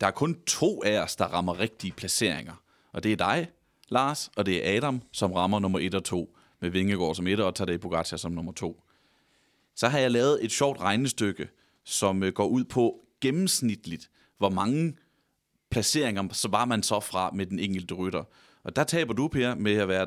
der 0.00 0.06
er 0.06 0.10
kun 0.10 0.40
to 0.46 0.82
af 0.84 1.02
os, 1.02 1.16
der 1.16 1.24
rammer 1.24 1.60
rigtige 1.60 1.92
placeringer, 1.92 2.62
og 2.92 3.02
det 3.02 3.12
er 3.12 3.16
dig, 3.16 3.48
Lars, 3.88 4.30
og 4.36 4.46
det 4.46 4.68
er 4.68 4.76
Adam, 4.76 5.02
som 5.12 5.32
rammer 5.32 5.58
nummer 5.58 5.78
1 5.78 5.94
og 5.94 6.04
2, 6.04 6.36
med 6.60 6.70
Vingegaard 6.70 7.14
som 7.14 7.26
1 7.26 7.40
og 7.40 7.54
Tadej 7.54 7.76
Pogacar 7.76 8.16
som 8.16 8.32
nummer 8.32 8.52
2. 8.52 8.82
Så 9.76 9.88
har 9.88 9.98
jeg 9.98 10.10
lavet 10.10 10.44
et 10.44 10.52
sjovt 10.52 10.80
regnestykke, 10.80 11.48
som 11.84 12.22
øh, 12.22 12.32
går 12.32 12.46
ud 12.46 12.64
på 12.64 13.00
gennemsnitligt, 13.20 14.10
hvor 14.38 14.48
mange 14.48 14.96
placeringer 15.70 16.28
så 16.32 16.48
var 16.48 16.64
man 16.64 16.82
så 16.82 17.00
fra 17.00 17.30
med 17.30 17.46
den 17.46 17.58
enkelte 17.58 17.94
rytter. 17.94 18.24
Og 18.64 18.76
der 18.76 18.84
taber 18.84 19.14
du, 19.14 19.28
Per, 19.28 19.54
med 19.54 19.72
at 19.72 19.88
være 19.88 20.06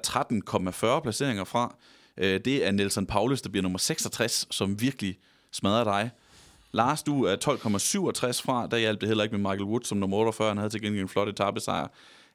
13,40 0.98 1.02
placeringer 1.02 1.44
fra. 1.44 1.76
Øh, 2.18 2.40
det 2.46 2.68
er 2.68 2.72
Nelson 2.72 3.06
Paulus, 3.06 3.42
der 3.42 3.50
bliver 3.50 3.64
nummer 3.64 3.80
66, 3.80 4.48
som 4.52 4.82
virkelig 4.82 5.18
smadrer 5.52 5.84
dig. 5.84 6.10
Lars, 6.72 7.03
du 7.03 7.24
er 7.24 7.36
12,67 7.36 8.41
fra. 8.43 8.67
Der 8.67 8.78
hjalp 8.78 9.01
det 9.01 9.07
heller 9.07 9.24
ikke 9.24 9.38
med 9.38 9.51
Michael 9.51 9.70
Wood 9.70 9.82
som 9.84 9.97
nummer 9.97 10.17
48. 10.17 10.47
Han 10.47 10.57
havde 10.57 10.70
til 10.70 10.82
gengæld 10.82 11.01
en 11.01 11.09
flot 11.09 11.28
etappesejr. 11.28 11.88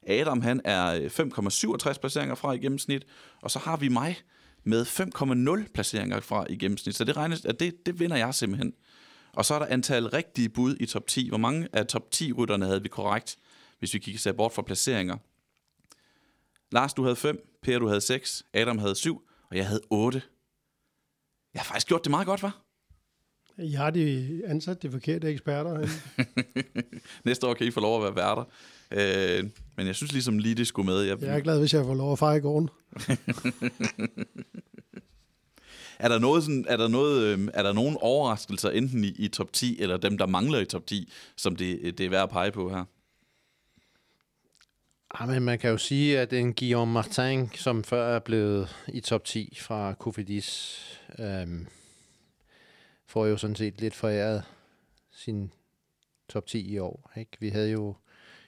Adam, 0.07 0.41
han 0.41 0.61
er 0.63 0.93
øh, 0.93 1.05
5,67 1.05 1.99
placeringer 1.99 2.35
fra 2.35 2.51
i 2.51 2.57
gennemsnit. 2.57 3.05
Og 3.41 3.51
så 3.51 3.59
har 3.59 3.77
vi 3.77 3.87
mig 3.87 4.17
med 4.63 4.85
5,0 5.65 5.71
placeringer 5.73 6.19
fra 6.19 6.45
i 6.49 6.57
gennemsnit. 6.57 6.95
Så 6.95 7.03
det 7.03 7.17
regnes, 7.17 7.45
at 7.45 7.59
det, 7.59 7.85
det 7.85 7.99
vinder 7.99 8.17
jeg 8.17 8.33
simpelthen. 8.33 8.73
Og 9.33 9.45
så 9.45 9.53
er 9.53 9.59
der 9.59 9.65
antal 9.65 10.07
rigtige 10.07 10.49
bud 10.49 10.75
i 10.79 10.85
top 10.85 11.07
10. 11.07 11.29
Hvor 11.29 11.37
mange 11.37 11.67
af 11.73 11.87
top 11.87 12.03
10-rytterne 12.15 12.65
havde 12.65 12.81
vi 12.81 12.89
korrekt, 12.89 13.37
hvis 13.79 13.93
vi 13.93 13.99
kigger 13.99 14.33
bort 14.33 14.53
fra 14.53 14.61
placeringer? 14.61 15.17
Lars, 16.71 16.93
du 16.93 17.03
havde 17.03 17.15
5, 17.15 17.57
Per, 17.63 17.79
du 17.79 17.87
havde 17.87 18.01
6, 18.01 18.43
Adam 18.53 18.77
havde 18.77 18.95
7, 18.95 19.21
og 19.49 19.57
jeg 19.57 19.67
havde 19.67 19.81
8. 19.89 20.21
Jeg 21.53 21.61
har 21.61 21.65
faktisk 21.65 21.87
gjort 21.87 22.03
det 22.03 22.11
meget 22.11 22.27
godt, 22.27 22.43
var? 22.43 22.64
Jeg 23.57 23.79
har 23.79 23.89
de 23.89 24.41
ansat 24.45 24.83
de 24.83 24.91
forkerte 24.91 25.29
eksperter. 25.29 25.87
Næste 27.25 27.47
år 27.47 27.53
kan 27.53 27.67
I 27.67 27.71
få 27.71 27.79
lov 27.79 27.97
at 27.97 28.03
være 28.03 28.15
værter. 28.15 28.43
Øh, 28.91 29.49
men 29.77 29.87
jeg 29.87 29.95
synes 29.95 30.11
ligesom 30.11 30.39
lige, 30.39 30.55
det 30.55 30.67
skulle 30.67 30.85
med. 30.85 31.01
Jeg, 31.01 31.21
jeg 31.21 31.35
er 31.35 31.39
glad, 31.39 31.59
hvis 31.59 31.73
jeg 31.73 31.85
får 31.85 31.93
lov 31.93 32.11
at 32.11 32.19
fare 32.19 32.37
i 32.37 32.39
gården. 32.39 32.69
er 35.99 36.07
der 36.07 36.19
noget 36.19 36.43
sådan, 36.43 36.65
er 36.67 36.77
der 36.77 36.87
noget, 36.87 37.23
øh, 37.23 37.47
er 37.53 37.63
der 37.63 37.73
nogen 37.73 37.97
overraskelser 38.01 38.69
enten 38.69 39.03
i, 39.03 39.07
i 39.07 39.27
top 39.27 39.53
10 39.53 39.81
eller 39.81 39.97
dem 39.97 40.17
der 40.17 40.25
mangler 40.25 40.59
i 40.59 40.65
top 40.65 40.87
10, 40.87 41.11
som 41.35 41.55
det, 41.55 41.97
det 41.97 42.05
er 42.05 42.09
værd 42.09 42.23
at 42.23 42.29
pege 42.29 42.51
på 42.51 42.69
her? 42.69 42.83
Ja, 45.19 45.25
men 45.25 45.43
man 45.43 45.59
kan 45.59 45.69
jo 45.69 45.77
sige, 45.77 46.19
at 46.19 46.33
en 46.33 46.53
Guillaume 46.53 46.93
Martin, 46.93 47.49
som 47.55 47.83
før 47.83 48.15
er 48.15 48.19
blevet 48.19 48.75
i 48.87 48.99
top 48.99 49.25
10 49.25 49.57
fra 49.61 49.93
Kofidis, 49.93 50.79
øhm, 51.19 51.67
får 53.15 53.25
jo 53.25 53.37
sådan 53.37 53.55
set 53.55 53.81
lidt 53.81 53.95
foræret 53.95 54.43
sin 55.11 55.51
top 56.29 56.45
10 56.45 56.73
i 56.73 56.77
år. 56.77 57.11
Ikke? 57.17 57.31
Vi 57.39 57.49
havde 57.49 57.71
jo 57.71 57.95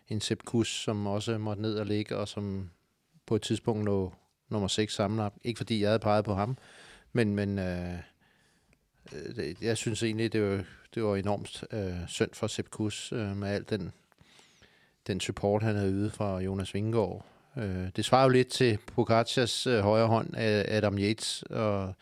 en 0.08 0.22
Sepp 0.22 0.44
Kuss, 0.46 0.72
som 0.84 1.08
også 1.08 1.38
måtte 1.38 1.62
ned 1.62 1.80
og 1.80 1.86
ligge, 1.86 2.18
og 2.18 2.28
som 2.28 2.70
på 3.26 3.36
et 3.36 3.42
tidspunkt 3.42 3.86
lå 3.86 4.14
nummer 4.50 4.68
6 4.68 4.94
sammenlagt. 4.94 5.36
Ikke 5.44 5.58
fordi 5.58 5.82
jeg 5.82 5.90
havde 5.90 6.00
peget 6.00 6.26
på 6.26 6.34
ham, 6.34 6.58
men, 7.14 7.36
men 7.36 7.60
øh, 7.60 7.94
øh 9.14 9.56
jeg 9.62 9.78
synes 9.78 10.04
egentlig, 10.04 10.34
det 10.34 10.42
var, 10.42 10.64
det 10.96 11.04
var 11.04 11.16
enormt 11.16 11.64
øh, 11.72 12.08
synd 12.08 12.34
for 12.34 12.48
Sepp 12.48 12.70
Kuss 12.70 13.12
øh, 13.12 13.38
med 13.38 13.50
al 13.50 13.66
den 13.70 13.92
den 15.08 15.20
support, 15.20 15.64
han 15.64 15.76
havde 15.76 15.92
ydet 15.92 16.14
fra 16.14 16.40
Jonas 16.40 16.74
Vingegaard. 16.74 17.26
Øh, 17.58 17.88
det 17.96 18.06
svarer 18.06 18.24
jo 18.24 18.30
lidt 18.30 18.48
til 18.48 18.78
Pogacars 18.78 19.68
øh, 19.68 19.80
højre 19.80 20.08
hånd, 20.08 20.38
Adam 20.38 20.98
Yates, 20.98 21.44
og 21.50 21.94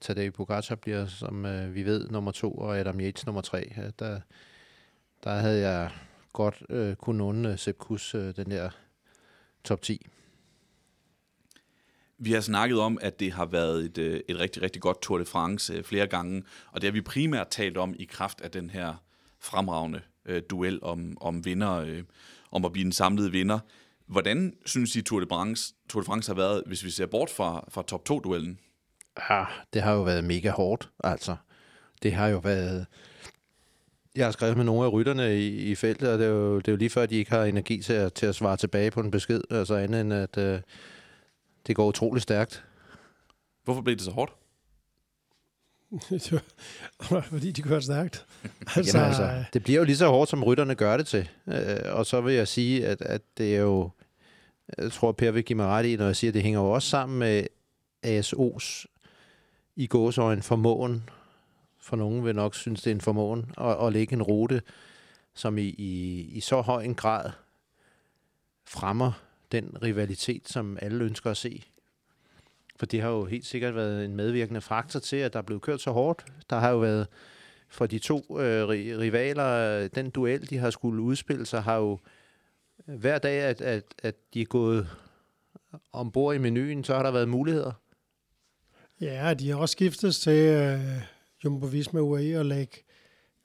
Tadej 0.00 0.30
Pogacar 0.30 0.74
bliver, 0.74 1.06
som 1.06 1.46
øh, 1.46 1.74
vi 1.74 1.82
ved, 1.82 2.08
nummer 2.08 2.30
to, 2.30 2.54
og 2.54 2.78
Adam 2.78 3.00
Yates 3.00 3.26
nummer 3.26 3.40
tre. 3.40 3.72
Ja, 3.76 3.90
der, 3.98 4.20
der 5.24 5.30
havde 5.30 5.68
jeg 5.68 5.90
godt 6.32 6.62
øh, 6.70 6.96
kunne 6.96 7.24
unde 7.24 7.56
Sepp 7.56 7.78
Kuss 7.78 8.14
øh, 8.14 8.36
den 8.36 8.50
der 8.50 8.70
top 9.64 9.82
10. 9.82 10.06
Vi 12.18 12.32
har 12.32 12.40
snakket 12.40 12.78
om, 12.78 12.98
at 13.00 13.20
det 13.20 13.32
har 13.32 13.46
været 13.46 13.84
et, 13.84 13.98
øh, 13.98 14.20
et 14.28 14.38
rigtig, 14.38 14.62
rigtig 14.62 14.82
godt 14.82 15.02
Tour 15.02 15.18
de 15.18 15.24
France 15.24 15.72
øh, 15.72 15.84
flere 15.84 16.06
gange, 16.06 16.42
og 16.72 16.80
det 16.80 16.88
har 16.88 16.92
vi 16.92 17.00
primært 17.00 17.48
talt 17.48 17.76
om 17.76 17.94
i 17.98 18.04
kraft 18.04 18.40
af 18.40 18.50
den 18.50 18.70
her 18.70 19.04
fremragende 19.38 20.00
øh, 20.24 20.42
duel 20.50 20.78
om, 20.82 21.16
om 21.20 21.44
vinder. 21.44 21.72
Øh, 21.72 22.02
om 22.50 22.64
at 22.64 22.72
blive 22.72 22.84
den 22.84 22.92
samlede 22.92 23.32
vinder. 23.32 23.58
Hvordan 24.06 24.54
synes 24.66 24.96
I, 24.96 25.02
Tour 25.02 25.20
de, 25.20 25.26
France, 25.30 25.74
Tour 25.88 26.02
de 26.02 26.06
France 26.06 26.30
har 26.30 26.36
været, 26.36 26.62
hvis 26.66 26.84
vi 26.84 26.90
ser 26.90 27.06
bort 27.06 27.30
fra, 27.30 27.68
fra 27.68 27.82
top 27.82 28.10
2-duellen? 28.10 28.58
Ja, 29.30 29.44
det 29.72 29.82
har 29.82 29.92
jo 29.92 30.02
været 30.02 30.24
mega 30.24 30.50
hårdt, 30.50 30.90
altså. 31.04 31.36
Det 32.02 32.12
har 32.12 32.28
jo 32.28 32.38
været... 32.38 32.86
Jeg 34.16 34.26
har 34.26 34.32
skrevet 34.32 34.56
med 34.56 34.64
nogle 34.64 34.84
af 34.84 34.92
rytterne 34.92 35.38
i, 35.38 35.48
i 35.48 35.74
feltet, 35.74 36.12
og 36.12 36.18
det 36.18 36.26
er, 36.26 36.30
jo, 36.30 36.58
det 36.58 36.68
er 36.68 36.72
jo 36.72 36.76
lige 36.76 36.90
før, 36.90 37.06
de 37.06 37.16
ikke 37.16 37.30
har 37.30 37.44
energi 37.44 37.82
til 37.82 37.92
at, 37.92 38.12
til 38.12 38.26
at 38.26 38.34
svare 38.34 38.56
tilbage 38.56 38.90
på 38.90 39.00
en 39.00 39.10
besked, 39.10 39.40
altså 39.50 39.74
andet 39.74 40.00
end, 40.00 40.12
at 40.12 40.38
øh, 40.38 40.60
det 41.66 41.76
går 41.76 41.86
utrolig 41.86 42.22
stærkt. 42.22 42.64
Hvorfor 43.64 43.80
blev 43.80 43.96
det 43.96 44.04
så 44.04 44.10
hårdt? 44.10 44.32
Fordi 47.30 47.50
de 47.50 47.62
kørte 47.62 47.84
stærkt. 47.84 48.26
Altså, 48.76 48.98
Jamen, 48.98 49.08
altså, 49.08 49.44
det 49.52 49.62
bliver 49.62 49.78
jo 49.78 49.84
lige 49.84 49.96
så 49.96 50.08
hårdt, 50.08 50.30
som 50.30 50.44
rytterne 50.44 50.74
gør 50.74 50.96
det 50.96 51.06
til. 51.06 51.30
Øh, 51.46 51.78
og 51.84 52.06
så 52.06 52.20
vil 52.20 52.34
jeg 52.34 52.48
sige, 52.48 52.86
at, 52.86 53.02
at 53.02 53.22
det 53.38 53.56
er 53.56 53.60
jo... 53.60 53.90
Jeg 54.78 54.92
tror, 54.92 55.12
Per 55.12 55.30
vil 55.30 55.44
give 55.44 55.56
mig 55.56 55.66
ret 55.66 55.86
i, 55.86 55.96
når 55.96 56.06
jeg 56.06 56.16
siger, 56.16 56.30
at 56.30 56.34
det 56.34 56.42
hænger 56.42 56.60
jo 56.60 56.70
også 56.70 56.88
sammen 56.88 57.18
med 57.18 57.46
ASO's 58.06 58.84
i 59.78 59.86
gåsøjen 59.86 60.42
formåen. 60.42 61.08
For 61.80 61.96
nogen 61.96 62.24
vil 62.24 62.34
nok 62.34 62.54
synes, 62.54 62.82
det 62.82 62.90
er 62.90 62.94
en 62.94 63.00
formåen 63.00 63.52
at, 63.60 63.86
at 63.86 63.92
lægge 63.92 64.12
en 64.12 64.22
rute, 64.22 64.62
som 65.34 65.58
i, 65.58 65.74
i, 65.78 66.20
i 66.32 66.40
så 66.40 66.60
høj 66.60 66.82
en 66.82 66.94
grad 66.94 67.30
fremmer 68.64 69.12
den 69.52 69.76
rivalitet, 69.82 70.48
som 70.48 70.78
alle 70.80 71.04
ønsker 71.04 71.30
at 71.30 71.36
se 71.36 71.64
for 72.78 72.86
det 72.86 73.02
har 73.02 73.08
jo 73.08 73.24
helt 73.24 73.46
sikkert 73.46 73.74
været 73.74 74.04
en 74.04 74.16
medvirkende 74.16 74.60
faktor 74.60 75.00
til, 75.00 75.16
at 75.16 75.32
der 75.32 75.38
er 75.38 75.42
blevet 75.42 75.62
kørt 75.62 75.80
så 75.80 75.90
hårdt. 75.90 76.24
Der 76.50 76.58
har 76.58 76.70
jo 76.70 76.78
været 76.78 77.06
for 77.68 77.86
de 77.86 77.98
to 77.98 78.40
øh, 78.40 78.68
rivaler, 78.68 79.88
den 79.88 80.10
duel, 80.10 80.50
de 80.50 80.58
har 80.58 80.70
skulle 80.70 81.02
udspille 81.02 81.46
sig, 81.46 81.62
har 81.62 81.76
jo 81.76 81.98
øh, 82.88 82.94
hver 82.94 83.18
dag, 83.18 83.40
at, 83.40 83.60
at, 83.60 83.84
at 84.02 84.14
de 84.34 84.40
er 84.40 84.46
gået 84.46 84.88
ombord 85.92 86.34
i 86.34 86.38
menuen, 86.38 86.84
så 86.84 86.94
har 86.94 87.02
der 87.02 87.10
været 87.10 87.28
muligheder. 87.28 87.72
Ja, 89.00 89.34
de 89.34 89.50
har 89.50 89.56
også 89.56 89.72
skiftet 89.72 90.14
til 90.14 90.32
øh, 90.32 90.80
Jumbo 91.44 91.66
Visma 91.66 92.00
UAE 92.00 92.38
og 92.38 92.44
lægge, 92.44 92.76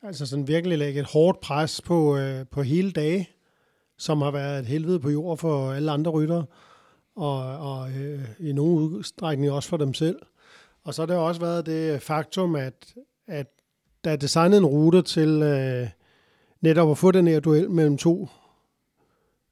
altså 0.03 0.25
sådan 0.25 0.47
virkelig 0.47 0.77
lægge 0.77 0.99
et 0.99 1.05
hårdt 1.05 1.39
pres 1.39 1.81
på, 1.81 2.17
øh, 2.17 2.45
på 2.51 2.61
hele 2.61 2.91
dage, 2.91 3.29
som 3.97 4.21
har 4.21 4.31
været 4.31 4.59
et 4.59 4.65
helvede 4.65 4.99
på 4.99 5.09
jord 5.09 5.37
for 5.37 5.71
alle 5.71 5.91
andre 5.91 6.11
ryttere 6.11 6.45
og, 7.15 7.57
og 7.57 7.91
øh, 7.91 8.29
i 8.39 8.51
nogen 8.51 8.83
udstrækning 8.83 9.51
også 9.51 9.69
for 9.69 9.77
dem 9.77 9.93
selv. 9.93 10.19
Og 10.83 10.93
så 10.93 11.01
har 11.01 11.07
det 11.07 11.15
også 11.15 11.41
været 11.41 11.65
det 11.65 12.01
faktum, 12.01 12.55
at, 12.55 12.93
at 13.27 13.47
der 14.03 14.11
er 14.11 14.15
designet 14.15 14.57
en 14.57 14.65
rute 14.65 15.01
til 15.01 15.41
øh, 15.41 15.89
netop 16.61 16.91
at 16.91 16.97
få 16.97 17.11
den 17.11 17.27
her 17.27 17.39
duel 17.39 17.69
mellem 17.69 17.97
to 17.97 18.27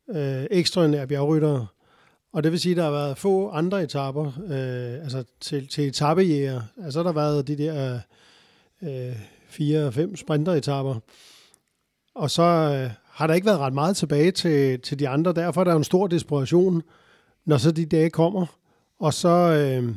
øh, 0.09 0.45
ekstraordinære 0.51 1.07
bjergryttere. 1.07 1.67
Og 2.33 2.43
det 2.43 2.51
vil 2.51 2.59
sige, 2.59 2.71
at 2.71 2.77
der 2.77 2.83
har 2.83 2.91
været 2.91 3.17
få 3.17 3.49
andre 3.49 3.83
etapper, 3.83 4.25
øh, 4.25 5.03
altså 5.03 5.23
til, 5.39 5.67
til 5.67 5.87
etappejæger. 5.87 6.61
Altså 6.83 6.99
der 6.99 7.05
har 7.05 7.13
været 7.13 7.47
de 7.47 7.57
der 7.57 7.99
øh, 8.83 9.15
fire 9.49 9.85
og 9.85 9.93
fem 9.93 10.15
sprinteretapper. 10.15 10.95
Og 12.15 12.31
så 12.31 12.43
øh, 12.43 12.91
har 13.09 13.27
der 13.27 13.33
ikke 13.33 13.45
været 13.45 13.59
ret 13.59 13.73
meget 13.73 13.97
tilbage 13.97 14.31
til, 14.31 14.79
til 14.79 14.99
de 14.99 15.09
andre. 15.09 15.33
Derfor 15.33 15.61
er 15.61 15.65
der 15.65 15.75
en 15.75 15.83
stor 15.83 16.07
desperation 16.07 16.83
når 17.45 17.57
så 17.57 17.71
de 17.71 17.85
dage 17.85 18.09
kommer, 18.09 18.45
og 18.99 19.13
så, 19.13 19.29
øh, 19.29 19.95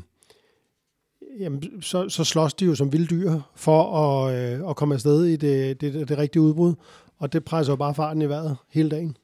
jamen, 1.40 1.82
så, 1.82 2.08
så 2.08 2.24
slås 2.24 2.54
de 2.54 2.64
jo 2.64 2.74
som 2.74 2.92
vilde 2.92 3.06
dyr 3.06 3.40
for 3.54 3.96
at, 3.96 4.34
øh, 4.34 4.70
at 4.70 4.76
komme 4.76 4.94
afsted 4.94 5.24
i 5.24 5.36
det, 5.36 5.80
det, 5.80 5.94
det, 5.94 6.08
det 6.08 6.18
rigtige 6.18 6.42
udbrud, 6.42 6.74
og 7.18 7.32
det 7.32 7.44
presser 7.44 7.72
jo 7.72 7.76
bare 7.76 7.94
farten 7.94 8.22
i 8.22 8.28
vejret 8.28 8.56
hele 8.68 8.88
dagen. 8.88 9.16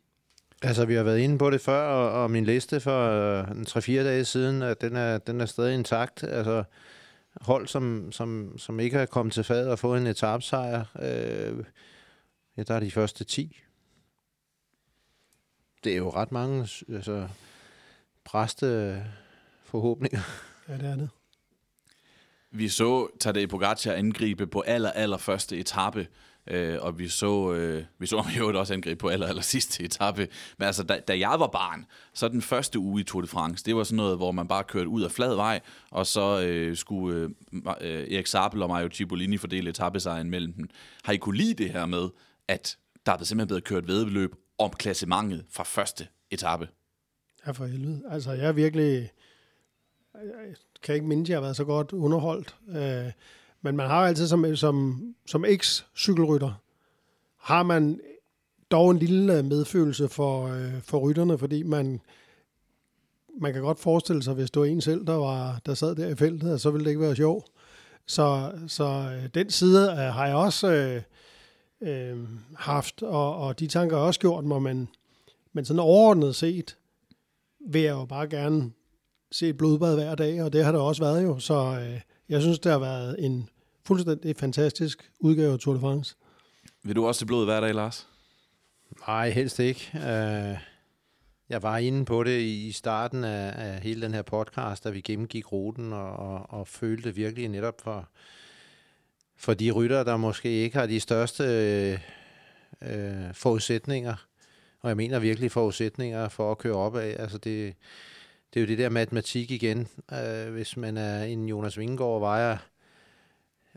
Altså, 0.62 0.84
vi 0.84 0.94
har 0.94 1.02
været 1.02 1.18
inde 1.18 1.38
på 1.38 1.50
det 1.50 1.61
før, 1.61 1.82
og, 1.82 2.22
og 2.22 2.30
min 2.30 2.44
liste 2.44 2.80
for 2.80 3.08
øh, 3.11 3.48
3-4 3.50 3.90
dage 3.92 4.24
siden, 4.24 4.62
at 4.62 4.80
den 4.80 4.96
er, 4.96 5.18
den 5.18 5.40
er 5.40 5.46
stadig 5.46 5.74
intakt. 5.74 6.22
Altså, 6.22 6.64
hold, 7.40 7.66
som, 7.66 8.12
som, 8.12 8.58
som 8.58 8.80
ikke 8.80 8.98
har 8.98 9.06
kommet 9.06 9.32
til 9.32 9.44
fad 9.44 9.68
og 9.68 9.78
fået 9.78 10.00
en 10.00 10.06
etapsejr, 10.06 10.84
øh, 11.02 11.64
ja, 12.56 12.62
der 12.62 12.74
er 12.74 12.80
de 12.80 12.90
første 12.90 13.24
10. 13.24 13.61
Det 15.84 15.92
er 15.92 15.96
jo 15.96 16.11
ret 16.11 16.32
mange, 16.32 16.68
altså, 16.88 17.28
præste 18.24 19.02
forhåbninger. 19.64 20.20
Ja, 20.68 20.74
det 20.76 20.84
er 20.84 20.96
det. 20.96 21.08
Vi 22.50 22.68
så 22.68 23.08
Tadej 23.20 23.46
Pogacar 23.46 23.92
angribe 23.92 24.46
på 24.46 24.61
aller, 24.61 24.90
aller 24.90 25.16
første 25.16 25.58
etape, 25.58 26.06
øh, 26.51 26.78
og 26.80 26.98
vi 26.98 27.09
så, 27.09 27.53
øh, 27.53 27.84
vi 27.98 28.07
så 28.07 28.20
ham 28.20 28.32
jo 28.38 28.59
også 28.59 28.74
angribe 28.74 28.98
på 28.98 29.09
aller, 29.09 29.26
aller 29.26 29.42
sidste 29.42 29.84
etape. 29.84 30.28
Men 30.59 30.66
altså, 30.66 30.82
da, 30.82 31.01
da 31.09 31.18
jeg 31.18 31.40
var 31.40 31.46
barn, 31.46 31.86
så 32.14 32.28
den 32.28 32.42
første 32.42 32.78
uge 32.78 33.01
i 33.01 33.05
Tour 33.05 33.20
de 33.20 33.26
France, 33.26 33.64
det 33.64 33.76
var 33.76 33.84
sådan 33.84 33.96
noget, 33.96 34.16
hvor 34.16 34.32
man 34.32 34.48
bare 34.48 34.64
kørte 34.64 34.88
ud 34.88 35.03
af 35.03 35.11
flad 35.11 35.34
vej, 35.34 35.61
og 35.90 36.07
så 36.07 36.42
øh, 36.42 36.76
skulle 36.76 37.18
øh, 37.18 37.30
øh 37.80 38.12
Erik 38.12 38.26
Sabel 38.26 38.62
og 38.62 38.68
Mario 38.68 38.88
Cipollini 38.92 39.36
fordele 39.36 39.70
etappesejren 39.70 40.30
mellem 40.30 40.53
dem. 40.53 40.68
Har 41.05 41.12
I 41.12 41.16
kunne 41.16 41.36
lide 41.36 41.55
det 41.55 41.70
her 41.70 41.86
med, 41.86 42.09
at 42.48 42.76
der 43.07 43.12
er 43.12 43.24
simpelthen 43.24 43.46
blevet 43.46 43.64
kørt 43.64 43.88
vedløb 43.88 44.34
om 44.59 44.70
klassementet 44.70 45.44
fra 45.51 45.64
første 45.64 46.07
etape? 46.30 46.68
Ja, 47.46 47.51
for 47.51 47.66
helvede. 47.66 48.03
Altså, 48.11 48.32
jeg 48.32 48.48
er 48.48 48.53
virkelig... 48.53 49.11
Jeg 50.14 50.55
kan 50.82 50.94
ikke 50.94 51.07
minde, 51.07 51.22
at 51.22 51.28
jeg 51.28 51.36
har 51.36 51.42
været 51.42 51.57
så 51.57 51.64
godt 51.64 51.92
underholdt. 51.92 52.57
Øh, 52.68 53.12
men 53.62 53.76
man 53.76 53.86
har 53.86 54.06
altid 54.06 54.28
som, 54.28 54.56
som, 54.56 55.02
som 55.26 55.44
eks-cykelrytter, 55.44 56.52
har 57.36 57.62
man 57.62 58.00
dog 58.70 58.90
en 58.90 58.98
lille 58.98 59.42
medfølelse 59.42 60.08
for, 60.08 60.46
øh, 60.46 60.82
for 60.82 60.98
rytterne, 60.98 61.38
fordi 61.38 61.62
man, 61.62 62.00
man 63.40 63.52
kan 63.52 63.62
godt 63.62 63.78
forestille 63.78 64.22
sig, 64.22 64.34
hvis 64.34 64.50
du 64.50 64.61
er 64.61 64.64
en 64.64 64.80
selv, 64.80 65.06
der, 65.06 65.14
var, 65.14 65.61
der 65.66 65.74
sad 65.74 65.94
der 65.94 66.08
i 66.08 66.14
feltet, 66.14 66.61
så 66.61 66.70
ville 66.70 66.84
det 66.84 66.90
ikke 66.90 67.00
være 67.00 67.16
sjovt. 67.16 67.46
Så, 68.06 68.52
så 68.66 68.84
øh, 68.84 69.28
den 69.34 69.50
side 69.50 69.90
øh, 69.90 69.98
har 69.98 70.26
jeg 70.26 70.36
også 70.36 70.72
øh, 70.72 71.02
øh, 71.80 72.18
haft, 72.56 73.02
og, 73.02 73.36
og 73.36 73.61
de 73.61 73.66
tanker 73.66 73.96
har 73.96 74.04
også 74.04 74.20
gjort 74.20 74.44
mig, 74.44 74.62
men, 74.62 74.88
men 75.52 75.64
sådan 75.64 75.80
overordnet 75.80 76.36
set, 76.36 76.76
vil 77.66 77.82
jeg 77.82 77.92
jo 77.92 78.04
bare 78.04 78.28
gerne 78.28 78.70
se 79.32 79.48
et 79.48 79.56
blodbad 79.56 79.94
hver 79.94 80.14
dag, 80.14 80.42
og 80.42 80.52
det 80.52 80.64
har 80.64 80.72
det 80.72 80.80
også 80.80 81.02
været 81.02 81.22
jo. 81.22 81.38
Så 81.38 81.54
øh, 81.54 82.00
jeg 82.31 82.43
synes, 82.43 82.59
det 82.59 82.72
har 82.72 82.78
været 82.78 83.16
en 83.18 83.49
fuldstændig 83.87 84.37
fantastisk 84.37 85.11
udgave 85.20 85.53
af 85.53 85.59
Tour 85.59 85.74
de 85.74 85.81
France. 85.81 86.16
Vil 86.83 86.97
du 86.97 87.07
også 87.07 87.18
se 87.18 87.26
blod 87.26 87.45
hver 87.45 87.61
dag, 87.61 87.74
Lars? 87.74 88.09
Nej, 89.07 89.31
helst 89.31 89.59
ikke. 89.59 89.91
Uh, 89.95 90.59
jeg 91.49 91.62
var 91.62 91.78
inde 91.78 92.05
på 92.05 92.24
det 92.24 92.41
i 92.41 92.72
starten 92.72 93.24
af, 93.24 93.53
af 93.57 93.81
hele 93.81 94.03
den 94.03 94.14
her 94.14 94.22
podcast, 94.22 94.85
da 94.85 94.91
vi 94.91 95.01
gennemgik 95.01 95.53
ruten 95.53 95.93
og, 95.93 96.12
og, 96.12 96.51
og 96.51 96.68
følte 96.68 97.14
virkelig 97.14 97.49
netop 97.49 97.81
for, 97.81 98.09
for 99.37 99.55
de 99.55 99.70
rytter, 99.70 100.05
der 100.05 100.16
måske 100.16 100.49
ikke 100.49 100.78
har 100.78 100.87
de 100.87 101.01
største 101.01 101.45
øh, 102.83 103.35
forudsætninger 103.35 104.14
og 104.81 104.89
jeg 104.89 104.97
mener 104.97 105.18
virkelig 105.18 105.53
forudsætninger 105.53 106.28
for 106.28 106.51
at 106.51 106.59
køre 106.59 106.74
op 106.74 106.97
af. 106.97 107.16
Altså 107.18 107.39
det, 107.39 107.74
det 108.55 108.61
er 108.61 108.64
jo 108.64 108.66
det 108.66 108.78
der 108.78 108.88
matematik 108.88 109.51
igen. 109.51 109.88
Øh, 110.12 110.53
hvis 110.53 110.76
man 110.76 110.96
er 110.96 111.24
en 111.24 111.48
Jonas 111.48 111.78
Vingegaard 111.78 112.14
og 112.14 112.20
vejer 112.20 112.57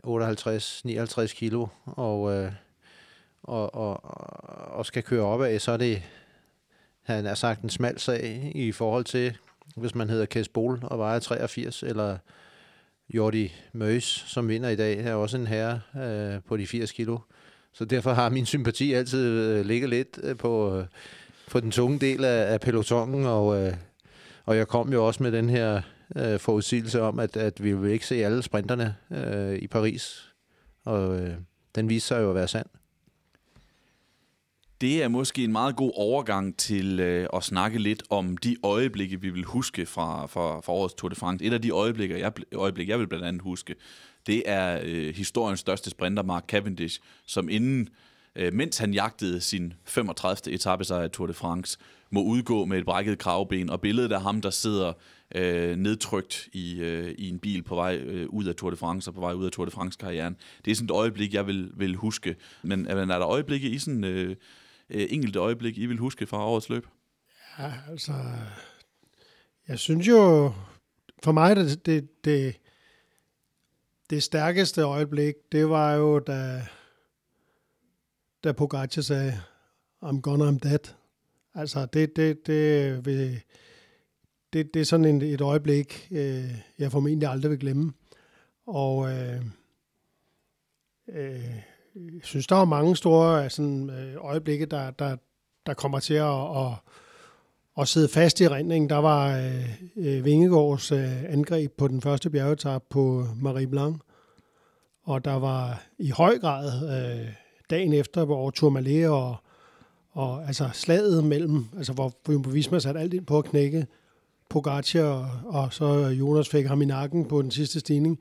58-59 0.06 1.34
kilo, 1.34 1.66
og, 1.84 2.32
øh, 2.32 2.52
og, 3.42 3.74
og, 3.74 4.04
og 4.78 4.86
skal 4.86 5.02
køre 5.02 5.24
op 5.24 5.42
af, 5.42 5.60
så 5.60 5.72
er 5.72 5.76
det, 5.76 6.02
han 7.02 7.26
er 7.26 7.34
sagt 7.34 7.62
en 7.62 7.70
smal 7.70 7.98
sag 7.98 8.52
i 8.54 8.72
forhold 8.72 9.04
til, 9.04 9.36
hvis 9.76 9.94
man 9.94 10.10
hedder 10.10 10.26
Kes 10.26 10.48
Bol 10.48 10.78
og 10.82 10.98
vejer 10.98 11.18
83, 11.18 11.82
eller 11.82 12.18
Jordi 13.14 13.52
Møs, 13.72 14.24
som 14.26 14.48
vinder 14.48 14.68
i 14.68 14.76
dag, 14.76 14.98
er 14.98 15.14
også 15.14 15.36
en 15.36 15.46
herre 15.46 15.80
øh, 15.96 16.42
på 16.42 16.56
de 16.56 16.66
80 16.66 16.92
kilo. 16.92 17.18
Så 17.72 17.84
derfor 17.84 18.12
har 18.12 18.28
min 18.28 18.46
sympati 18.46 18.92
altid 18.92 19.28
øh, 19.40 19.66
ligget 19.66 19.90
lidt 19.90 20.18
øh, 20.22 20.36
på, 20.36 20.78
øh, 20.78 20.86
på 21.50 21.60
den 21.60 21.70
tunge 21.70 21.98
del 21.98 22.24
af, 22.24 22.52
af 22.52 22.60
pelotongen, 22.60 23.26
og, 23.26 23.62
øh, 23.62 23.74
og 24.44 24.56
jeg 24.56 24.68
kom 24.68 24.92
jo 24.92 25.06
også 25.06 25.22
med 25.22 25.32
den 25.32 25.50
her 25.50 25.82
øh, 26.16 26.38
forudsigelse 26.38 27.02
om, 27.02 27.18
at, 27.18 27.36
at 27.36 27.64
vi 27.64 27.72
vil 27.72 27.90
ikke 27.90 28.06
se 28.06 28.24
alle 28.24 28.42
sprinterne 28.42 28.96
øh, 29.10 29.58
i 29.58 29.66
Paris, 29.66 30.32
og 30.84 31.20
øh, 31.20 31.34
den 31.74 31.88
viste 31.88 32.08
sig 32.08 32.22
jo 32.22 32.28
at 32.28 32.34
være 32.34 32.48
sand. 32.48 32.66
Det 34.80 35.02
er 35.02 35.08
måske 35.08 35.44
en 35.44 35.52
meget 35.52 35.76
god 35.76 35.92
overgang 35.94 36.56
til 36.56 37.00
øh, 37.00 37.28
at 37.34 37.44
snakke 37.44 37.78
lidt 37.78 38.02
om 38.10 38.36
de 38.36 38.56
øjeblikke, 38.62 39.20
vi 39.20 39.30
vil 39.30 39.44
huske 39.44 39.86
fra, 39.86 40.26
fra, 40.26 40.60
fra 40.60 40.72
årets 40.72 40.94
Tour 40.94 41.08
de 41.08 41.14
France. 41.14 41.44
Et 41.44 41.52
af 41.52 41.62
de 41.62 41.70
øjeblikke, 41.70 42.20
jeg, 42.20 42.32
øjeblik, 42.54 42.88
jeg 42.88 42.98
vil 42.98 43.06
blandt 43.06 43.24
andet 43.24 43.42
huske, 43.42 43.74
det 44.26 44.42
er 44.46 44.80
øh, 44.82 45.14
historiens 45.14 45.60
største 45.60 45.90
sprinter, 45.90 46.22
Mark 46.22 46.44
Cavendish, 46.48 47.00
som 47.26 47.48
inden, 47.48 47.88
øh, 48.36 48.52
mens 48.52 48.78
han 48.78 48.94
jagtede 48.94 49.40
sin 49.40 49.72
35. 49.84 50.54
etape 50.54 50.84
sejr 50.84 51.04
i 51.04 51.08
Tour 51.08 51.26
de 51.26 51.34
France, 51.34 51.78
må 52.14 52.22
udgå 52.22 52.64
med 52.64 52.78
et 52.78 52.84
brækket 52.84 53.18
kravben, 53.18 53.70
og 53.70 53.80
billedet 53.80 54.12
af 54.12 54.22
ham, 54.22 54.40
der 54.40 54.50
sidder 54.50 54.92
øh, 55.34 55.76
nedtrykt 55.76 56.48
i, 56.52 56.80
øh, 56.80 57.14
i 57.18 57.28
en 57.28 57.38
bil 57.38 57.62
på 57.62 57.74
vej 57.74 57.96
øh, 57.96 58.28
ud 58.28 58.44
af 58.44 58.54
Tour 58.54 58.70
de 58.70 58.76
France 58.76 59.10
og 59.10 59.14
på 59.14 59.20
vej 59.20 59.32
ud 59.32 59.44
af 59.46 59.52
Tour 59.52 59.64
de 59.64 59.70
France-karrieren. 59.70 60.36
Det 60.64 60.70
er 60.70 60.74
sådan 60.74 60.84
et 60.84 60.90
øjeblik, 60.90 61.34
jeg 61.34 61.46
vil, 61.46 61.70
vil 61.76 61.96
huske. 61.96 62.36
Men 62.62 62.86
er 62.86 63.04
der 63.04 63.28
øjeblikke 63.28 63.68
i 63.68 63.78
sådan 63.78 64.04
øh, 64.04 64.36
øh, 64.90 65.06
enkelte 65.10 65.38
øjeblik, 65.38 65.78
I 65.78 65.86
vil 65.86 65.98
huske 65.98 66.26
fra 66.26 66.46
årets 66.46 66.68
løb? 66.68 66.86
Ja, 67.58 67.72
altså... 67.90 68.12
Jeg 69.68 69.78
synes 69.78 70.08
jo... 70.08 70.52
For 71.22 71.32
mig, 71.32 71.56
det, 71.56 71.86
det, 71.86 72.24
det 72.24 72.56
det 74.10 74.22
stærkeste 74.22 74.82
øjeblik, 74.82 75.34
det 75.52 75.68
var 75.68 75.92
jo, 75.92 76.18
da, 76.18 76.66
da 78.44 78.52
Pogacar 78.52 79.02
sagde, 79.02 79.40
I'm 80.02 80.20
gonna, 80.20 80.50
I'm 80.50 80.58
dead. 80.58 80.94
Altså, 81.54 81.86
det, 81.86 82.16
det, 82.16 82.46
det, 82.46 83.04
det, 83.04 83.42
det, 84.52 84.74
det 84.74 84.80
er 84.80 84.84
sådan 84.84 85.04
en, 85.04 85.22
et 85.22 85.40
øjeblik, 85.40 86.08
øh, 86.10 86.54
jeg 86.78 86.92
formentlig 86.92 87.28
aldrig 87.28 87.50
vil 87.50 87.58
glemme. 87.58 87.92
Og 88.66 89.10
øh, 89.10 89.42
øh, 91.08 91.54
jeg 91.94 92.22
synes, 92.22 92.46
der 92.46 92.56
er 92.56 92.64
mange 92.64 92.96
store 92.96 93.44
øh, 93.44 93.50
sådan, 93.50 93.90
øh, 93.90 94.24
øjeblikke, 94.24 94.66
der, 94.66 94.90
der, 94.90 95.16
der 95.66 95.74
kommer 95.74 96.00
til 96.00 96.14
at, 96.14 96.56
at, 96.56 96.72
at 97.78 97.88
sidde 97.88 98.08
fast 98.08 98.40
i 98.40 98.48
rendingen. 98.48 98.90
Der 98.90 98.96
var 98.96 99.36
øh, 99.38 99.82
øh, 99.96 100.24
Vingegaards 100.24 100.92
øh, 100.92 101.24
angreb 101.32 101.72
på 101.72 101.88
den 101.88 102.00
første 102.00 102.30
bjergetap 102.30 102.82
på 102.90 103.26
Marie 103.36 103.66
Blanc, 103.66 103.96
og 105.02 105.24
der 105.24 105.34
var 105.34 105.82
i 105.98 106.10
høj 106.10 106.38
grad 106.38 106.88
øh, 106.98 107.32
dagen 107.70 107.92
efter, 107.92 108.24
hvor 108.24 108.50
Tourmalet 108.50 109.08
og, 109.08 109.36
og 110.14 110.46
altså 110.46 110.70
slaget 110.72 111.24
mellem, 111.24 111.64
altså 111.76 111.92
hvor 111.92 112.12
Jumbo 112.28 112.50
Visma 112.50 112.78
satte 112.78 113.00
alt 113.00 113.14
ind 113.14 113.26
på 113.26 113.38
at 113.38 113.44
knække 113.44 113.86
Pogacar, 114.48 115.02
og, 115.02 115.28
og 115.44 115.72
så 115.72 115.94
Jonas 115.94 116.48
fik 116.48 116.66
ham 116.66 116.82
i 116.82 116.84
nakken 116.84 117.24
på 117.24 117.42
den 117.42 117.50
sidste 117.50 117.80
stigning, 117.80 118.18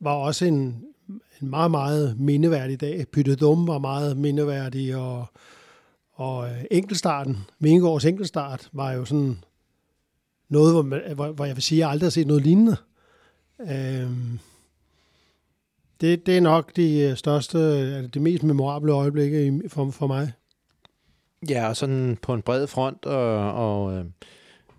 var 0.00 0.14
også 0.14 0.44
en, 0.44 0.84
en 1.08 1.50
meget, 1.50 1.70
meget 1.70 2.20
mindeværdig 2.20 2.80
dag. 2.80 3.06
Pyttedum 3.12 3.66
var 3.66 3.78
meget 3.78 4.16
mindeværdig, 4.16 4.96
og, 4.96 5.26
og 6.12 6.50
øh, 6.50 6.64
enkeltstarten, 6.70 7.38
Vingegaards 7.58 8.04
enkeltstart, 8.04 8.68
var 8.72 8.92
jo 8.92 9.04
sådan 9.04 9.38
noget, 10.48 10.72
hvor, 10.74 10.82
man, 10.82 11.00
hvor, 11.14 11.32
hvor 11.32 11.44
jeg 11.44 11.56
vil 11.56 11.62
sige, 11.62 11.78
at 11.78 11.80
jeg 11.80 11.90
aldrig 11.90 12.06
har 12.06 12.10
set 12.10 12.26
noget 12.26 12.42
lignende. 12.42 12.76
Øhm, 13.60 14.38
det, 16.00 16.26
det 16.26 16.36
er 16.36 16.40
nok 16.40 16.76
de 16.76 16.98
øh, 16.98 17.16
største, 17.16 17.58
øh, 17.58 18.08
de 18.14 18.20
mest 18.20 18.42
memorable 18.42 18.92
øjeblikke 18.92 19.62
for, 19.68 19.90
for 19.90 20.06
mig. 20.06 20.32
Ja, 21.48 21.68
og 21.68 21.76
sådan 21.76 22.18
på 22.22 22.34
en 22.34 22.42
bred 22.42 22.66
front, 22.66 23.06
og, 23.06 23.54
og 23.54 23.92
øh, 23.92 24.04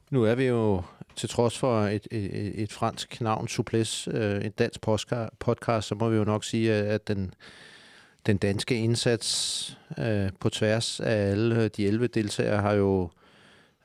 nu 0.09 0.23
er 0.23 0.35
vi 0.35 0.43
jo 0.43 0.81
til 1.15 1.29
trods 1.29 1.57
for 1.57 1.81
et, 1.81 2.07
et, 2.11 2.61
et 2.63 2.73
fransk 2.73 3.21
navn, 3.21 3.47
Suples, 3.47 4.07
øh, 4.11 4.41
et 4.41 4.59
dansk 4.59 4.81
podcast, 5.39 5.87
så 5.87 5.95
må 5.95 6.09
vi 6.09 6.17
jo 6.17 6.23
nok 6.23 6.43
sige, 6.43 6.73
at 6.73 7.07
den, 7.07 7.33
den 8.25 8.37
danske 8.37 8.75
indsats 8.75 9.77
øh, 9.97 10.29
på 10.39 10.49
tværs 10.49 10.99
af 10.99 11.15
alle 11.15 11.67
de 11.67 11.87
11 11.87 12.07
deltagere 12.07 12.61
har 12.61 12.73
jo 12.73 13.09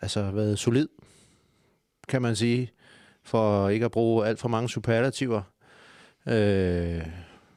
altså 0.00 0.30
været 0.30 0.58
solid, 0.58 0.88
kan 2.08 2.22
man 2.22 2.36
sige, 2.36 2.72
for 3.22 3.68
ikke 3.68 3.84
at 3.84 3.90
bruge 3.90 4.26
alt 4.26 4.38
for 4.38 4.48
mange 4.48 4.68
superlativer. 4.68 5.42
Øh, 6.26 7.06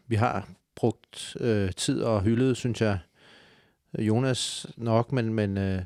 vi 0.08 0.16
har 0.16 0.48
brugt 0.76 1.38
øh, 1.40 1.72
tid 1.72 2.04
og 2.04 2.22
hyldet, 2.22 2.58
synes 2.58 2.82
jeg, 2.82 3.00
Jonas 4.00 4.68
nok, 4.78 5.12
men, 5.12 5.34
men 5.34 5.58
øh, 5.58 5.82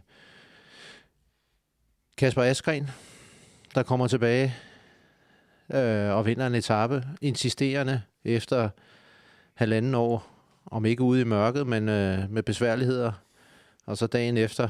Kasper 2.17 2.43
Askren, 2.43 2.89
der 3.75 3.83
kommer 3.83 4.07
tilbage 4.07 4.55
øh, 5.73 6.09
og 6.09 6.25
vinder 6.25 6.47
en 6.47 6.55
etape, 6.55 7.03
insisterende 7.21 8.01
efter 8.23 8.69
halvanden 9.53 9.95
år, 9.95 10.27
om 10.65 10.85
ikke 10.85 11.03
ude 11.03 11.21
i 11.21 11.23
mørket, 11.23 11.67
men 11.67 11.89
øh, 11.89 12.29
med 12.31 12.43
besværligheder. 12.43 13.11
Og 13.85 13.97
så 13.97 14.07
dagen 14.07 14.37
efter 14.37 14.69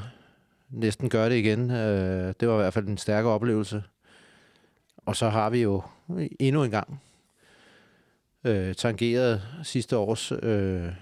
næsten 0.70 1.08
gør 1.08 1.28
det 1.28 1.36
igen. 1.36 1.70
Øh, 1.70 2.34
det 2.40 2.48
var 2.48 2.54
i 2.54 2.58
hvert 2.58 2.74
fald 2.74 2.86
en 2.86 2.98
stærk 2.98 3.24
oplevelse. 3.24 3.82
Og 4.96 5.16
så 5.16 5.28
har 5.28 5.50
vi 5.50 5.62
jo 5.62 5.82
endnu 6.40 6.64
en 6.64 6.70
gang 6.70 7.02
øh, 8.44 8.74
tangeret 8.74 9.42
sidste 9.62 9.96
års 9.96 10.32
øh, 10.32 10.92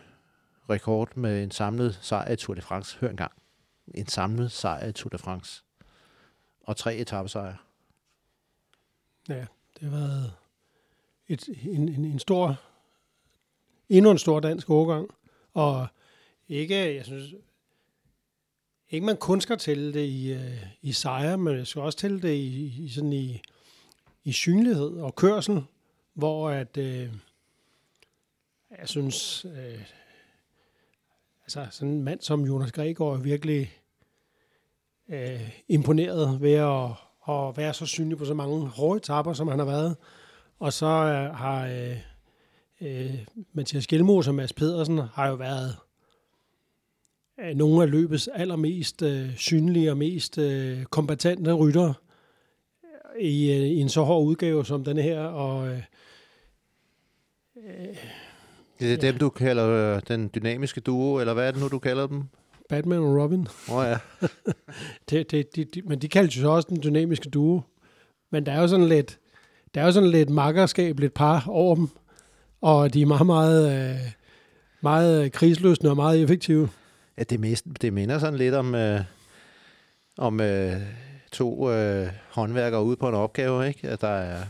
rekord 0.70 1.16
med 1.16 1.42
en 1.42 1.50
samlet 1.50 1.98
sejr 2.02 2.32
i 2.32 2.36
Tour 2.36 2.54
de 2.54 2.62
France. 2.62 2.98
Hør 2.98 3.10
en 3.10 3.16
gang. 3.16 3.32
En 3.94 4.06
samlet 4.06 4.52
sejr 4.52 4.86
i 4.86 4.92
Tour 4.92 5.08
de 5.08 5.18
France. 5.18 5.62
Og 6.60 6.76
tre 6.76 6.96
etappesejre. 6.96 7.56
Ja, 9.28 9.46
det 9.80 9.82
har 9.82 9.90
været 9.90 10.32
et, 11.28 11.48
en, 11.62 11.88
en, 11.88 12.04
en 12.04 12.18
stor, 12.18 12.60
endnu 13.88 14.10
en 14.10 14.18
stor 14.18 14.40
dansk 14.40 14.70
overgang. 14.70 15.10
Og 15.54 15.86
ikke, 16.48 16.94
jeg 16.94 17.04
synes, 17.04 17.34
ikke 18.90 19.06
man 19.06 19.16
kun 19.16 19.40
skal 19.40 19.58
tælle 19.58 19.94
det 19.94 20.06
i, 20.06 20.32
øh, 20.32 20.66
i 20.82 20.92
sejre, 20.92 21.38
men 21.38 21.56
jeg 21.56 21.66
skal 21.66 21.82
også 21.82 21.98
tælle 21.98 22.22
det 22.22 22.34
i, 22.34 22.84
i 22.84 22.88
sådan 22.88 23.12
i, 23.12 23.42
i 24.24 24.32
synlighed 24.32 24.90
og 24.90 25.14
kørsel, 25.14 25.64
hvor 26.14 26.50
at, 26.50 26.76
øh, 26.76 27.12
jeg 28.78 28.88
synes, 28.88 29.44
øh, 29.44 29.80
altså 31.44 31.66
sådan 31.70 31.88
en 31.88 32.02
mand 32.02 32.20
som 32.20 32.44
Jonas 32.44 32.72
Gregor 32.72 33.14
er 33.14 33.18
virkelig 33.18 33.72
øh, 35.08 35.50
imponeret 35.68 36.40
ved 36.40 36.52
at, 36.52 36.90
at 37.28 37.56
være 37.56 37.74
så 37.74 37.86
synlig 37.86 38.18
på 38.18 38.24
så 38.24 38.34
mange 38.34 38.66
hårde 38.68 38.96
etapper, 38.96 39.32
som 39.32 39.48
han 39.48 39.58
har 39.58 39.66
været. 39.66 39.96
Og 40.58 40.72
så 40.72 40.86
øh, 40.86 41.34
har 41.34 41.66
øh, 41.66 41.96
øh, 42.80 43.26
Mathias 43.52 43.86
Gjelmos 43.86 44.28
og 44.28 44.34
Mads 44.34 44.52
Pedersen 44.52 44.98
har 44.98 45.28
jo 45.28 45.34
været 45.34 45.76
øh, 47.40 47.56
nogle 47.56 47.82
af 47.82 47.90
løbets 47.90 48.28
allermest 48.28 49.02
øh, 49.02 49.36
synlige 49.36 49.90
og 49.90 49.96
mest 49.96 50.38
øh, 50.38 50.84
kompetente 50.84 51.52
rytter 51.52 51.92
øh, 53.14 53.24
i, 53.24 53.52
øh, 53.52 53.66
i 53.66 53.80
en 53.80 53.88
så 53.88 54.02
hård 54.02 54.24
udgave 54.24 54.64
som 54.64 54.84
denne 54.84 55.02
her. 55.02 55.20
Og 55.20 55.68
øh, 55.68 55.82
øh, 57.56 57.96
det 58.84 58.92
er 58.92 59.06
ja. 59.06 59.12
dem, 59.12 59.18
du 59.18 59.28
kalder 59.28 59.68
øh, 59.68 60.02
den 60.08 60.30
dynamiske 60.34 60.80
duo, 60.80 61.20
eller 61.20 61.34
hvad 61.34 61.48
er 61.48 61.50
det 61.50 61.60
nu, 61.60 61.68
du 61.68 61.78
kalder 61.78 62.06
dem? 62.06 62.22
Batman 62.68 62.98
og 62.98 63.22
Robin. 63.22 63.48
Åh 63.70 63.76
oh, 63.76 63.84
ja. 63.84 63.98
det, 65.10 65.30
det, 65.30 65.56
de, 65.56 65.64
de, 65.64 65.82
men 65.82 65.98
de 65.98 66.08
kaldes 66.08 66.36
jo 66.36 66.40
så 66.40 66.48
også 66.48 66.68
den 66.68 66.82
dynamiske 66.82 67.30
duo. 67.30 67.62
Men 68.32 68.46
der 68.46 68.52
er 68.52 68.60
jo 68.60 68.68
sådan 68.68 68.88
lidt, 68.88 69.18
der 69.74 69.80
er 69.80 69.84
jo 69.84 69.92
sådan 69.92 70.10
lidt 70.10 70.30
makkerskab, 70.30 70.98
lidt 70.98 71.14
par 71.14 71.44
over 71.48 71.74
dem. 71.74 71.88
Og 72.60 72.94
de 72.94 73.02
er 73.02 73.06
meget, 73.06 73.26
meget, 73.26 73.90
øh, 73.90 74.00
meget 74.80 75.32
krigsløsende 75.32 75.90
og 75.90 75.96
meget 75.96 76.22
effektive. 76.22 76.68
Ja, 77.18 77.22
det, 77.22 77.40
mest, 77.40 77.64
det 77.82 77.92
minder 77.92 78.18
sådan 78.18 78.38
lidt 78.38 78.54
om, 78.54 78.74
øh, 78.74 79.00
om 80.18 80.40
øh, 80.40 80.72
to 81.32 81.70
øh, 81.70 82.08
håndværkere 82.30 82.84
ude 82.84 82.96
på 82.96 83.08
en 83.08 83.14
opgave, 83.14 83.68
ikke? 83.68 83.88
At 83.88 84.00
der 84.00 84.08
er 84.08 84.42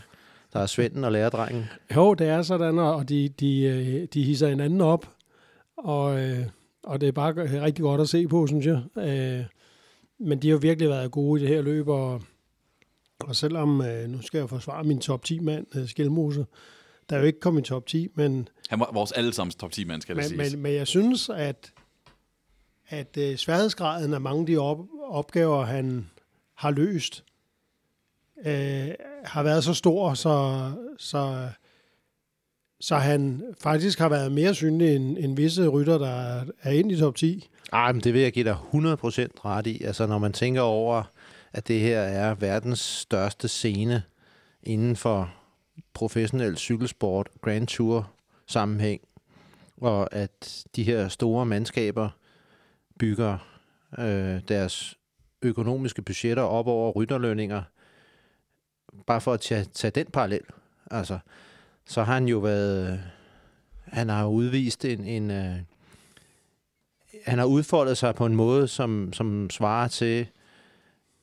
der 0.54 0.60
er 0.60 0.66
Svenden 0.66 1.04
og 1.04 1.12
læredrengen. 1.12 1.64
Jo, 1.96 2.14
det 2.14 2.28
er 2.28 2.42
sådan, 2.42 2.78
og 2.78 3.08
de, 3.08 3.28
de, 3.28 3.62
øh, 3.62 4.08
de 4.14 4.22
hisser 4.22 4.48
hinanden 4.48 4.80
op, 4.80 5.08
og, 5.76 6.20
øh, 6.20 6.46
og 6.82 7.00
det 7.00 7.08
er 7.08 7.12
bare 7.12 7.62
rigtig 7.62 7.82
godt 7.82 8.00
at 8.00 8.08
se 8.08 8.28
på, 8.28 8.46
synes 8.46 8.66
jeg. 8.66 8.82
Øh, 8.96 9.44
men 10.18 10.42
de 10.42 10.50
har 10.50 10.56
virkelig 10.56 10.88
været 10.88 11.10
gode 11.10 11.40
i 11.40 11.44
det 11.44 11.54
her 11.54 11.62
løb, 11.62 11.88
og, 11.88 12.22
og 13.20 13.36
selvom, 13.36 13.68
nu 14.08 14.22
skal 14.22 14.38
jeg 14.38 14.48
forsvare 14.48 14.84
min 14.84 15.00
top 15.00 15.24
10-mand, 15.28 15.86
Skelmose, 15.88 16.46
der 17.10 17.16
er 17.16 17.20
jo 17.20 17.26
ikke 17.26 17.40
kommet 17.40 17.60
i 17.60 17.68
top 17.68 17.86
10, 17.86 18.08
men... 18.14 18.48
Han 18.70 18.80
var 18.80 18.90
vores 18.92 19.12
allesammens 19.12 19.54
top 19.54 19.70
10-mand, 19.76 20.02
skal 20.02 20.16
men, 20.16 20.22
det 20.22 20.30
siges. 20.30 20.52
Men, 20.52 20.62
men 20.62 20.74
jeg 20.74 20.86
synes, 20.86 21.28
at, 21.28 21.72
at 22.88 23.18
sværhedsgraden 23.36 24.14
af 24.14 24.20
mange 24.20 24.40
af 24.40 24.46
de 24.46 24.56
op, 24.56 24.78
opgaver, 25.02 25.64
han 25.64 26.10
har 26.54 26.70
løst, 26.70 27.24
øh, 28.38 28.88
har 29.24 29.42
været 29.42 29.64
så 29.64 29.74
stor, 29.74 30.14
så, 30.14 30.70
så, 30.98 31.48
så 32.80 32.96
han 32.96 33.42
faktisk 33.60 33.98
har 33.98 34.08
været 34.08 34.32
mere 34.32 34.54
synlig 34.54 34.96
end, 34.96 35.18
end 35.18 35.36
visse 35.36 35.68
rytter, 35.68 35.98
der 35.98 36.44
er 36.62 36.70
ind 36.70 36.92
i 36.92 36.98
top 36.98 37.14
10. 37.14 37.48
Ej, 37.72 37.88
ah, 37.88 37.94
men 37.94 38.04
det 38.04 38.14
vil 38.14 38.22
jeg 38.22 38.32
give 38.32 38.44
dig 38.44 38.56
100% 38.56 38.56
ret 39.44 39.66
i. 39.66 39.82
Altså, 39.84 40.06
når 40.06 40.18
man 40.18 40.32
tænker 40.32 40.60
over, 40.60 41.02
at 41.52 41.68
det 41.68 41.80
her 41.80 42.00
er 42.00 42.34
verdens 42.34 42.80
største 42.80 43.48
scene 43.48 44.02
inden 44.62 44.96
for 44.96 45.34
professionel 45.94 46.56
cykelsport, 46.56 47.28
Grand 47.42 47.66
Tour 47.66 48.10
sammenhæng, 48.46 49.00
og 49.80 50.14
at 50.14 50.64
de 50.76 50.82
her 50.82 51.08
store 51.08 51.46
mandskaber 51.46 52.08
bygger 52.98 53.38
øh, 53.98 54.40
deres 54.48 54.98
økonomiske 55.42 56.02
budgetter 56.02 56.42
op 56.42 56.66
over 56.66 56.92
rytterlønninger, 56.92 57.62
bare 59.06 59.20
for 59.20 59.32
at 59.32 59.40
tage, 59.40 59.64
tage 59.64 59.90
den 59.90 60.06
parallel, 60.06 60.42
altså, 60.90 61.18
så 61.86 62.02
har 62.02 62.14
han 62.14 62.28
jo 62.28 62.38
været, 62.38 63.00
han 63.84 64.08
har 64.08 64.26
udvist 64.26 64.84
en, 64.84 65.04
en 65.04 65.30
uh, 65.30 65.56
han 67.24 67.38
har 67.38 67.46
udfoldet 67.46 67.98
sig 67.98 68.14
på 68.14 68.26
en 68.26 68.34
måde, 68.34 68.68
som, 68.68 69.12
som 69.12 69.50
svarer 69.50 69.88
til 69.88 70.26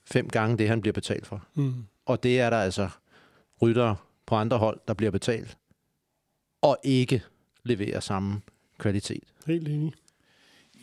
fem 0.05 0.29
gange 0.29 0.57
det, 0.57 0.67
han 0.67 0.81
bliver 0.81 0.93
betalt 0.93 1.27
for. 1.27 1.45
Mm. 1.53 1.85
Og 2.05 2.23
det 2.23 2.39
er 2.39 2.49
der 2.49 2.57
altså 2.57 2.89
rytter 3.61 3.95
på 4.25 4.35
andre 4.35 4.57
hold, 4.57 4.79
der 4.87 4.93
bliver 4.93 5.11
betalt, 5.11 5.57
og 6.61 6.77
ikke 6.83 7.23
leverer 7.63 7.99
samme 7.99 8.41
kvalitet. 8.77 9.23
Helt 9.47 9.67
enig. 9.67 9.93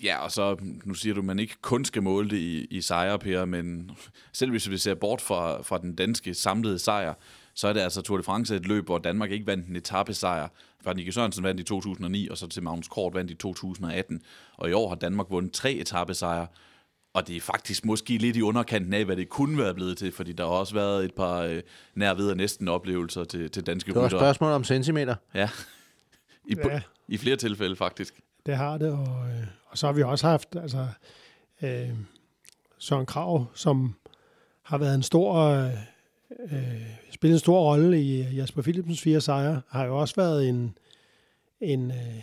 Ja, 0.02 0.18
og 0.18 0.32
så, 0.32 0.56
nu 0.84 0.94
siger 0.94 1.14
du, 1.14 1.20
at 1.20 1.24
man 1.24 1.38
ikke 1.38 1.54
kun 1.62 1.84
skal 1.84 2.02
måle 2.02 2.30
det 2.30 2.36
i, 2.36 2.64
i 2.70 2.80
sejre, 2.80 3.18
Per, 3.18 3.44
men 3.44 3.90
selv 4.32 4.50
hvis 4.50 4.70
vi 4.70 4.76
ser 4.78 4.94
bort 4.94 5.20
fra, 5.20 5.62
fra 5.62 5.78
den 5.78 5.94
danske 5.94 6.34
samlede 6.34 6.78
sejr, 6.78 7.14
så 7.54 7.68
er 7.68 7.72
det 7.72 7.80
altså 7.80 8.02
Tour 8.02 8.16
de 8.16 8.22
France 8.22 8.56
et 8.56 8.66
løb, 8.66 8.84
hvor 8.84 8.98
Danmark 8.98 9.30
ikke 9.30 9.46
vandt 9.46 9.66
en 9.66 9.76
etappesejr. 9.76 10.48
Fra 10.84 10.92
Nicky 10.92 11.10
Sørensen 11.10 11.44
vandt 11.44 11.60
i 11.60 11.64
2009, 11.64 12.28
og 12.28 12.38
så 12.38 12.46
til 12.46 12.62
Magnus 12.62 12.88
Kort 12.88 13.14
vandt 13.14 13.30
i 13.30 13.34
2018. 13.34 14.22
Og 14.56 14.70
i 14.70 14.72
år 14.72 14.88
har 14.88 14.96
Danmark 14.96 15.26
vundet 15.30 15.52
tre 15.52 15.72
etappesejre, 15.72 16.46
og 17.14 17.28
det 17.28 17.36
er 17.36 17.40
faktisk 17.40 17.84
måske 17.84 18.18
lidt 18.18 18.36
i 18.36 18.42
underkanten 18.42 18.92
af, 18.92 19.04
hvad 19.04 19.16
det 19.16 19.28
kunne 19.28 19.58
være 19.58 19.74
blevet 19.74 19.98
til, 19.98 20.12
fordi 20.12 20.32
der 20.32 20.44
har 20.44 20.50
også 20.50 20.74
været 20.74 21.04
et 21.04 21.14
par 21.14 21.38
øh, 21.40 21.62
nær 21.94 22.14
ved 22.14 22.34
næsten 22.34 22.68
oplevelser 22.68 23.24
til, 23.24 23.50
til 23.50 23.66
danske 23.66 23.88
Det 23.88 23.94
var 23.94 24.00
et 24.00 24.06
ryttere. 24.06 24.20
spørgsmål 24.20 24.52
om 24.52 24.64
centimeter. 24.64 25.14
Ja, 25.34 25.48
I. 26.46 26.54
Ja. 26.64 26.80
i 27.08 27.16
flere 27.16 27.36
tilfælde 27.36 27.76
faktisk. 27.76 28.14
Det 28.46 28.56
har 28.56 28.78
det, 28.78 28.92
og, 28.92 29.28
øh, 29.28 29.46
og 29.66 29.78
så 29.78 29.86
har 29.86 29.92
vi 29.92 30.02
også 30.02 30.26
haft 30.26 30.56
altså, 30.56 30.86
øh, 31.62 31.90
Søren 32.78 33.06
Krav, 33.06 33.46
som 33.54 33.94
har 34.62 34.78
været 34.78 34.94
en 34.94 35.02
stor, 35.02 35.34
øh, 35.34 35.72
øh, 36.52 36.82
spillet 37.10 37.34
en 37.34 37.38
stor 37.38 37.60
rolle 37.60 38.02
i 38.02 38.22
øh, 38.22 38.36
Jasper 38.36 38.62
Philipsens 38.62 39.00
fire 39.00 39.20
sejre, 39.20 39.62
har 39.68 39.84
jo 39.84 39.98
også 39.98 40.14
været 40.16 40.48
en, 40.48 40.78
en, 41.60 41.90
øh, 41.90 42.22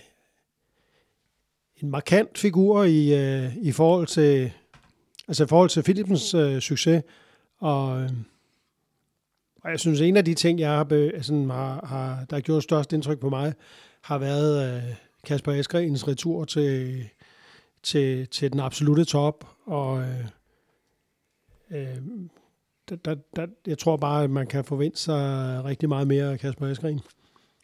en 1.78 1.90
markant 1.90 2.38
figur 2.38 2.84
i, 2.84 3.14
øh, 3.14 3.58
i 3.58 3.72
forhold 3.72 4.08
til 4.08 4.52
altså 5.28 5.44
i 5.44 5.48
forhold 5.48 5.70
til 5.70 5.84
Philipsens 5.84 6.34
øh, 6.34 6.60
succes, 6.60 7.04
og, 7.60 8.02
øh, 8.02 8.10
og 9.62 9.72
jeg 9.72 9.80
synes, 9.80 10.02
en 10.02 10.18
af 10.18 10.26
de 10.26 10.34
ting, 10.34 10.60
jeg 10.60 10.70
har, 10.70 10.84
be, 10.84 11.12
altså, 11.16 11.34
har, 11.34 11.86
har 11.86 12.26
der 12.30 12.36
har 12.36 12.42
gjort 12.42 12.64
størst 12.64 12.94
indtryk 12.94 13.20
på 13.20 13.30
mig, 13.30 13.54
har 14.02 14.18
været 14.18 14.78
øh, 14.78 14.96
Kasper 15.26 15.52
Esgrens 15.52 16.08
retur 16.08 16.46
til, 16.46 17.06
til, 17.84 18.28
til 18.28 18.52
den 18.52 18.60
absolute 18.60 19.06
top, 19.06 19.48
og 19.66 20.02
øh, 20.02 20.26
øh, 21.72 21.98
der, 22.90 22.96
der, 22.96 23.16
der, 23.36 23.48
jeg 23.68 23.78
tror 23.78 23.98
bare, 23.98 24.24
at 24.24 24.30
man 24.30 24.48
kan 24.48 24.66
forvente 24.66 25.00
sig 25.00 25.62
rigtig 25.66 25.90
meget 25.90 26.08
mere 26.08 26.32
af 26.32 26.40
Kasper 26.40 26.68
Eskren. 26.68 27.02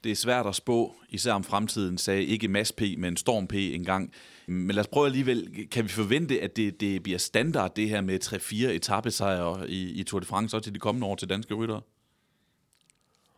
Det 0.03 0.12
er 0.12 0.16
svært 0.16 0.45
at 0.45 0.55
spå, 0.55 0.95
især 1.09 1.34
om 1.34 1.43
fremtiden, 1.43 1.97
sagde 1.97 2.24
ikke 2.24 2.47
Mads 2.47 2.72
P., 2.72 2.82
men 2.97 3.18
Storm 3.18 3.47
P. 3.47 3.53
engang. 3.53 4.12
Men 4.47 4.72
lad 4.72 4.80
os 4.80 4.88
prøve 4.88 5.05
alligevel, 5.05 5.68
kan 5.72 5.84
vi 5.84 5.89
forvente, 5.89 6.41
at 6.41 6.55
det, 6.55 6.82
det 6.82 7.03
bliver 7.03 7.20
standard, 7.20 7.76
det 7.76 7.89
her 7.89 8.01
med 8.01 8.24
3-4 8.24 8.68
etappesejre 8.68 9.70
i, 9.70 9.89
i 9.89 10.03
Tour 10.03 10.20
de 10.20 10.26
France, 10.26 10.57
også 10.57 10.64
til 10.64 10.74
de 10.74 10.80
kommende 10.80 11.07
år 11.07 11.16
til 11.16 11.30
danske 11.30 11.53
ryttere? 11.53 11.82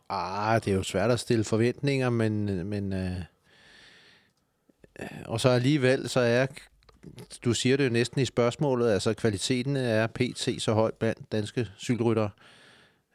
Ah, 0.08 0.64
det 0.64 0.70
er 0.70 0.76
jo 0.76 0.82
svært 0.82 1.10
at 1.10 1.20
stille 1.20 1.44
forventninger, 1.44 2.10
men, 2.10 2.66
men 2.66 2.92
øh, 2.92 3.16
og 5.26 5.40
så 5.40 5.48
alligevel, 5.48 6.08
så 6.08 6.20
er, 6.20 6.46
du 7.44 7.54
siger 7.54 7.76
det 7.76 7.84
jo 7.84 7.90
næsten 7.90 8.20
i 8.20 8.24
spørgsmålet, 8.24 8.90
altså 8.90 9.14
kvaliteten 9.14 9.76
er 9.76 10.06
pt. 10.06 10.62
så 10.62 10.72
høj 10.72 10.90
blandt 10.90 11.32
danske 11.32 11.68
cykelryttere, 11.78 12.30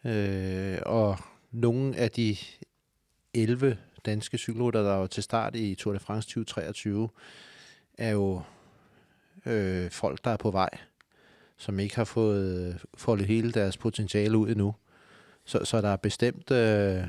øh, 0.05 0.77
og 0.85 1.17
nogle 1.51 1.97
af 1.97 2.11
de 2.11 2.37
11 3.33 3.77
danske 4.05 4.37
cykelryttere, 4.37 4.83
der 4.83 4.95
var 4.95 5.07
til 5.07 5.23
start 5.23 5.55
i 5.55 5.75
Tour 5.75 5.93
de 5.93 5.99
France 5.99 6.27
2023, 6.27 7.09
er 7.97 8.09
jo 8.09 8.41
øh, 9.45 9.91
folk, 9.91 10.23
der 10.23 10.31
er 10.31 10.37
på 10.37 10.51
vej, 10.51 10.69
som 11.57 11.79
ikke 11.79 11.95
har 11.95 12.03
fået 12.03 12.77
foldet 12.93 13.27
hele 13.27 13.51
deres 13.51 13.77
potentiale 13.77 14.37
ud 14.37 14.49
endnu. 14.49 14.75
Så, 15.45 15.65
så 15.65 15.81
der 15.81 15.89
er 15.89 15.95
bestemt, 15.95 16.51
øh, 16.51 17.03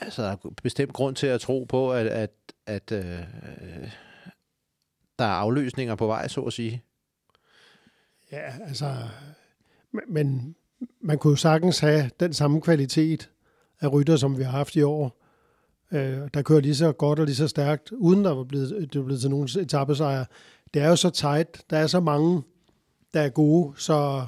altså 0.00 0.22
der 0.22 0.28
er 0.28 0.36
bestemt 0.62 0.92
grund 0.92 1.16
til 1.16 1.26
at 1.26 1.40
tro 1.40 1.64
på, 1.68 1.92
at, 1.92 2.06
at, 2.06 2.30
at 2.66 2.92
øh, 2.92 3.18
der 5.18 5.24
er 5.24 5.28
afløsninger 5.28 5.94
på 5.94 6.06
vej, 6.06 6.28
så 6.28 6.40
at 6.40 6.52
sige. 6.52 6.82
Ja, 8.32 8.52
altså, 8.66 8.94
men- 10.08 10.54
man 11.00 11.18
kunne 11.18 11.30
jo 11.30 11.36
sagtens 11.36 11.78
have 11.78 12.10
den 12.20 12.32
samme 12.32 12.60
kvalitet 12.60 13.30
af 13.80 13.92
rytter, 13.92 14.16
som 14.16 14.38
vi 14.38 14.42
har 14.42 14.50
haft 14.50 14.76
i 14.76 14.82
år, 14.82 15.24
øh, 15.92 16.28
der 16.34 16.42
kører 16.42 16.60
lige 16.60 16.74
så 16.76 16.92
godt 16.92 17.18
og 17.18 17.24
lige 17.26 17.36
så 17.36 17.48
stærkt, 17.48 17.92
uden 17.92 18.24
der 18.24 18.34
var 18.34 18.44
blevet, 18.44 18.70
det 18.92 18.98
var 19.00 19.04
blevet 19.04 19.20
til 19.20 19.30
nogen 19.30 19.48
etappesejre. 19.60 20.26
Det 20.74 20.82
er 20.82 20.88
jo 20.88 20.96
så 20.96 21.10
tight, 21.10 21.70
der 21.70 21.78
er 21.78 21.86
så 21.86 22.00
mange, 22.00 22.42
der 23.14 23.20
er 23.20 23.28
gode, 23.28 23.80
så 23.80 24.26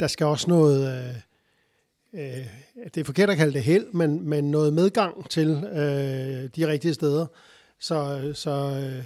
der 0.00 0.06
skal 0.06 0.26
også 0.26 0.50
noget, 0.50 0.98
øh, 1.08 1.14
øh, 2.14 2.46
det 2.84 2.96
er 2.96 3.04
forkert 3.04 3.30
at 3.30 3.36
kalde 3.36 3.52
det 3.52 3.62
held, 3.62 3.86
men, 3.92 4.28
men 4.28 4.50
noget 4.50 4.72
medgang 4.72 5.30
til 5.30 5.48
øh, 5.48 6.50
de 6.56 6.66
rigtige 6.66 6.94
steder. 6.94 7.26
Så, 7.78 8.30
så 8.34 8.50
øh, 8.50 9.04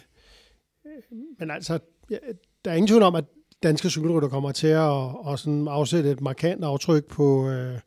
men 1.39 1.51
altså, 1.51 1.79
ja, 2.11 2.17
der 2.65 2.71
er 2.71 2.75
ingen 2.75 2.89
tvivl 2.89 3.03
om, 3.03 3.15
at 3.15 3.25
danske 3.63 3.91
cykelrytter 3.91 4.29
kommer 4.29 4.53
til 4.53 4.67
at, 4.67 5.33
at 5.33 5.39
sådan 5.39 5.69
afsætte 5.69 6.11
et 6.11 6.21
markant 6.21 6.65
aftryk 6.65 7.05
på, 7.05 7.49
øh, 7.49 7.79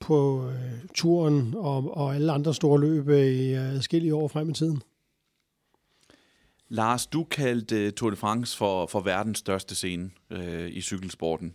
på 0.00 0.48
øh, 0.48 0.88
turen 0.94 1.54
og, 1.56 1.96
og 1.96 2.14
alle 2.14 2.32
andre 2.32 2.54
store 2.54 2.80
løb 2.80 3.08
øh, 3.08 3.26
i 3.26 3.50
i 3.92 4.08
øh, 4.08 4.16
år 4.16 4.28
frem 4.28 4.50
i 4.50 4.52
tiden. 4.52 4.82
Lars, 6.68 7.06
du 7.06 7.24
kaldte 7.24 7.86
øh, 7.86 7.92
Tour 7.92 8.10
de 8.10 8.16
France 8.16 8.56
for, 8.56 8.86
for 8.86 9.00
verdens 9.00 9.38
største 9.38 9.74
scene 9.74 10.10
øh, 10.30 10.70
i 10.70 10.80
cykelsporten. 10.80 11.54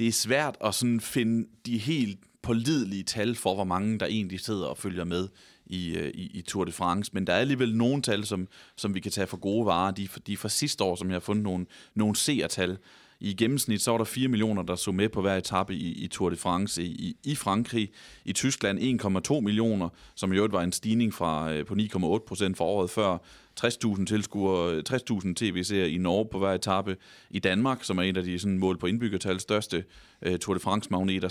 Det 0.00 0.08
er 0.08 0.12
svært 0.12 0.56
at 0.64 0.74
sådan 0.74 1.00
finde 1.00 1.48
de 1.66 1.78
helt 1.78 2.18
pålidelige 2.42 3.02
tal 3.02 3.34
for, 3.34 3.54
hvor 3.54 3.64
mange 3.64 3.98
der 3.98 4.06
egentlig 4.06 4.40
sidder 4.40 4.66
og 4.66 4.78
følger 4.78 5.04
med 5.04 5.28
i, 5.66 5.96
øh, 5.96 6.10
i, 6.14 6.30
i 6.38 6.42
Tour 6.42 6.64
de 6.64 6.72
France, 6.72 7.10
men 7.14 7.26
der 7.26 7.32
er 7.32 7.38
alligevel 7.38 7.76
nogle 7.76 8.02
tal, 8.02 8.26
som, 8.26 8.48
som 8.76 8.94
vi 8.94 9.00
kan 9.00 9.12
tage 9.12 9.26
for 9.26 9.36
gode 9.36 9.66
varer. 9.66 9.90
De, 9.90 10.08
fra- 10.08 10.20
de 10.26 10.32
er 10.32 10.36
fra 10.36 10.48
sidste 10.48 10.84
år, 10.84 10.96
som 10.96 11.08
jeg 11.08 11.14
har 11.14 11.20
fundet 11.20 11.44
nogle, 11.44 11.66
nogle 11.94 12.16
seertal. 12.16 12.78
I 13.20 13.34
gennemsnit 13.34 13.82
så 13.82 13.90
var 13.90 13.98
der 13.98 14.04
4 14.04 14.28
millioner, 14.28 14.62
der 14.62 14.76
så 14.76 14.92
med 14.92 15.08
på 15.08 15.20
hver 15.20 15.36
etape 15.36 15.74
i, 15.74 15.92
i 15.92 16.06
Tour 16.08 16.30
de 16.30 16.36
France 16.36 16.84
i, 16.84 17.16
i, 17.24 17.34
Frankrig. 17.34 17.90
I 18.24 18.32
Tyskland 18.32 19.02
1,2 19.30 19.40
millioner, 19.40 19.88
som 20.14 20.32
i 20.32 20.36
øvrigt 20.36 20.52
var 20.52 20.62
en 20.62 20.72
stigning 20.72 21.14
fra, 21.14 21.52
øh, 21.52 21.66
på 21.66 21.74
9,8 21.74 22.24
procent 22.26 22.56
for 22.56 22.64
året 22.64 22.90
før. 22.90 23.18
60.000 23.64 24.04
tilskuere, 24.04 24.74
øh, 24.74 24.82
60.000 24.88 25.34
tv-seere 25.34 25.90
i 25.90 25.98
Norge 25.98 26.28
på 26.32 26.38
hver 26.38 26.52
etape. 26.52 26.96
I 27.30 27.38
Danmark, 27.38 27.84
som 27.84 27.98
er 27.98 28.02
en 28.02 28.16
af 28.16 28.24
de 28.24 28.38
sådan, 28.38 28.58
mål 28.58 28.78
på 28.78 28.86
indbyggertal 28.86 29.40
største 29.40 29.84
øh, 30.22 30.38
Tour 30.38 30.54
de 30.54 30.60
France-magneter, 30.60 31.28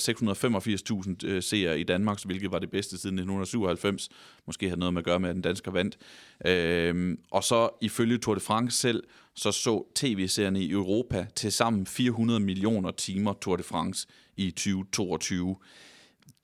685.000 1.24 1.28
øh, 1.28 1.44
seere 1.44 1.80
i 1.80 1.84
Danmark, 1.84 2.26
hvilket 2.26 2.52
var 2.52 2.60
det 2.60 2.72
bedste 2.72 2.98
siden 2.98 3.20
1997. 3.20 4.10
Måske 4.48 4.66
havde 4.66 4.80
noget 4.80 4.94
med 4.94 5.02
at 5.02 5.06
gøre 5.06 5.20
med, 5.20 5.30
at 5.30 5.36
den 5.36 5.42
dansker 5.42 5.72
vandt. 5.72 5.98
Øh, 6.46 7.18
og 7.32 7.44
så 7.44 7.70
ifølge 7.82 8.18
Tour 8.18 8.36
de 8.36 8.42
France 8.42 8.78
selv, 8.78 9.04
så 9.36 9.52
så 9.52 9.84
tv-serierne 9.96 10.64
i 10.64 10.72
Europa 10.72 11.28
til 11.36 11.52
sammen 11.52 11.86
400 11.86 12.40
millioner 12.40 12.92
timer 12.92 13.34
Tour 13.34 13.56
de 13.56 13.64
France 13.64 14.08
i 14.38 14.52
2022. 14.52 15.56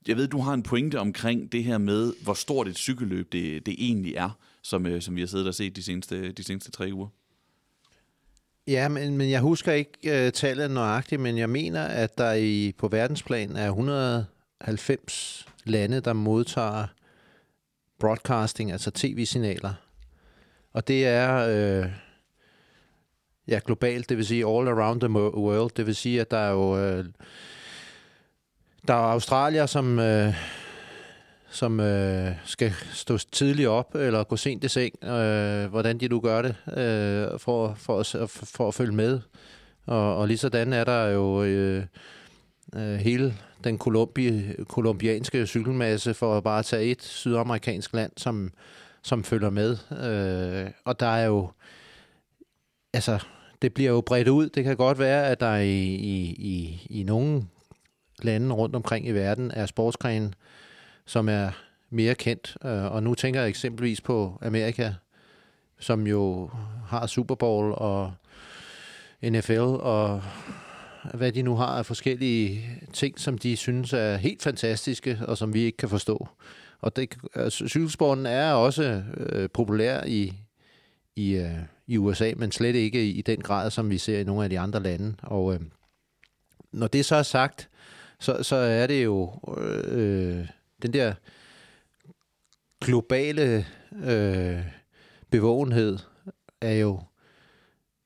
Jeg 0.08 0.16
ved, 0.16 0.28
du 0.28 0.38
har 0.38 0.54
en 0.54 0.62
pointe 0.62 1.00
omkring 1.00 1.52
det 1.52 1.64
her 1.64 1.78
med, 1.78 2.12
hvor 2.22 2.34
stort 2.34 2.68
et 2.68 2.76
cykelløb 2.76 3.32
det, 3.32 3.66
det 3.66 3.74
egentlig 3.78 4.14
er, 4.14 4.30
som, 4.66 4.86
øh, 4.86 5.02
som 5.02 5.16
vi 5.16 5.20
har 5.20 5.26
siddet 5.26 5.48
og 5.48 5.54
set 5.54 5.76
de 5.76 5.82
seneste, 5.82 6.32
de 6.32 6.44
seneste 6.44 6.70
tre 6.70 6.90
uger. 6.92 7.08
Ja, 8.66 8.88
men, 8.88 9.16
men 9.16 9.30
jeg 9.30 9.40
husker 9.40 9.72
ikke 9.72 10.26
øh, 10.26 10.32
tallet 10.32 10.70
nøjagtigt, 10.70 11.20
men 11.20 11.38
jeg 11.38 11.50
mener, 11.50 11.82
at 11.82 12.18
der 12.18 12.32
i 12.32 12.72
på 12.78 12.88
verdensplan 12.88 13.56
er 13.56 13.68
190 13.68 15.46
lande, 15.64 16.00
der 16.00 16.12
modtager 16.12 16.86
broadcasting, 17.98 18.72
altså 18.72 18.90
tv-signaler. 18.90 19.74
Og 20.72 20.88
det 20.88 21.06
er 21.06 21.36
øh, 21.48 21.90
ja, 23.48 23.60
globalt, 23.64 24.08
det 24.08 24.16
vil 24.16 24.26
sige 24.26 24.46
all 24.46 24.68
around 24.68 25.00
the 25.00 25.10
world. 25.12 25.70
Det 25.76 25.86
vil 25.86 25.96
sige, 25.96 26.20
at 26.20 26.30
der 26.30 26.38
er 26.38 26.50
jo 26.50 26.78
øh, 26.78 27.04
der 28.88 28.94
er 28.94 29.12
australier, 29.12 29.66
som, 29.66 29.98
øh, 29.98 30.34
som 31.50 31.80
øh, 31.80 32.32
skal 32.44 32.72
stå 32.92 33.18
tidligt 33.18 33.68
op 33.68 33.94
eller 33.94 34.24
gå 34.24 34.36
sent 34.36 34.64
i 34.64 34.68
seng, 34.68 35.04
øh, 35.04 35.66
hvordan 35.66 35.98
de 35.98 36.08
nu 36.08 36.20
gør 36.20 36.42
det, 36.42 36.56
øh, 36.78 37.38
for, 37.38 37.74
for, 37.74 38.00
at, 38.00 38.30
for 38.30 38.68
at 38.68 38.74
følge 38.74 38.92
med. 38.92 39.20
Og, 39.86 40.16
og 40.16 40.28
lige 40.28 40.38
sådan 40.38 40.72
er 40.72 40.84
der 40.84 41.06
jo 41.06 41.42
øh, 41.42 41.84
øh, 42.76 42.94
hele 42.94 43.34
den 43.64 43.78
kolumbi, 43.78 44.42
kolumbianske 44.68 45.46
cykelmasse, 45.46 46.14
for 46.14 46.36
at 46.36 46.44
bare 46.44 46.62
tage 46.62 46.84
et 46.84 47.02
sydamerikansk 47.02 47.94
land, 47.94 48.12
som, 48.16 48.50
som 49.02 49.24
følger 49.24 49.50
med. 49.50 49.76
Øh, 49.90 50.70
og 50.84 51.00
der 51.00 51.06
er 51.06 51.26
jo, 51.26 51.50
altså, 52.92 53.18
det 53.62 53.74
bliver 53.74 53.90
jo 53.90 54.00
bredt 54.00 54.28
ud. 54.28 54.48
Det 54.48 54.64
kan 54.64 54.76
godt 54.76 54.98
være, 54.98 55.26
at 55.26 55.40
der 55.40 55.56
i, 55.56 55.84
i, 55.94 56.36
i, 56.38 56.86
i 56.90 57.02
nogle 57.02 57.44
lande 58.22 58.54
rundt 58.54 58.76
omkring 58.76 59.06
i 59.06 59.12
verden 59.12 59.50
er 59.50 59.66
sportsgrene, 59.66 60.32
som 61.06 61.28
er 61.28 61.50
mere 61.90 62.14
kendt. 62.14 62.56
Øh, 62.64 62.92
og 62.92 63.02
nu 63.02 63.14
tænker 63.14 63.40
jeg 63.40 63.48
eksempelvis 63.48 64.00
på 64.00 64.38
Amerika, 64.42 64.92
som 65.78 66.06
jo 66.06 66.50
har 66.86 67.06
Super 67.06 67.34
Bowl 67.34 67.72
og 67.76 68.12
NFL 69.22 69.60
og 69.60 70.22
hvad 71.14 71.32
de 71.32 71.42
nu 71.42 71.56
har 71.56 71.66
af 71.66 71.86
forskellige 71.86 72.66
ting, 72.92 73.20
som 73.20 73.38
de 73.38 73.56
synes 73.56 73.92
er 73.92 74.16
helt 74.16 74.42
fantastiske, 74.42 75.18
og 75.28 75.38
som 75.38 75.54
vi 75.54 75.60
ikke 75.60 75.76
kan 75.76 75.88
forstå. 75.88 76.28
Og 76.80 76.96
det, 76.96 77.16
altså, 77.34 77.68
cykelsporten 77.68 78.26
er 78.26 78.52
også 78.52 79.02
øh, 79.16 79.48
populær 79.50 80.04
i, 80.04 80.32
i, 81.16 81.32
øh, 81.32 81.58
i 81.86 81.98
USA, 81.98 82.32
men 82.36 82.52
slet 82.52 82.74
ikke 82.74 83.04
i, 83.04 83.10
i 83.10 83.22
den 83.22 83.40
grad, 83.40 83.70
som 83.70 83.90
vi 83.90 83.98
ser 83.98 84.18
i 84.18 84.24
nogle 84.24 84.44
af 84.44 84.50
de 84.50 84.60
andre 84.60 84.82
lande. 84.82 85.14
Og 85.22 85.54
øh, 85.54 85.60
når 86.72 86.86
det 86.86 87.04
så 87.04 87.16
er 87.16 87.22
sagt, 87.22 87.68
så, 88.20 88.42
så 88.42 88.56
er 88.56 88.86
det 88.86 89.04
jo 89.04 89.40
øh, 89.88 90.46
den 90.82 90.92
der 90.92 91.14
globale 92.80 93.66
øh, 94.04 94.60
bevågenhed 95.30 95.98
er 96.60 96.74
jo 96.74 97.00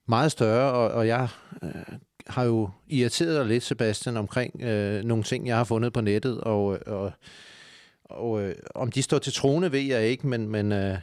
meget 0.08 0.32
større, 0.32 0.72
og, 0.72 0.90
og 0.90 1.06
jeg 1.06 1.28
øh, 1.62 1.98
har 2.26 2.44
jo 2.44 2.70
irriteret 2.88 3.36
dig 3.36 3.46
lidt, 3.46 3.64
Sebastian, 3.64 4.16
omkring 4.16 4.62
øh, 4.62 5.04
nogle 5.04 5.24
ting, 5.24 5.46
jeg 5.46 5.56
har 5.56 5.64
fundet 5.64 5.92
på 5.92 6.00
nettet, 6.00 6.40
og, 6.40 6.78
og, 6.86 7.12
og 8.04 8.42
øh, 8.42 8.54
om 8.74 8.92
de 8.92 9.02
står 9.02 9.18
til 9.18 9.32
trone, 9.32 9.72
ved 9.72 9.80
jeg 9.80 10.02
ikke, 10.02 10.26
men, 10.26 10.48
men 10.48 10.72
øh, 10.72 10.98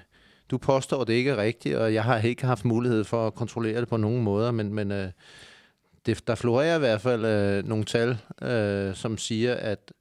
du 0.51 0.57
påstår, 0.57 1.03
det 1.03 1.13
ikke 1.13 1.31
er 1.31 1.37
rigtigt, 1.37 1.75
og 1.75 1.93
jeg 1.93 2.03
har 2.03 2.19
ikke 2.19 2.45
haft 2.45 2.65
mulighed 2.65 3.03
for 3.03 3.27
at 3.27 3.33
kontrollere 3.33 3.79
det 3.79 3.87
på 3.87 3.97
nogen 3.97 4.23
måder, 4.23 4.51
men, 4.51 4.73
men 4.73 4.91
øh, 4.91 5.09
det, 6.05 6.27
der 6.27 6.35
florerer 6.35 6.75
i 6.75 6.79
hvert 6.79 7.01
fald 7.01 7.25
øh, 7.25 7.67
nogle 7.67 7.85
tal, 7.85 8.17
øh, 8.41 8.95
som 8.95 9.17
siger, 9.17 9.55
at 9.55 9.91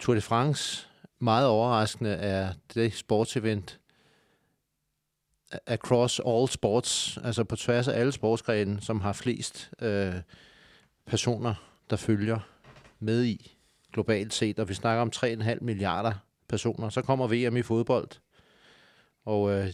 Tour 0.00 0.14
de 0.14 0.20
France 0.20 0.88
meget 1.18 1.46
overraskende 1.46 2.10
er 2.10 2.52
det 2.74 2.94
sportsevent 2.94 3.80
across 5.66 6.20
all 6.26 6.48
sports, 6.48 7.18
altså 7.24 7.44
på 7.44 7.56
tværs 7.56 7.88
af 7.88 8.00
alle 8.00 8.12
sportsgrene, 8.12 8.80
som 8.80 9.00
har 9.00 9.12
flest 9.12 9.70
øh, 9.82 10.14
personer, 11.06 11.54
der 11.90 11.96
følger 11.96 12.38
med 12.98 13.24
i 13.24 13.56
globalt 13.92 14.34
set. 14.34 14.58
Og 14.58 14.68
vi 14.68 14.74
snakker 14.74 15.02
om 15.02 15.10
3,5 15.16 15.58
milliarder 15.60 16.12
personer. 16.48 16.88
Så 16.88 17.02
kommer 17.02 17.26
VM 17.26 17.56
i 17.56 17.62
fodbold, 17.62 18.08
og 19.24 19.50
øh, 19.50 19.72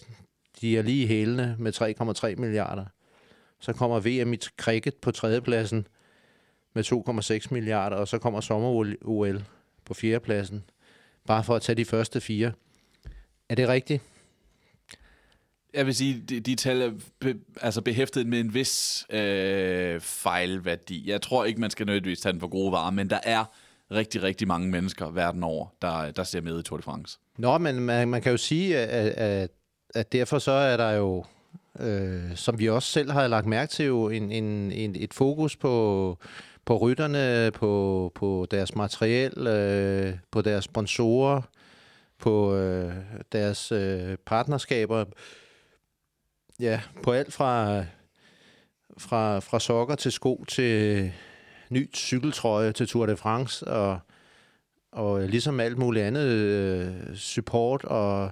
de 0.61 0.79
er 0.79 0.83
lige 0.83 1.07
hælende 1.07 1.57
med 1.59 1.83
3,3 2.35 2.41
milliarder. 2.41 2.85
Så 3.61 3.73
kommer 3.73 4.01
VM 4.01 4.33
i 4.33 4.39
cricket 4.59 4.95
på 4.95 5.11
tredjepladsen 5.11 5.87
med 6.75 6.85
2,6 7.43 7.49
milliarder, 7.51 7.97
og 7.97 8.09
så 8.09 8.19
kommer 8.19 8.41
sommer-OL 8.41 9.45
på 9.87 9.95
fjerdepladsen, 9.95 10.65
bare 11.27 11.45
for 11.45 11.57
at 11.57 11.63
tage 11.63 11.77
de 11.77 11.85
første 11.85 12.21
fire. 12.21 12.53
Er 13.49 13.55
det 13.55 13.69
rigtigt? 13.69 14.03
Jeg 15.75 15.87
vil 15.87 15.95
sige, 15.95 16.23
de, 16.29 16.41
de 16.41 16.55
tal 16.55 16.83
er 16.83 16.91
be, 17.21 17.35
altså 17.61 17.81
behæftet 17.81 18.27
med 18.27 18.41
en 18.41 18.55
vis 18.55 19.07
øh, 19.11 20.01
fejlværdi. 20.01 21.11
Jeg 21.11 21.23
tror 21.23 21.45
ikke, 21.45 21.61
man 21.61 21.71
skal 21.71 21.87
nødvendigvis 21.87 22.21
tage 22.21 22.33
den 22.33 22.41
for 22.41 22.49
gode 22.49 22.73
varer, 22.73 22.91
men 22.91 23.11
der 23.11 23.19
er 23.23 23.45
rigtig, 23.91 24.23
rigtig 24.23 24.49
mange 24.49 24.69
mennesker 24.69 25.11
verden 25.11 25.43
over, 25.43 25.67
der, 25.83 26.11
der 26.11 26.25
ser 26.25 26.41
med 26.41 26.61
i 26.61 26.63
Tour 26.63 26.77
de 26.77 26.83
France. 26.83 27.19
Nå, 27.39 27.59
men 27.59 27.81
man, 27.81 28.09
man 28.09 28.23
kan 28.23 28.33
jo 28.33 28.39
sige, 28.39 28.79
at, 28.79 29.09
at, 29.09 29.51
at 29.95 30.13
derfor 30.13 30.39
så 30.39 30.53
er 30.53 30.77
der 30.77 30.91
jo, 30.91 31.25
øh, 31.81 32.37
som 32.37 32.59
vi 32.59 32.69
også 32.69 32.91
selv 32.91 33.11
har 33.11 33.27
lagt 33.27 33.47
mærke 33.47 33.71
til, 33.71 33.87
jo 33.87 34.09
en, 34.09 34.33
en, 34.33 34.73
en, 34.73 34.97
et 34.99 35.15
fokus 35.15 35.57
på, 35.57 36.19
på 36.67 36.77
rytterne, 36.77 37.51
på, 37.51 38.13
på 38.15 38.47
deres 38.51 38.75
materiel, 38.75 39.47
øh, 39.47 40.15
på 40.31 40.43
deres 40.43 40.65
sponsorer, 40.65 41.43
på 42.19 42.55
øh, 42.55 42.95
deres 43.33 43.73
øh, 43.73 44.17
partnerskaber. 44.27 45.05
Ja, 46.61 46.81
på 47.03 47.13
alt 47.13 47.33
fra, 47.33 47.85
fra, 48.99 49.39
fra 49.39 49.61
sokker 49.61 49.95
til 49.95 50.13
sko 50.13 50.45
til 50.49 51.13
ny 51.71 51.95
cykeltrøje 51.95 52.73
til 52.73 52.89
Tour 52.89 53.07
de 53.07 53.17
France, 53.17 53.67
og, 53.67 53.99
og 54.93 55.23
øh, 55.23 55.29
ligesom 55.29 55.61
alt 55.61 55.79
muligt 55.79 56.05
andet 56.05 56.27
øh, 56.27 57.17
support 57.17 57.85
og 57.85 58.31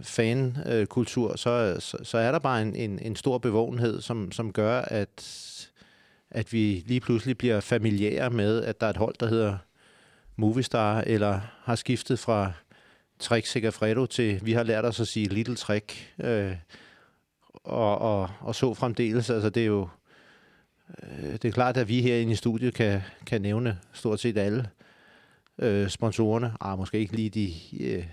fankultur, 0.00 1.30
øh, 1.30 1.38
så, 1.38 1.76
så, 1.80 1.98
så 2.02 2.18
er 2.18 2.32
der 2.32 2.38
bare 2.38 2.62
en, 2.62 2.76
en, 2.76 2.98
en 2.98 3.16
stor 3.16 3.38
bevågenhed, 3.38 4.00
som, 4.00 4.32
som 4.32 4.52
gør, 4.52 4.80
at, 4.80 5.24
at 6.34 6.52
vi 6.52 6.82
lige 6.86 7.00
pludselig 7.00 7.38
bliver 7.38 7.60
familiære 7.60 8.30
med, 8.30 8.62
at 8.62 8.80
der 8.80 8.86
er 8.86 8.90
et 8.90 8.96
hold, 8.96 9.14
der 9.20 9.26
hedder 9.26 9.56
Movistar, 10.36 11.00
eller 11.06 11.40
har 11.62 11.76
skiftet 11.76 12.18
fra 12.18 12.52
Trek 13.18 13.46
Segafredo 13.46 14.06
til, 14.06 14.40
vi 14.44 14.52
har 14.52 14.62
lært 14.62 14.84
os 14.84 15.00
at 15.00 15.08
sige 15.08 15.28
Little 15.28 15.56
Trek, 15.56 16.14
øh, 16.18 16.52
og, 17.54 17.98
og, 17.98 18.30
og 18.40 18.54
så 18.54 18.74
fremdeles. 18.74 19.30
Altså, 19.30 19.50
det 19.50 19.62
er 19.62 19.66
jo 19.66 19.88
øh, 21.02 21.32
det 21.32 21.44
er 21.44 21.52
klart, 21.52 21.76
at 21.76 21.88
vi 21.88 22.02
herinde 22.02 22.32
i 22.32 22.36
studiet 22.36 22.74
kan, 22.74 23.00
kan 23.26 23.42
nævne 23.42 23.78
stort 23.92 24.20
set 24.20 24.38
alle 24.38 24.68
øh, 25.58 25.88
sponsorerne. 25.88 26.52
Ah, 26.60 26.78
måske 26.78 26.98
ikke 26.98 27.16
lige 27.16 27.30
de, 27.30 27.52
øh, 27.80 28.04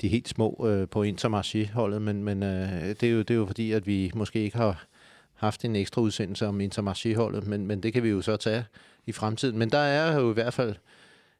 de 0.00 0.08
helt 0.08 0.28
små 0.28 0.66
øh, 0.68 0.88
på 0.88 1.02
Intermarché-holdet, 1.02 2.02
men, 2.02 2.24
men 2.24 2.42
øh, 2.42 2.82
det, 2.82 3.02
er 3.02 3.10
jo, 3.10 3.18
det 3.18 3.30
er 3.30 3.34
jo 3.34 3.46
fordi, 3.46 3.72
at 3.72 3.86
vi 3.86 4.10
måske 4.14 4.40
ikke 4.40 4.56
har 4.56 4.86
haft 5.34 5.64
en 5.64 5.76
ekstra 5.76 6.00
udsendelse 6.00 6.46
om 6.46 6.60
Intermarché-holdet, 6.60 7.46
men, 7.46 7.66
men 7.66 7.82
det 7.82 7.92
kan 7.92 8.02
vi 8.02 8.08
jo 8.08 8.22
så 8.22 8.36
tage 8.36 8.64
i 9.06 9.12
fremtiden. 9.12 9.58
Men 9.58 9.70
der 9.70 9.78
er 9.78 10.20
jo 10.20 10.30
i 10.30 10.34
hvert 10.34 10.54
fald 10.54 10.76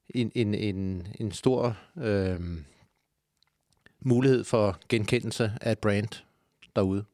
en, 0.09 0.33
en, 0.35 0.55
en, 0.55 1.07
en 1.21 1.33
stor 1.33 1.77
øh, 1.97 2.41
mulighed 4.01 4.45
for 4.45 4.79
genkendelse 4.89 5.53
af 5.61 5.73
et 5.73 5.79
brand 5.79 6.23
derude. 6.77 7.05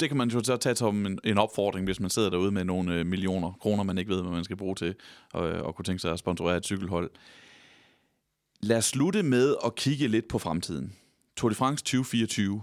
Det 0.00 0.08
kan 0.08 0.16
man 0.16 0.28
jo 0.28 0.44
så 0.44 0.56
tage 0.56 0.76
som 0.76 1.06
en, 1.06 1.18
en 1.24 1.38
opfordring, 1.38 1.84
hvis 1.84 2.00
man 2.00 2.10
sidder 2.10 2.30
derude 2.30 2.52
med 2.52 2.64
nogle 2.64 2.94
øh, 2.94 3.06
millioner 3.06 3.52
kroner, 3.52 3.82
man 3.82 3.98
ikke 3.98 4.10
ved, 4.10 4.22
hvad 4.22 4.32
man 4.32 4.44
skal 4.44 4.56
bruge 4.56 4.74
til, 4.74 4.94
og, 5.32 5.50
øh, 5.50 5.64
og 5.64 5.74
kunne 5.74 5.84
tænke 5.84 6.00
sig 6.00 6.12
at 6.12 6.18
sponsorere 6.18 6.56
et 6.56 6.64
cykelhold. 6.64 7.10
Lad 8.60 8.76
os 8.76 8.84
slutte 8.84 9.22
med 9.22 9.56
at 9.64 9.74
kigge 9.74 10.08
lidt 10.08 10.28
på 10.28 10.38
fremtiden. 10.38 10.96
Tour 11.36 11.48
de 11.48 11.54
France 11.54 11.84
2024. 11.84 12.62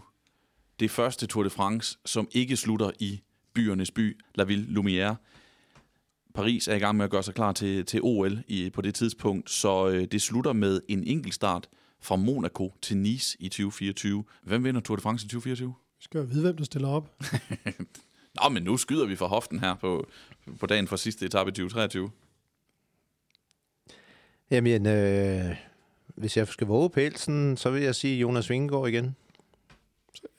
Det 0.81 0.91
første 0.91 1.27
Tour 1.27 1.43
de 1.43 1.49
France, 1.49 1.97
som 2.05 2.27
ikke 2.31 2.57
slutter 2.57 2.91
i 2.99 3.21
byernes 3.53 3.91
by, 3.91 4.17
La 4.35 4.43
Ville 4.43 4.65
Lumière. 4.65 5.15
Paris 6.33 6.67
er 6.67 6.75
i 6.75 6.79
gang 6.79 6.97
med 6.97 7.05
at 7.05 7.11
gøre 7.11 7.23
sig 7.23 7.33
klar 7.33 7.51
til, 7.51 7.85
til 7.85 7.99
OL 8.03 8.43
i, 8.47 8.69
på 8.69 8.81
det 8.81 8.95
tidspunkt, 8.95 9.49
så 9.49 9.89
øh, 9.89 10.07
det 10.11 10.21
slutter 10.21 10.53
med 10.53 10.81
en 10.87 11.03
enkeltstart 11.03 11.69
fra 11.99 12.15
Monaco 12.15 12.73
til 12.81 12.97
Nice 12.97 13.37
i 13.39 13.49
2024. 13.49 14.23
Hvem 14.43 14.63
vinder 14.63 14.81
Tour 14.81 14.95
de 14.95 15.01
France 15.01 15.25
i 15.25 15.27
2024? 15.27 15.73
Skal 15.99 16.17
jeg 16.19 16.29
vide, 16.29 16.41
hvem 16.41 16.57
der 16.57 16.63
stiller 16.63 16.87
op? 16.87 17.15
Nå, 18.43 18.49
men 18.49 18.63
nu 18.63 18.77
skyder 18.77 19.05
vi 19.05 19.15
fra 19.15 19.27
hoften 19.27 19.59
her 19.59 19.75
på, 19.75 20.07
på 20.59 20.65
dagen 20.65 20.87
for 20.87 20.95
sidste 20.95 21.25
etape 21.25 21.49
i 21.49 21.51
2023. 21.51 22.11
Jamen, 24.51 24.85
øh, 24.85 25.55
hvis 26.15 26.37
jeg 26.37 26.47
skal 26.47 26.67
våge 26.67 26.89
pelsen, 26.89 27.57
så 27.57 27.69
vil 27.69 27.83
jeg 27.83 27.95
sige 27.95 28.19
Jonas 28.19 28.49
Vingegaard 28.49 28.87
igen. 28.87 29.15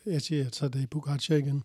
Jeg 0.07 0.23
siger, 0.23 0.47
at 0.47 0.55
så 0.55 0.64
er 0.64 0.68
det 0.68 0.91
Pogacar 0.91 1.35
igen. 1.35 1.62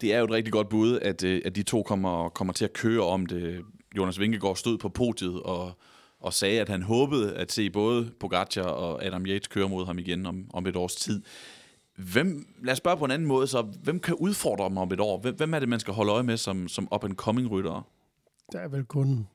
Det 0.00 0.14
er 0.14 0.18
jo 0.18 0.24
et 0.24 0.30
rigtig 0.30 0.52
godt 0.52 0.68
bud, 0.68 0.98
at, 0.98 1.24
øh, 1.24 1.42
at 1.44 1.56
de 1.56 1.62
to 1.62 1.82
kommer, 1.82 2.28
kommer 2.28 2.52
til 2.52 2.64
at 2.64 2.72
køre 2.72 3.02
om 3.02 3.26
det. 3.26 3.64
Jonas 3.96 4.20
Vingegaard 4.20 4.56
stod 4.56 4.78
på 4.78 4.88
podiet 4.88 5.42
og, 5.42 5.72
og 6.20 6.32
sagde, 6.32 6.60
at 6.60 6.68
han 6.68 6.82
håbede 6.82 7.36
at 7.36 7.52
se 7.52 7.70
både 7.70 8.10
Pogacar 8.20 8.62
og 8.62 9.04
Adam 9.04 9.26
Yates 9.26 9.48
køre 9.48 9.68
mod 9.68 9.86
ham 9.86 9.98
igen 9.98 10.26
om, 10.26 10.50
om 10.54 10.66
et 10.66 10.76
års 10.76 10.94
tid. 10.94 11.22
Hvem, 11.96 12.54
lad 12.62 12.72
os 12.72 12.78
spørge 12.78 12.96
på 12.96 13.04
en 13.04 13.10
anden 13.10 13.28
måde, 13.28 13.46
så 13.46 13.62
hvem 13.62 14.00
kan 14.00 14.14
udfordre 14.14 14.68
dem 14.68 14.76
om 14.76 14.92
et 14.92 15.00
år? 15.00 15.20
Hvem, 15.20 15.36
hvem 15.36 15.54
er 15.54 15.58
det, 15.58 15.68
man 15.68 15.80
skal 15.80 15.94
holde 15.94 16.12
øje 16.12 16.22
med 16.22 16.36
som, 16.36 16.68
som 16.68 16.88
up-and-coming 16.94 17.50
ryttere? 17.50 17.82
Der 18.52 18.60
er 18.60 18.68
vel 18.68 18.84
kun 18.84 19.28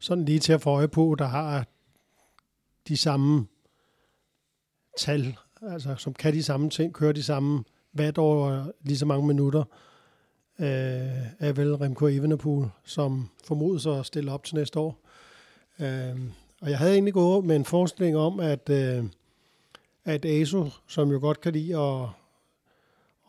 sådan 0.00 0.24
lige 0.24 0.38
til 0.38 0.52
at 0.52 0.62
få 0.62 0.70
øje 0.70 0.88
på, 0.88 1.16
der 1.18 1.24
har 1.24 1.66
de 2.88 2.96
samme 2.96 3.46
tal, 4.98 5.36
altså 5.70 5.94
som 5.98 6.14
kan 6.14 6.32
de 6.34 6.42
samme 6.42 6.70
ting, 6.70 6.92
kører 6.92 7.12
de 7.12 7.22
samme 7.22 7.64
vat 7.92 8.18
over 8.18 8.66
lige 8.82 8.98
så 8.98 9.06
mange 9.06 9.26
minutter, 9.26 9.64
øh, 10.60 10.66
er 11.38 11.52
vel 11.52 11.74
Remco 11.74 12.06
Evenepoel, 12.06 12.68
som 12.84 13.28
formodes 13.44 13.86
at 13.86 14.06
stille 14.06 14.32
op 14.32 14.44
til 14.44 14.56
næste 14.56 14.78
år. 14.78 14.98
Øh, 15.80 16.20
og 16.62 16.70
jeg 16.70 16.78
havde 16.78 16.92
egentlig 16.92 17.14
gået 17.14 17.44
med 17.44 17.56
en 17.56 17.64
forestilling 17.64 18.16
om, 18.16 18.40
at, 18.40 18.68
øh, 18.70 19.04
at 20.04 20.24
ASO, 20.24 20.68
som 20.88 21.10
jo 21.10 21.18
godt 21.20 21.40
kan 21.40 21.52
lide 21.52 21.78
at, 21.78 22.08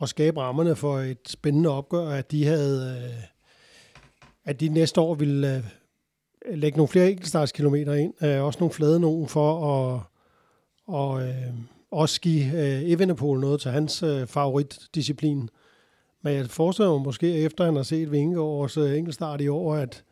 at 0.01 0.09
skabe 0.09 0.41
rammerne 0.41 0.75
for 0.75 0.99
et 0.99 1.19
spændende 1.27 1.69
opgør, 1.69 2.09
at 2.09 2.31
de 2.31 2.45
havde, 2.45 3.03
øh, 3.03 3.23
at 4.45 4.59
de 4.59 4.67
næste 4.69 5.01
år 5.01 5.15
ville 5.15 5.57
øh, 5.57 6.57
lægge 6.57 6.77
nogle 6.77 6.87
flere 6.87 7.09
enkeltstartskilometer 7.09 7.93
ind, 7.93 8.23
øh, 8.23 8.43
også 8.43 8.59
nogle 8.59 8.73
flade 8.73 8.99
nogen 8.99 9.27
for 9.27 9.73
at 9.73 10.01
og, 10.87 11.21
øh, 11.27 11.53
også 11.93 12.21
give 12.21 12.45
øh, 12.45 12.91
Evenepoel 12.91 13.39
noget 13.39 13.61
til 13.61 13.71
hans 13.71 14.03
øh, 14.03 14.27
favoritdisciplin. 14.27 15.49
Men 16.21 16.33
jeg 16.33 16.49
forestiller 16.49 16.91
mig 16.91 17.01
måske, 17.01 17.37
efter 17.37 17.65
han 17.65 17.75
har 17.75 17.83
set 17.83 18.11
Vingegaards 18.11 18.77
øh, 18.77 18.97
enkeltstart 18.97 19.41
i 19.41 19.47
år, 19.47 19.75
at, 19.75 20.03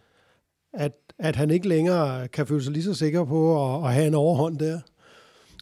at, 0.73 0.91
at 1.19 1.36
han 1.36 1.51
ikke 1.51 1.67
længere 1.67 2.27
kan 2.27 2.47
føle 2.47 2.63
sig 2.63 2.73
lige 2.73 2.84
så 2.84 2.93
sikker 2.93 3.23
på 3.23 3.75
at, 3.75 3.88
at 3.88 3.93
have 3.93 4.07
en 4.07 4.13
overhånd 4.13 4.59
der. 4.59 4.79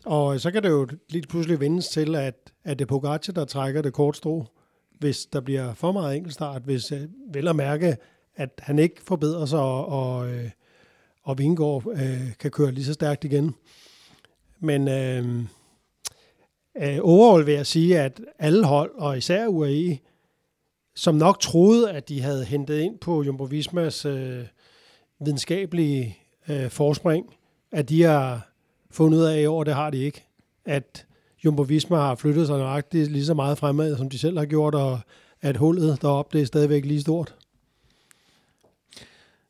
Og 0.05 0.39
så 0.39 0.51
kan 0.51 0.63
det 0.63 0.69
jo 0.69 0.87
lige 1.09 1.27
pludselig 1.29 1.59
vendes 1.59 1.89
til, 1.89 2.15
at, 2.15 2.35
at 2.63 2.79
det 2.79 2.85
er 2.85 2.89
Pogacar, 2.89 3.33
der 3.33 3.45
trækker 3.45 3.81
det 3.81 3.93
kort 3.93 4.17
strå, 4.17 4.45
hvis 4.99 5.25
der 5.25 5.41
bliver 5.41 5.73
for 5.73 5.91
meget 5.91 6.17
enkeltstart, 6.17 6.61
hvis 6.61 6.91
øh, 6.91 7.01
vel 7.33 7.47
at 7.47 7.55
mærke, 7.55 7.97
at 8.35 8.49
han 8.57 8.79
ikke 8.79 9.01
forbedrer 9.01 9.45
sig, 9.45 9.59
og, 9.59 9.85
og, 9.85 10.29
øh, 10.29 10.49
og 11.23 11.37
Vingegaard 11.37 11.83
øh, 11.91 12.33
kan 12.39 12.51
køre 12.51 12.71
lige 12.71 12.85
så 12.85 12.93
stærkt 12.93 13.23
igen. 13.23 13.55
Men 14.59 14.87
øh, 14.87 15.45
øh, 16.77 16.97
overall 17.01 17.45
vil 17.45 17.53
jeg 17.53 17.65
sige, 17.65 17.99
at 17.99 18.21
alle 18.39 18.65
hold, 18.65 18.91
og 18.95 19.17
især 19.17 19.47
UAE, 19.47 19.97
som 20.95 21.15
nok 21.15 21.39
troede, 21.39 21.91
at 21.91 22.09
de 22.09 22.21
havde 22.21 22.45
hentet 22.45 22.79
ind 22.79 22.97
på 22.97 23.23
Jumbo 23.23 23.43
Vismas 23.43 24.05
øh, 24.05 24.45
videnskabelige 25.19 26.17
øh, 26.49 26.69
forspring, 26.69 27.35
at 27.71 27.89
de 27.89 28.03
har 28.03 28.51
fundet 28.91 29.17
ud 29.17 29.23
af 29.23 29.41
i 29.41 29.45
år, 29.45 29.63
det 29.63 29.73
har 29.73 29.89
de 29.89 29.97
ikke. 29.97 30.25
At 30.65 31.05
Jumbo 31.45 31.61
Visma 31.61 31.97
har 31.97 32.15
flyttet 32.15 32.47
sig 32.47 32.57
nøjagtigt 32.57 33.11
lige 33.11 33.25
så 33.25 33.33
meget 33.33 33.57
fremad, 33.57 33.97
som 33.97 34.09
de 34.09 34.19
selv 34.19 34.37
har 34.37 34.45
gjort, 34.45 34.75
og 34.75 34.99
at 35.41 35.57
hullet 35.57 36.01
deroppe, 36.01 36.37
det 36.37 36.43
er 36.43 36.47
stadigvæk 36.47 36.85
lige 36.85 37.01
stort. 37.01 37.35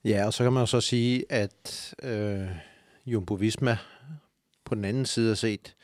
Ja, 0.03 0.25
og 0.25 0.33
så 0.33 0.43
kan 0.43 0.53
man 0.53 0.61
jo 0.61 0.65
så 0.65 0.81
sige, 0.81 1.23
at 1.29 1.93
øh, 2.03 2.47
Jumbo 3.05 3.33
Visma 3.33 3.77
på 4.65 4.75
den 4.75 4.85
anden 4.85 5.05
side 5.05 5.27
har 5.27 5.35
set 5.35 5.75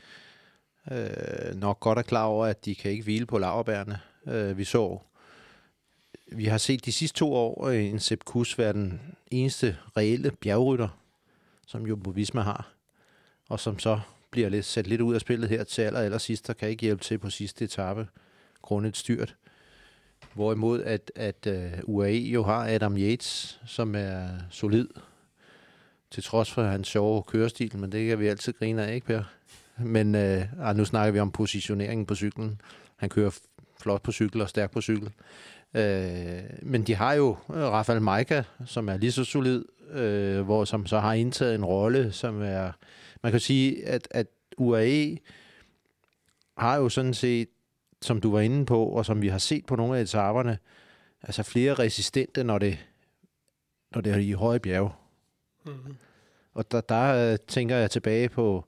øh, 0.92 1.56
nok 1.56 1.80
godt 1.80 2.00
er 2.00 2.04
klar 2.04 2.26
over, 2.26 2.46
at 2.46 2.66
de 2.66 2.76
kan 2.76 2.92
ikke 2.92 3.04
hvile 3.04 3.26
på 3.26 3.38
laverbærene. 3.38 4.00
Øh, 4.28 4.58
vi 4.58 4.64
så, 4.64 5.00
vi 6.32 6.46
har 6.46 6.58
set 6.58 6.86
de 6.86 6.92
sidste 6.92 7.18
to 7.18 7.34
år 7.34 7.68
øh, 7.68 7.86
en 7.86 8.00
Sepp 8.00 8.24
Kuss 8.24 8.58
være 8.58 8.74
den 8.74 9.02
eneste 9.32 9.78
reelle 9.98 10.32
bjergrytter, 10.32 11.00
som 11.68 11.86
Jumbo 11.86 12.10
Visma 12.10 12.42
har, 12.42 12.74
og 13.50 13.60
som 13.60 13.80
så 13.80 14.00
bliver 14.32 14.50
lidt, 14.50 14.66
sat 14.66 14.88
lidt 14.88 15.02
ud 15.02 15.16
af 15.16 15.22
spillet 15.22 15.50
her 15.50 15.64
til 15.64 15.82
aller, 15.82 16.00
aller 16.00 16.18
sidst, 16.18 16.50
og 16.50 16.58
kan 16.58 16.70
ikke 16.70 16.82
hjælpe 16.82 17.04
til 17.04 17.18
på 17.18 17.30
sidste 17.30 17.66
etape, 17.66 18.08
grundet 18.62 18.98
styrt. 18.98 19.36
Hvorimod 20.34 20.84
at, 20.84 21.12
at 21.16 21.48
øh, 21.48 21.72
uh, 21.84 21.96
UAE 21.96 22.20
jo 22.20 22.44
har 22.44 22.68
Adam 22.68 22.98
Yates, 22.98 23.60
som 23.66 23.96
er 23.96 24.28
solid, 24.50 24.88
til 26.12 26.24
trods 26.24 26.52
for 26.52 26.64
hans 26.64 26.88
sjove 26.88 27.24
kørestil, 27.24 27.78
men 27.78 27.92
det 27.92 28.08
kan 28.08 28.20
vi 28.20 28.28
altid 28.28 28.54
grine 28.54 28.86
af, 28.86 28.96
ikke 28.96 29.08
Per? 29.08 29.24
Men 29.78 30.16
uh, 30.16 30.76
nu 30.76 30.86
snakker 30.86 31.12
vi 31.12 31.20
om 31.20 31.32
positioneringen 31.32 32.06
på 32.06 32.16
cyklen. 32.16 32.62
Han 32.96 33.10
kører 33.10 33.40
flot 33.82 34.02
på 34.02 34.12
cykel 34.12 34.42
og 34.42 34.50
stærk 34.50 34.72
på 34.72 34.82
cykel. 34.82 35.12
Uh, 35.74 35.82
men 36.62 36.84
de 36.84 36.96
har 36.96 37.14
jo 37.14 37.38
Rafael 37.50 38.02
Maika, 38.02 38.44
som 38.66 38.90
er 38.90 38.98
lige 38.98 39.12
så 39.12 39.24
solid, 39.24 39.64
uh, 39.90 40.46
hvor 40.46 40.66
som 40.66 40.86
så 40.86 41.00
har 41.00 41.14
indtaget 41.14 41.56
en 41.56 41.66
rolle, 41.66 42.12
som 42.12 42.42
er... 42.42 42.72
Man 43.24 43.32
kan 43.32 43.42
sige, 43.42 43.88
at, 43.88 44.08
at 44.12 44.28
UAE 44.58 45.18
har 46.58 46.76
jo 46.76 46.90
sådan 46.90 47.14
set 47.14 47.48
som 48.02 48.22
du 48.22 48.32
var 48.32 48.40
inde 48.40 48.66
på, 48.66 48.86
og 48.86 49.06
som 49.06 49.22
vi 49.22 49.28
har 49.28 49.38
set 49.38 49.66
på 49.66 49.76
nogle 49.76 49.98
af 49.98 50.02
etaperne, 50.02 50.58
altså 51.24 51.44
flere 51.44 51.74
resistente, 51.74 52.44
når 52.44 52.58
det, 52.58 52.86
når 53.92 54.02
det 54.02 54.14
er 54.14 54.18
i 54.18 54.32
høje 54.32 54.60
bjerge. 54.60 54.90
Mm-hmm. 55.66 55.96
Og 56.54 56.72
der, 56.72 56.82
der 56.82 57.32
øh, 57.32 57.38
tænker 57.48 57.76
jeg 57.76 57.92
tilbage 57.92 58.30
på, 58.30 58.66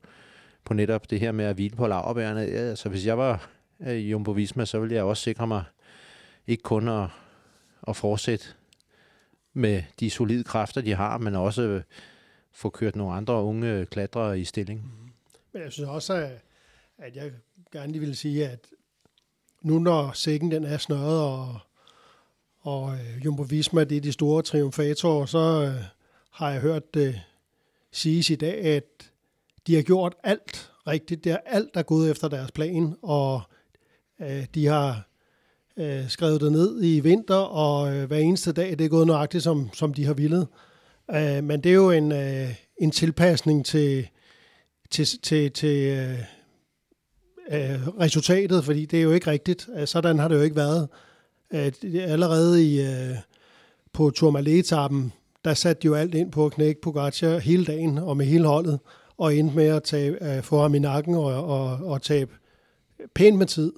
på 0.67 0.73
netop 0.73 1.09
det 1.09 1.19
her 1.19 1.31
med 1.31 1.45
at 1.45 1.55
hvile 1.55 1.75
på 1.75 1.87
laverbærene. 1.87 2.41
Ja, 2.41 2.47
altså, 2.47 2.89
hvis 2.89 3.05
jeg 3.05 3.17
var 3.17 3.49
i 3.79 3.83
øh, 3.83 4.11
Jumbo 4.11 4.31
Visma, 4.31 4.65
så 4.65 4.79
ville 4.79 4.95
jeg 4.95 5.03
også 5.03 5.23
sikre 5.23 5.47
mig 5.47 5.63
ikke 6.47 6.63
kun 6.63 6.87
at, 6.87 7.07
at 7.87 7.95
fortsætte 7.95 8.45
med 9.53 9.83
de 9.99 10.09
solide 10.09 10.43
kræfter, 10.43 10.81
de 10.81 10.95
har, 10.95 11.17
men 11.17 11.35
også 11.35 11.61
øh, 11.61 11.81
få 12.51 12.69
kørt 12.69 12.95
nogle 12.95 13.13
andre 13.13 13.43
unge 13.43 13.67
øh, 13.67 13.85
klatrere 13.85 14.39
i 14.39 14.43
stilling. 14.43 14.79
Mm. 14.79 15.09
Men 15.53 15.63
jeg 15.63 15.71
synes 15.71 15.89
også, 15.89 16.29
at 16.97 17.15
jeg 17.15 17.31
gerne 17.71 17.91
lige 17.91 17.99
vil 17.99 18.17
sige, 18.17 18.49
at 18.49 18.67
nu 19.61 19.79
når 19.79 20.11
sækken 20.11 20.51
den 20.51 20.63
er 20.63 20.77
snørret, 20.77 21.21
og, 21.21 21.59
og 22.59 22.93
øh, 22.93 23.25
Jumbo 23.25 23.43
Visma 23.43 23.83
det 23.83 23.97
er 23.97 24.01
de 24.01 24.11
store 24.11 24.41
triumfatorer, 24.41 25.25
så 25.25 25.63
øh, 25.63 25.83
har 26.31 26.51
jeg 26.51 26.61
hørt 26.61 26.93
det 26.93 27.07
øh, 27.07 27.19
siges 27.91 28.29
i 28.29 28.35
dag, 28.35 28.65
at 28.65 29.11
de 29.67 29.75
har 29.75 29.81
gjort 29.81 30.15
alt 30.23 30.71
rigtigt. 30.87 31.23
Det 31.23 31.31
er 31.31 31.37
alt, 31.45 31.73
der 31.73 31.79
er 31.79 31.83
gået 31.83 32.11
efter 32.11 32.27
deres 32.27 32.51
plan, 32.51 32.95
og 33.01 33.41
øh, 34.21 34.45
de 34.55 34.65
har 34.65 35.07
øh, 35.77 36.09
skrevet 36.09 36.41
det 36.41 36.51
ned 36.51 36.83
i 36.83 36.99
vinter, 36.99 37.35
og 37.35 37.95
øh, 37.95 38.07
hver 38.07 38.17
eneste 38.17 38.51
dag 38.51 38.69
det 38.69 38.81
er 38.81 38.89
gået 38.89 39.07
nøjagtigt, 39.07 39.43
som, 39.43 39.69
som 39.73 39.93
de 39.93 40.05
har 40.05 40.13
villet. 40.13 40.47
Øh, 41.11 41.43
men 41.43 41.63
det 41.63 41.69
er 41.69 41.75
jo 41.75 41.91
en, 41.91 42.11
øh, 42.11 42.55
en 42.77 42.91
tilpasning 42.91 43.65
til, 43.65 44.07
til, 44.89 45.05
til, 45.21 45.51
til 45.51 45.77
øh, 45.77 46.19
øh, 47.51 47.87
resultatet, 47.87 48.65
fordi 48.65 48.85
det 48.85 48.99
er 48.99 49.03
jo 49.03 49.11
ikke 49.11 49.31
rigtigt. 49.31 49.69
Øh, 49.77 49.87
sådan 49.87 50.19
har 50.19 50.27
det 50.27 50.35
jo 50.35 50.41
ikke 50.41 50.55
været. 50.55 50.89
Øh, 51.53 51.71
allerede 51.83 52.65
i, 52.65 52.81
øh, 52.81 53.15
på 53.93 54.09
Tourmalet-etappen, 54.09 55.13
der 55.45 55.53
satte 55.53 55.81
de 55.81 55.87
jo 55.87 55.93
alt 55.93 56.15
ind 56.15 56.31
på 56.31 56.45
at 56.45 56.51
knække 56.51 56.81
Pogacar 56.81 57.37
hele 57.37 57.65
dagen 57.65 57.97
og 57.97 58.17
med 58.17 58.25
hele 58.25 58.47
holdet, 58.47 58.79
og 59.17 59.35
endte 59.35 59.55
med 59.55 59.67
at 59.67 59.83
tage, 59.83 60.37
øh, 60.37 60.43
få 60.43 60.61
ham 60.61 60.75
i 60.75 60.79
nakken 60.79 61.15
og, 61.15 61.43
og, 61.43 61.77
og 61.83 62.01
tabe 62.01 62.31
pænt 63.15 63.37
med 63.37 63.45
tid. 63.45 63.73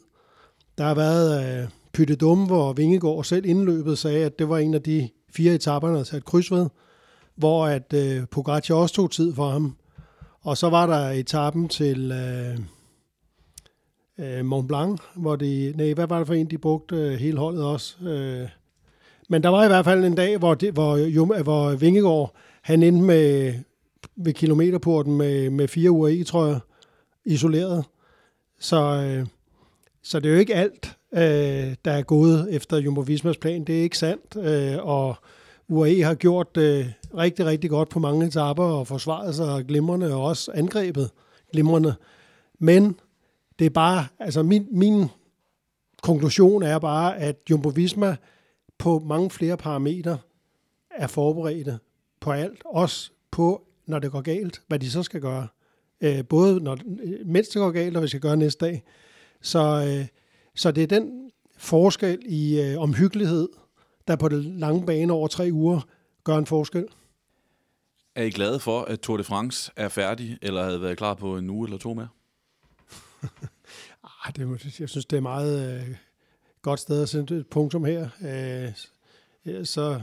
Der 0.77 0.83
har 0.83 0.95
været 0.95 1.61
øh, 1.61 1.69
Pytte 1.93 2.15
Dumme, 2.15 2.45
hvor 2.45 2.73
Vingegaard 2.73 3.23
selv 3.23 3.45
indløbet 3.45 3.97
sagde, 3.97 4.25
at 4.25 4.39
det 4.39 4.49
var 4.49 4.57
en 4.57 4.73
af 4.73 4.81
de 4.81 5.09
fire 5.31 5.53
etapper, 5.53 5.87
han 5.87 5.95
havde 5.95 6.05
sat 6.05 6.25
kryds 6.25 6.51
ved, 6.51 6.69
hvor 7.35 7.67
at 7.67 7.93
øh, 7.93 8.27
Pogacar 8.31 8.75
også 8.75 8.95
tog 8.95 9.11
tid 9.11 9.33
for 9.33 9.49
ham. 9.49 9.77
Og 10.41 10.57
så 10.57 10.69
var 10.69 10.87
der 10.87 11.09
etappen 11.09 11.67
til... 11.67 12.11
Øh, 12.11 12.59
øh, 14.19 14.45
Mont 14.45 14.67
Blanc, 14.67 15.01
hvor 15.15 15.35
de, 15.35 15.73
nej, 15.75 15.93
hvad 15.93 16.07
var 16.07 16.17
det 16.17 16.27
for 16.27 16.33
en, 16.33 16.49
de 16.49 16.57
brugte 16.57 16.95
øh, 16.95 17.11
hele 17.11 17.37
holdet 17.37 17.63
også? 17.63 17.95
Øh, 18.03 18.49
men 19.29 19.43
der 19.43 19.49
var 19.49 19.63
i 19.63 19.67
hvert 19.67 19.85
fald 19.85 20.05
en 20.05 20.15
dag, 20.15 20.37
hvor, 20.37 20.53
det, 20.53 20.73
hvor, 20.73 20.97
Jum, 20.97 21.33
hvor 21.43 21.75
Vingegaard, 21.75 22.35
han 22.61 22.83
endte 22.83 23.03
med, 23.03 23.53
ved 24.15 24.33
kilometerporten 24.33 25.17
med, 25.17 25.49
med 25.49 25.67
fire 25.67 25.91
uger 25.91 26.09
i, 26.09 26.23
tror 26.23 26.47
jeg, 26.47 26.59
isoleret. 27.25 27.85
Så, 28.59 28.81
øh, 28.81 29.27
så 30.03 30.19
det 30.19 30.29
er 30.29 30.33
jo 30.33 30.39
ikke 30.39 30.55
alt, 30.55 30.97
øh, 31.13 31.75
der 31.85 31.91
er 31.91 32.01
gået 32.01 32.55
efter 32.55 32.77
Jumbo 32.77 33.01
Vismas 33.01 33.37
plan. 33.37 33.63
Det 33.63 33.79
er 33.79 33.83
ikke 33.83 33.97
sandt, 33.97 34.35
øh, 34.35 34.77
og 34.85 35.15
UAE 35.67 36.03
har 36.03 36.15
gjort 36.15 36.57
øh, 36.57 36.85
rigtig, 37.17 37.45
rigtig 37.45 37.69
godt 37.69 37.89
på 37.89 37.99
mange 37.99 38.25
etaper 38.25 38.63
og 38.63 38.87
forsvaret 38.87 39.35
sig 39.35 39.65
glimrende 39.65 40.13
og 40.13 40.23
også 40.23 40.51
angrebet 40.51 41.09
glimrende. 41.51 41.95
Men 42.59 42.99
det 43.59 43.65
er 43.65 43.69
bare, 43.69 44.05
altså 44.19 44.43
min, 44.43 44.67
min 44.71 45.05
konklusion 46.01 46.63
er 46.63 46.79
bare, 46.79 47.17
at 47.17 47.37
Jumbo 47.49 47.69
Visma 47.69 48.15
på 48.77 48.99
mange 48.99 49.29
flere 49.29 49.57
parametre 49.57 50.17
er 50.91 51.07
forberedte 51.07 51.79
på 52.19 52.31
alt, 52.31 52.61
også 52.65 53.11
på, 53.31 53.61
når 53.89 53.99
det 53.99 54.11
går 54.11 54.21
galt, 54.21 54.61
hvad 54.67 54.79
de 54.79 54.91
så 54.91 55.03
skal 55.03 55.21
gøre. 55.21 55.47
Øh, 56.01 56.25
både 56.25 56.59
når, 56.59 56.77
mens 57.25 57.47
det 57.47 57.59
går 57.59 57.71
galt, 57.71 57.95
og 57.95 57.99
hvad 57.99 58.07
de 58.07 58.09
skal 58.09 58.21
gøre 58.21 58.37
næste 58.37 58.65
dag. 58.65 58.83
Så, 59.41 59.85
øh, 59.87 60.07
så 60.55 60.71
det 60.71 60.83
er 60.83 60.87
den 60.87 61.31
forskel 61.57 62.19
i 62.25 62.61
øh, 62.61 62.79
omhyggelighed, 62.79 63.49
der 64.07 64.15
på 64.15 64.29
det 64.29 64.45
lange 64.45 64.85
bane 64.85 65.13
over 65.13 65.27
tre 65.27 65.49
uger 65.51 65.81
gør 66.23 66.37
en 66.37 66.45
forskel. 66.45 66.87
Er 68.15 68.23
I 68.23 68.29
glade 68.29 68.59
for, 68.59 68.81
at 68.81 68.99
Tour 68.99 69.17
de 69.17 69.23
France 69.23 69.71
er 69.75 69.89
færdig, 69.89 70.37
eller 70.41 70.63
havde 70.63 70.81
været 70.81 70.97
klar 70.97 71.13
på 71.13 71.37
en 71.37 71.49
uge 71.49 71.67
eller 71.67 71.77
to 71.77 71.93
mere? 71.93 72.07
ah, 74.25 74.35
det, 74.35 74.79
jeg 74.79 74.89
synes, 74.89 75.05
det 75.05 75.17
er 75.17 75.21
meget 75.21 75.81
øh, 75.81 75.95
godt 76.61 76.79
sted 76.79 77.01
at 77.01 77.09
sætte 77.09 77.37
et 77.37 77.47
punktum 77.47 77.85
her. 77.85 78.09
Øh, 78.21 79.65
så 79.65 80.01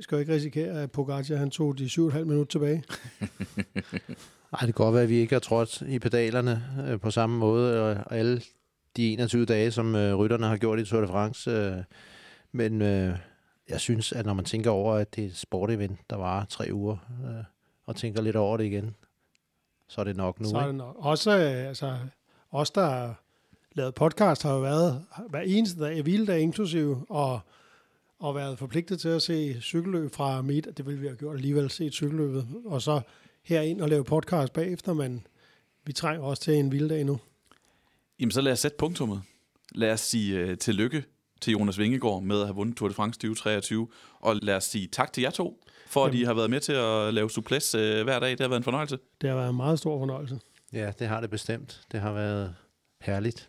skal 0.00 0.16
jeg 0.16 0.20
ikke 0.20 0.34
risikere, 0.34 0.82
at 0.82 0.92
Pogacar 0.92 1.36
han 1.36 1.50
tog 1.50 1.78
de 1.78 1.84
7,5 1.84 2.18
minutter 2.18 2.44
tilbage. 2.44 2.84
Nej, 4.52 4.60
det 4.60 4.74
kan 4.74 4.84
godt 4.84 4.94
være, 4.94 5.02
at 5.02 5.08
vi 5.08 5.16
ikke 5.16 5.34
har 5.34 5.40
trådt 5.40 5.82
i 5.82 5.98
pedalerne 5.98 6.64
øh, 6.88 7.00
på 7.00 7.10
samme 7.10 7.38
måde, 7.38 7.82
og 7.82 8.16
alle 8.16 8.42
de 8.96 9.12
21 9.12 9.44
dage, 9.44 9.70
som 9.70 9.94
øh, 9.94 10.14
rytterne 10.14 10.46
har 10.46 10.56
gjort 10.56 10.80
i 10.80 10.84
Tour 10.84 11.00
de 11.00 11.06
France. 11.06 11.50
Øh, 11.50 11.76
men 12.52 12.82
øh, 12.82 13.16
jeg 13.68 13.80
synes, 13.80 14.12
at 14.12 14.26
når 14.26 14.34
man 14.34 14.44
tænker 14.44 14.70
over, 14.70 14.94
at 14.94 15.16
det 15.16 15.24
er 15.24 15.28
et 15.28 15.36
sportevent, 15.36 15.98
der 16.10 16.16
var 16.16 16.44
tre 16.44 16.68
uger, 16.72 16.96
øh, 17.24 17.44
og 17.86 17.96
tænker 17.96 18.22
lidt 18.22 18.36
over 18.36 18.56
det 18.56 18.64
igen, 18.64 18.96
så 19.88 20.00
er 20.00 20.04
det 20.04 20.16
nok 20.16 20.40
nu. 20.40 20.48
Så 20.48 20.58
er 20.58 20.66
det 20.66 20.74
nok. 20.74 20.96
Også, 20.98 21.38
øh, 21.38 21.68
altså, 21.68 21.96
os, 22.50 22.70
der 22.70 22.86
har 22.86 23.22
lavet 23.72 23.94
podcast, 23.94 24.42
har 24.42 24.52
jo 24.52 24.60
været 24.60 25.04
hver 25.28 25.40
eneste 25.40 25.80
dag, 25.80 26.02
hviledag 26.02 26.40
inklusive, 26.40 27.06
og, 27.08 27.40
og 28.20 28.34
været 28.34 28.58
forpligtet 28.58 29.00
til 29.00 29.08
at 29.08 29.22
se 29.22 29.60
cykelløb 29.60 30.14
fra 30.14 30.42
midt, 30.42 30.68
det 30.76 30.86
ville 30.86 31.00
vi 31.00 31.06
have 31.06 31.16
gjort 31.16 31.36
alligevel, 31.36 31.70
set 31.70 31.92
cykelløbet, 31.92 32.48
og 32.64 32.82
så 32.82 33.00
herind 33.42 33.80
og 33.80 33.88
lave 33.88 34.04
podcast 34.04 34.52
bagefter, 34.52 34.92
men 34.92 35.26
vi 35.84 35.92
trænger 35.92 36.24
også 36.24 36.42
til 36.42 36.54
en 36.54 36.68
hviledag 36.68 37.04
nu. 37.04 37.18
Jamen 38.20 38.32
så 38.32 38.40
lad 38.40 38.52
os 38.52 38.58
sætte 38.58 38.76
punktummet. 38.76 39.22
Lad 39.74 39.92
os 39.92 40.00
sige 40.00 40.50
uh, 40.50 40.58
tillykke 40.58 41.04
til 41.40 41.52
Jonas 41.52 41.78
Vingegaard 41.78 42.22
med 42.22 42.40
at 42.40 42.46
have 42.46 42.54
vundet 42.54 42.76
Tour 42.76 42.88
de 42.88 42.94
France 42.94 43.18
2023, 43.18 43.88
og 44.20 44.36
lad 44.42 44.56
os 44.56 44.64
sige 44.64 44.86
tak 44.86 45.12
til 45.12 45.22
jer 45.22 45.30
to 45.30 45.64
for 45.86 46.04
at 46.04 46.14
I 46.14 46.22
har 46.22 46.34
været 46.34 46.50
med 46.50 46.60
til 46.60 46.72
at 46.72 47.14
lave 47.14 47.30
suples 47.30 47.74
øh, 47.74 48.04
hver 48.04 48.18
dag. 48.18 48.30
Det 48.30 48.40
har 48.40 48.48
været 48.48 48.60
en 48.60 48.64
fornøjelse. 48.64 48.98
Det 49.20 49.28
har 49.28 49.36
været 49.36 49.50
en 49.50 49.56
meget 49.56 49.78
stor 49.78 49.98
fornøjelse. 49.98 50.40
Ja, 50.72 50.92
det 50.98 51.06
har 51.06 51.20
det 51.20 51.30
bestemt. 51.30 51.80
Det 51.92 52.00
har 52.00 52.12
været 52.12 52.54
herligt. 53.00 53.48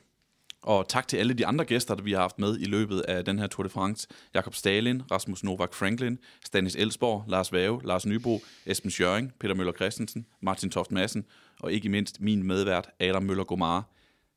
Og 0.64 0.88
tak 0.88 1.08
til 1.08 1.18
alle 1.18 1.34
de 1.34 1.46
andre 1.46 1.66
gæster, 1.66 1.96
der 1.96 2.04
vi 2.04 2.12
har 2.12 2.22
haft 2.22 2.40
med 2.40 2.60
i 2.60 2.66
løbet 2.66 3.02
af 3.02 3.26
den 3.26 3.40
her 3.40 3.48
Tour 3.48 3.64
de 3.64 3.70
France. 3.70 4.08
Jakob 4.34 4.56
Stalin, 4.56 5.02
Rasmus 5.12 5.44
Novak 5.44 5.74
Franklin, 5.74 6.20
Stanis 6.46 6.76
Elsborg, 6.76 7.24
Lars 7.28 7.54
Vave, 7.54 7.82
Lars 7.84 8.06
Nybo, 8.06 8.40
Esben 8.66 8.92
Schøring, 8.92 9.34
Peter 9.40 9.56
Møller 9.56 9.74
Christensen, 9.74 10.26
Martin 10.42 10.70
Toft 10.70 10.92
Madsen 10.92 11.26
og 11.60 11.74
ikke 11.74 11.90
mindst 11.90 12.22
min 12.22 12.44
medvært 12.44 12.90
Adam 13.00 13.24
Møller 13.24 13.44
Gomar. 13.44 13.90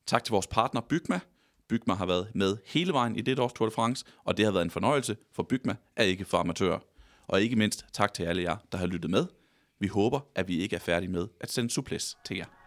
Tak 0.06 0.24
til 0.24 0.32
vores 0.32 0.46
partner 0.46 0.80
Bygma. 0.80 1.20
Bygma 1.68 1.94
har 1.94 2.06
været 2.06 2.28
med 2.34 2.56
hele 2.66 2.92
vejen 2.92 3.16
i 3.16 3.20
det 3.20 3.38
års 3.38 3.52
Tour 3.52 3.68
de 3.68 3.74
France, 3.74 4.04
og 4.24 4.36
det 4.36 4.44
har 4.44 4.52
været 4.52 4.64
en 4.64 4.70
fornøjelse, 4.70 5.16
for 5.32 5.42
Bygma 5.42 5.74
er 5.96 6.04
ikke 6.04 6.24
for 6.24 6.38
amatører. 6.38 6.78
Og 7.26 7.42
ikke 7.42 7.56
mindst 7.56 7.86
tak 7.92 8.14
til 8.14 8.22
alle 8.22 8.42
jer, 8.42 8.56
der 8.72 8.78
har 8.78 8.86
lyttet 8.86 9.10
med. 9.10 9.26
Vi 9.80 9.86
håber, 9.86 10.20
at 10.34 10.48
vi 10.48 10.58
ikke 10.58 10.76
er 10.76 10.80
færdige 10.80 11.10
med 11.10 11.28
at 11.40 11.52
sende 11.52 11.70
suples 11.70 12.16
til 12.24 12.36
jer. 12.36 12.63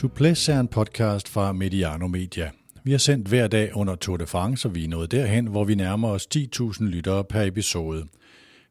Suples 0.00 0.48
er 0.48 0.60
en 0.60 0.68
podcast 0.68 1.28
fra 1.28 1.52
Mediano 1.52 2.06
Media. 2.06 2.50
Vi 2.84 2.90
har 2.90 2.98
sendt 2.98 3.28
hver 3.28 3.48
dag 3.48 3.76
under 3.76 3.94
Tour 3.94 4.16
de 4.16 4.26
France, 4.26 4.68
og 4.68 4.74
vi 4.74 4.84
er 4.84 4.88
nået 4.88 5.10
derhen, 5.10 5.46
hvor 5.46 5.64
vi 5.64 5.74
nærmer 5.74 6.08
os 6.08 6.28
10.000 6.36 6.84
lyttere 6.84 7.24
per 7.24 7.42
episode. 7.42 8.06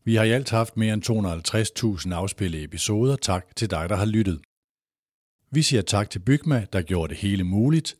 Vi 0.04 0.16
har 0.16 0.24
i 0.24 0.32
alt 0.32 0.50
haft 0.50 0.78
mere 0.78 0.94
end 0.94 1.04
250.000 2.10 2.14
afspillede 2.14 2.64
episoder. 2.64 3.16
Tak 3.16 3.56
til 3.56 3.70
dig, 3.70 3.90
der 3.90 3.96
har 3.96 4.06
lyttet. 4.06 4.42
Vi 5.52 5.62
siger 5.62 5.82
tak 5.82 6.10
til 6.10 6.20
Bygma, 6.20 6.66
der 6.74 6.82
gjorde 6.82 7.10
det 7.10 7.18
hele 7.18 7.44
muligt. 7.44 7.98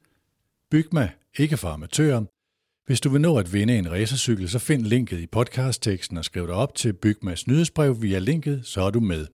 Bygma, 0.72 1.10
ikke 1.38 1.58
for 1.58 1.70
amatører. 1.70 2.24
Hvis 2.86 3.02
du 3.02 3.10
vil 3.10 3.22
nå 3.22 3.38
at 3.38 3.54
vinde 3.54 3.78
en 3.78 3.92
racercykel, 3.92 4.50
så 4.50 4.60
find 4.60 4.82
linket 4.82 5.20
i 5.20 5.28
podcastteksten 5.28 6.18
og 6.18 6.26
skriv 6.26 6.48
dig 6.48 6.56
op 6.56 6.76
til 6.76 6.94
Bygmas 6.94 7.48
nyhedsbrev 7.48 8.02
via 8.02 8.20
linket, 8.20 8.66
så 8.66 8.82
er 8.82 8.90
du 8.90 9.00
med. 9.00 9.28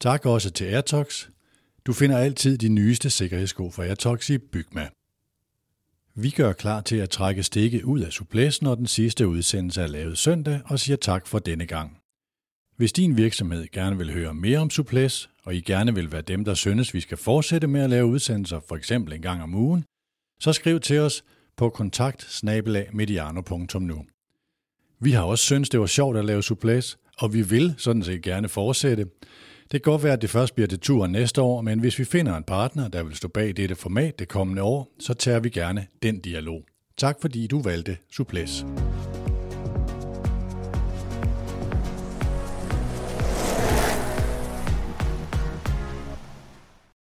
Tak 0.00 0.26
også 0.26 0.50
til 0.50 0.64
Airtox, 0.64 1.26
du 1.86 1.92
finder 1.92 2.18
altid 2.18 2.58
de 2.58 2.68
nyeste 2.68 3.10
sikkerhedssko 3.10 3.70
fra 3.70 3.84
Atoxi 3.84 4.38
Bygma. 4.38 4.88
Vi 6.14 6.30
gør 6.30 6.52
klar 6.52 6.80
til 6.80 6.96
at 6.96 7.10
trække 7.10 7.42
stikket 7.42 7.82
ud 7.82 8.00
af 8.00 8.12
suplæs, 8.12 8.62
når 8.62 8.74
den 8.74 8.86
sidste 8.86 9.28
udsendelse 9.28 9.82
er 9.82 9.86
lavet 9.86 10.18
søndag, 10.18 10.60
og 10.64 10.78
siger 10.78 10.96
tak 10.96 11.26
for 11.26 11.38
denne 11.38 11.66
gang. 11.66 11.98
Hvis 12.76 12.92
din 12.92 13.16
virksomhed 13.16 13.66
gerne 13.72 13.98
vil 13.98 14.12
høre 14.12 14.34
mere 14.34 14.58
om 14.58 14.70
suplæs, 14.70 15.30
og 15.44 15.54
I 15.54 15.60
gerne 15.60 15.94
vil 15.94 16.12
være 16.12 16.22
dem, 16.22 16.44
der 16.44 16.54
synes, 16.54 16.94
vi 16.94 17.00
skal 17.00 17.16
fortsætte 17.16 17.66
med 17.66 17.80
at 17.80 17.90
lave 17.90 18.06
udsendelser, 18.06 18.60
for 18.68 18.76
eksempel 18.76 19.12
en 19.12 19.22
gang 19.22 19.42
om 19.42 19.54
ugen, 19.54 19.84
så 20.40 20.52
skriv 20.52 20.80
til 20.80 20.98
os 20.98 21.24
på 21.56 21.68
kontakt 21.68 22.42
mediano.nu. 22.92 24.04
Vi 25.00 25.10
har 25.10 25.22
også 25.22 25.44
syntes, 25.44 25.68
det 25.68 25.80
var 25.80 25.86
sjovt 25.86 26.16
at 26.16 26.24
lave 26.24 26.42
suplæs, 26.42 26.98
og 27.18 27.34
vi 27.34 27.42
vil 27.42 27.74
sådan 27.78 28.02
set 28.02 28.22
gerne 28.22 28.48
fortsætte, 28.48 29.06
det 29.72 29.82
kan 29.82 29.92
godt 29.92 30.02
være, 30.02 30.12
at 30.12 30.22
det 30.22 30.30
først 30.30 30.54
bliver 30.54 30.68
til 30.68 30.80
turen 30.80 31.12
næste 31.12 31.42
år, 31.42 31.60
men 31.60 31.80
hvis 31.80 31.98
vi 31.98 32.04
finder 32.04 32.36
en 32.36 32.44
partner, 32.44 32.88
der 32.88 33.02
vil 33.02 33.16
stå 33.16 33.28
bag 33.28 33.56
dette 33.56 33.74
format 33.74 34.18
det 34.18 34.28
kommende 34.28 34.62
år, 34.62 34.88
så 34.98 35.14
tager 35.14 35.40
vi 35.40 35.48
gerne 35.48 35.86
den 36.02 36.20
dialog. 36.20 36.62
Tak 36.96 37.16
fordi 37.20 37.46
du 37.46 37.62
valgte 37.62 37.96
Suples. 38.12 38.64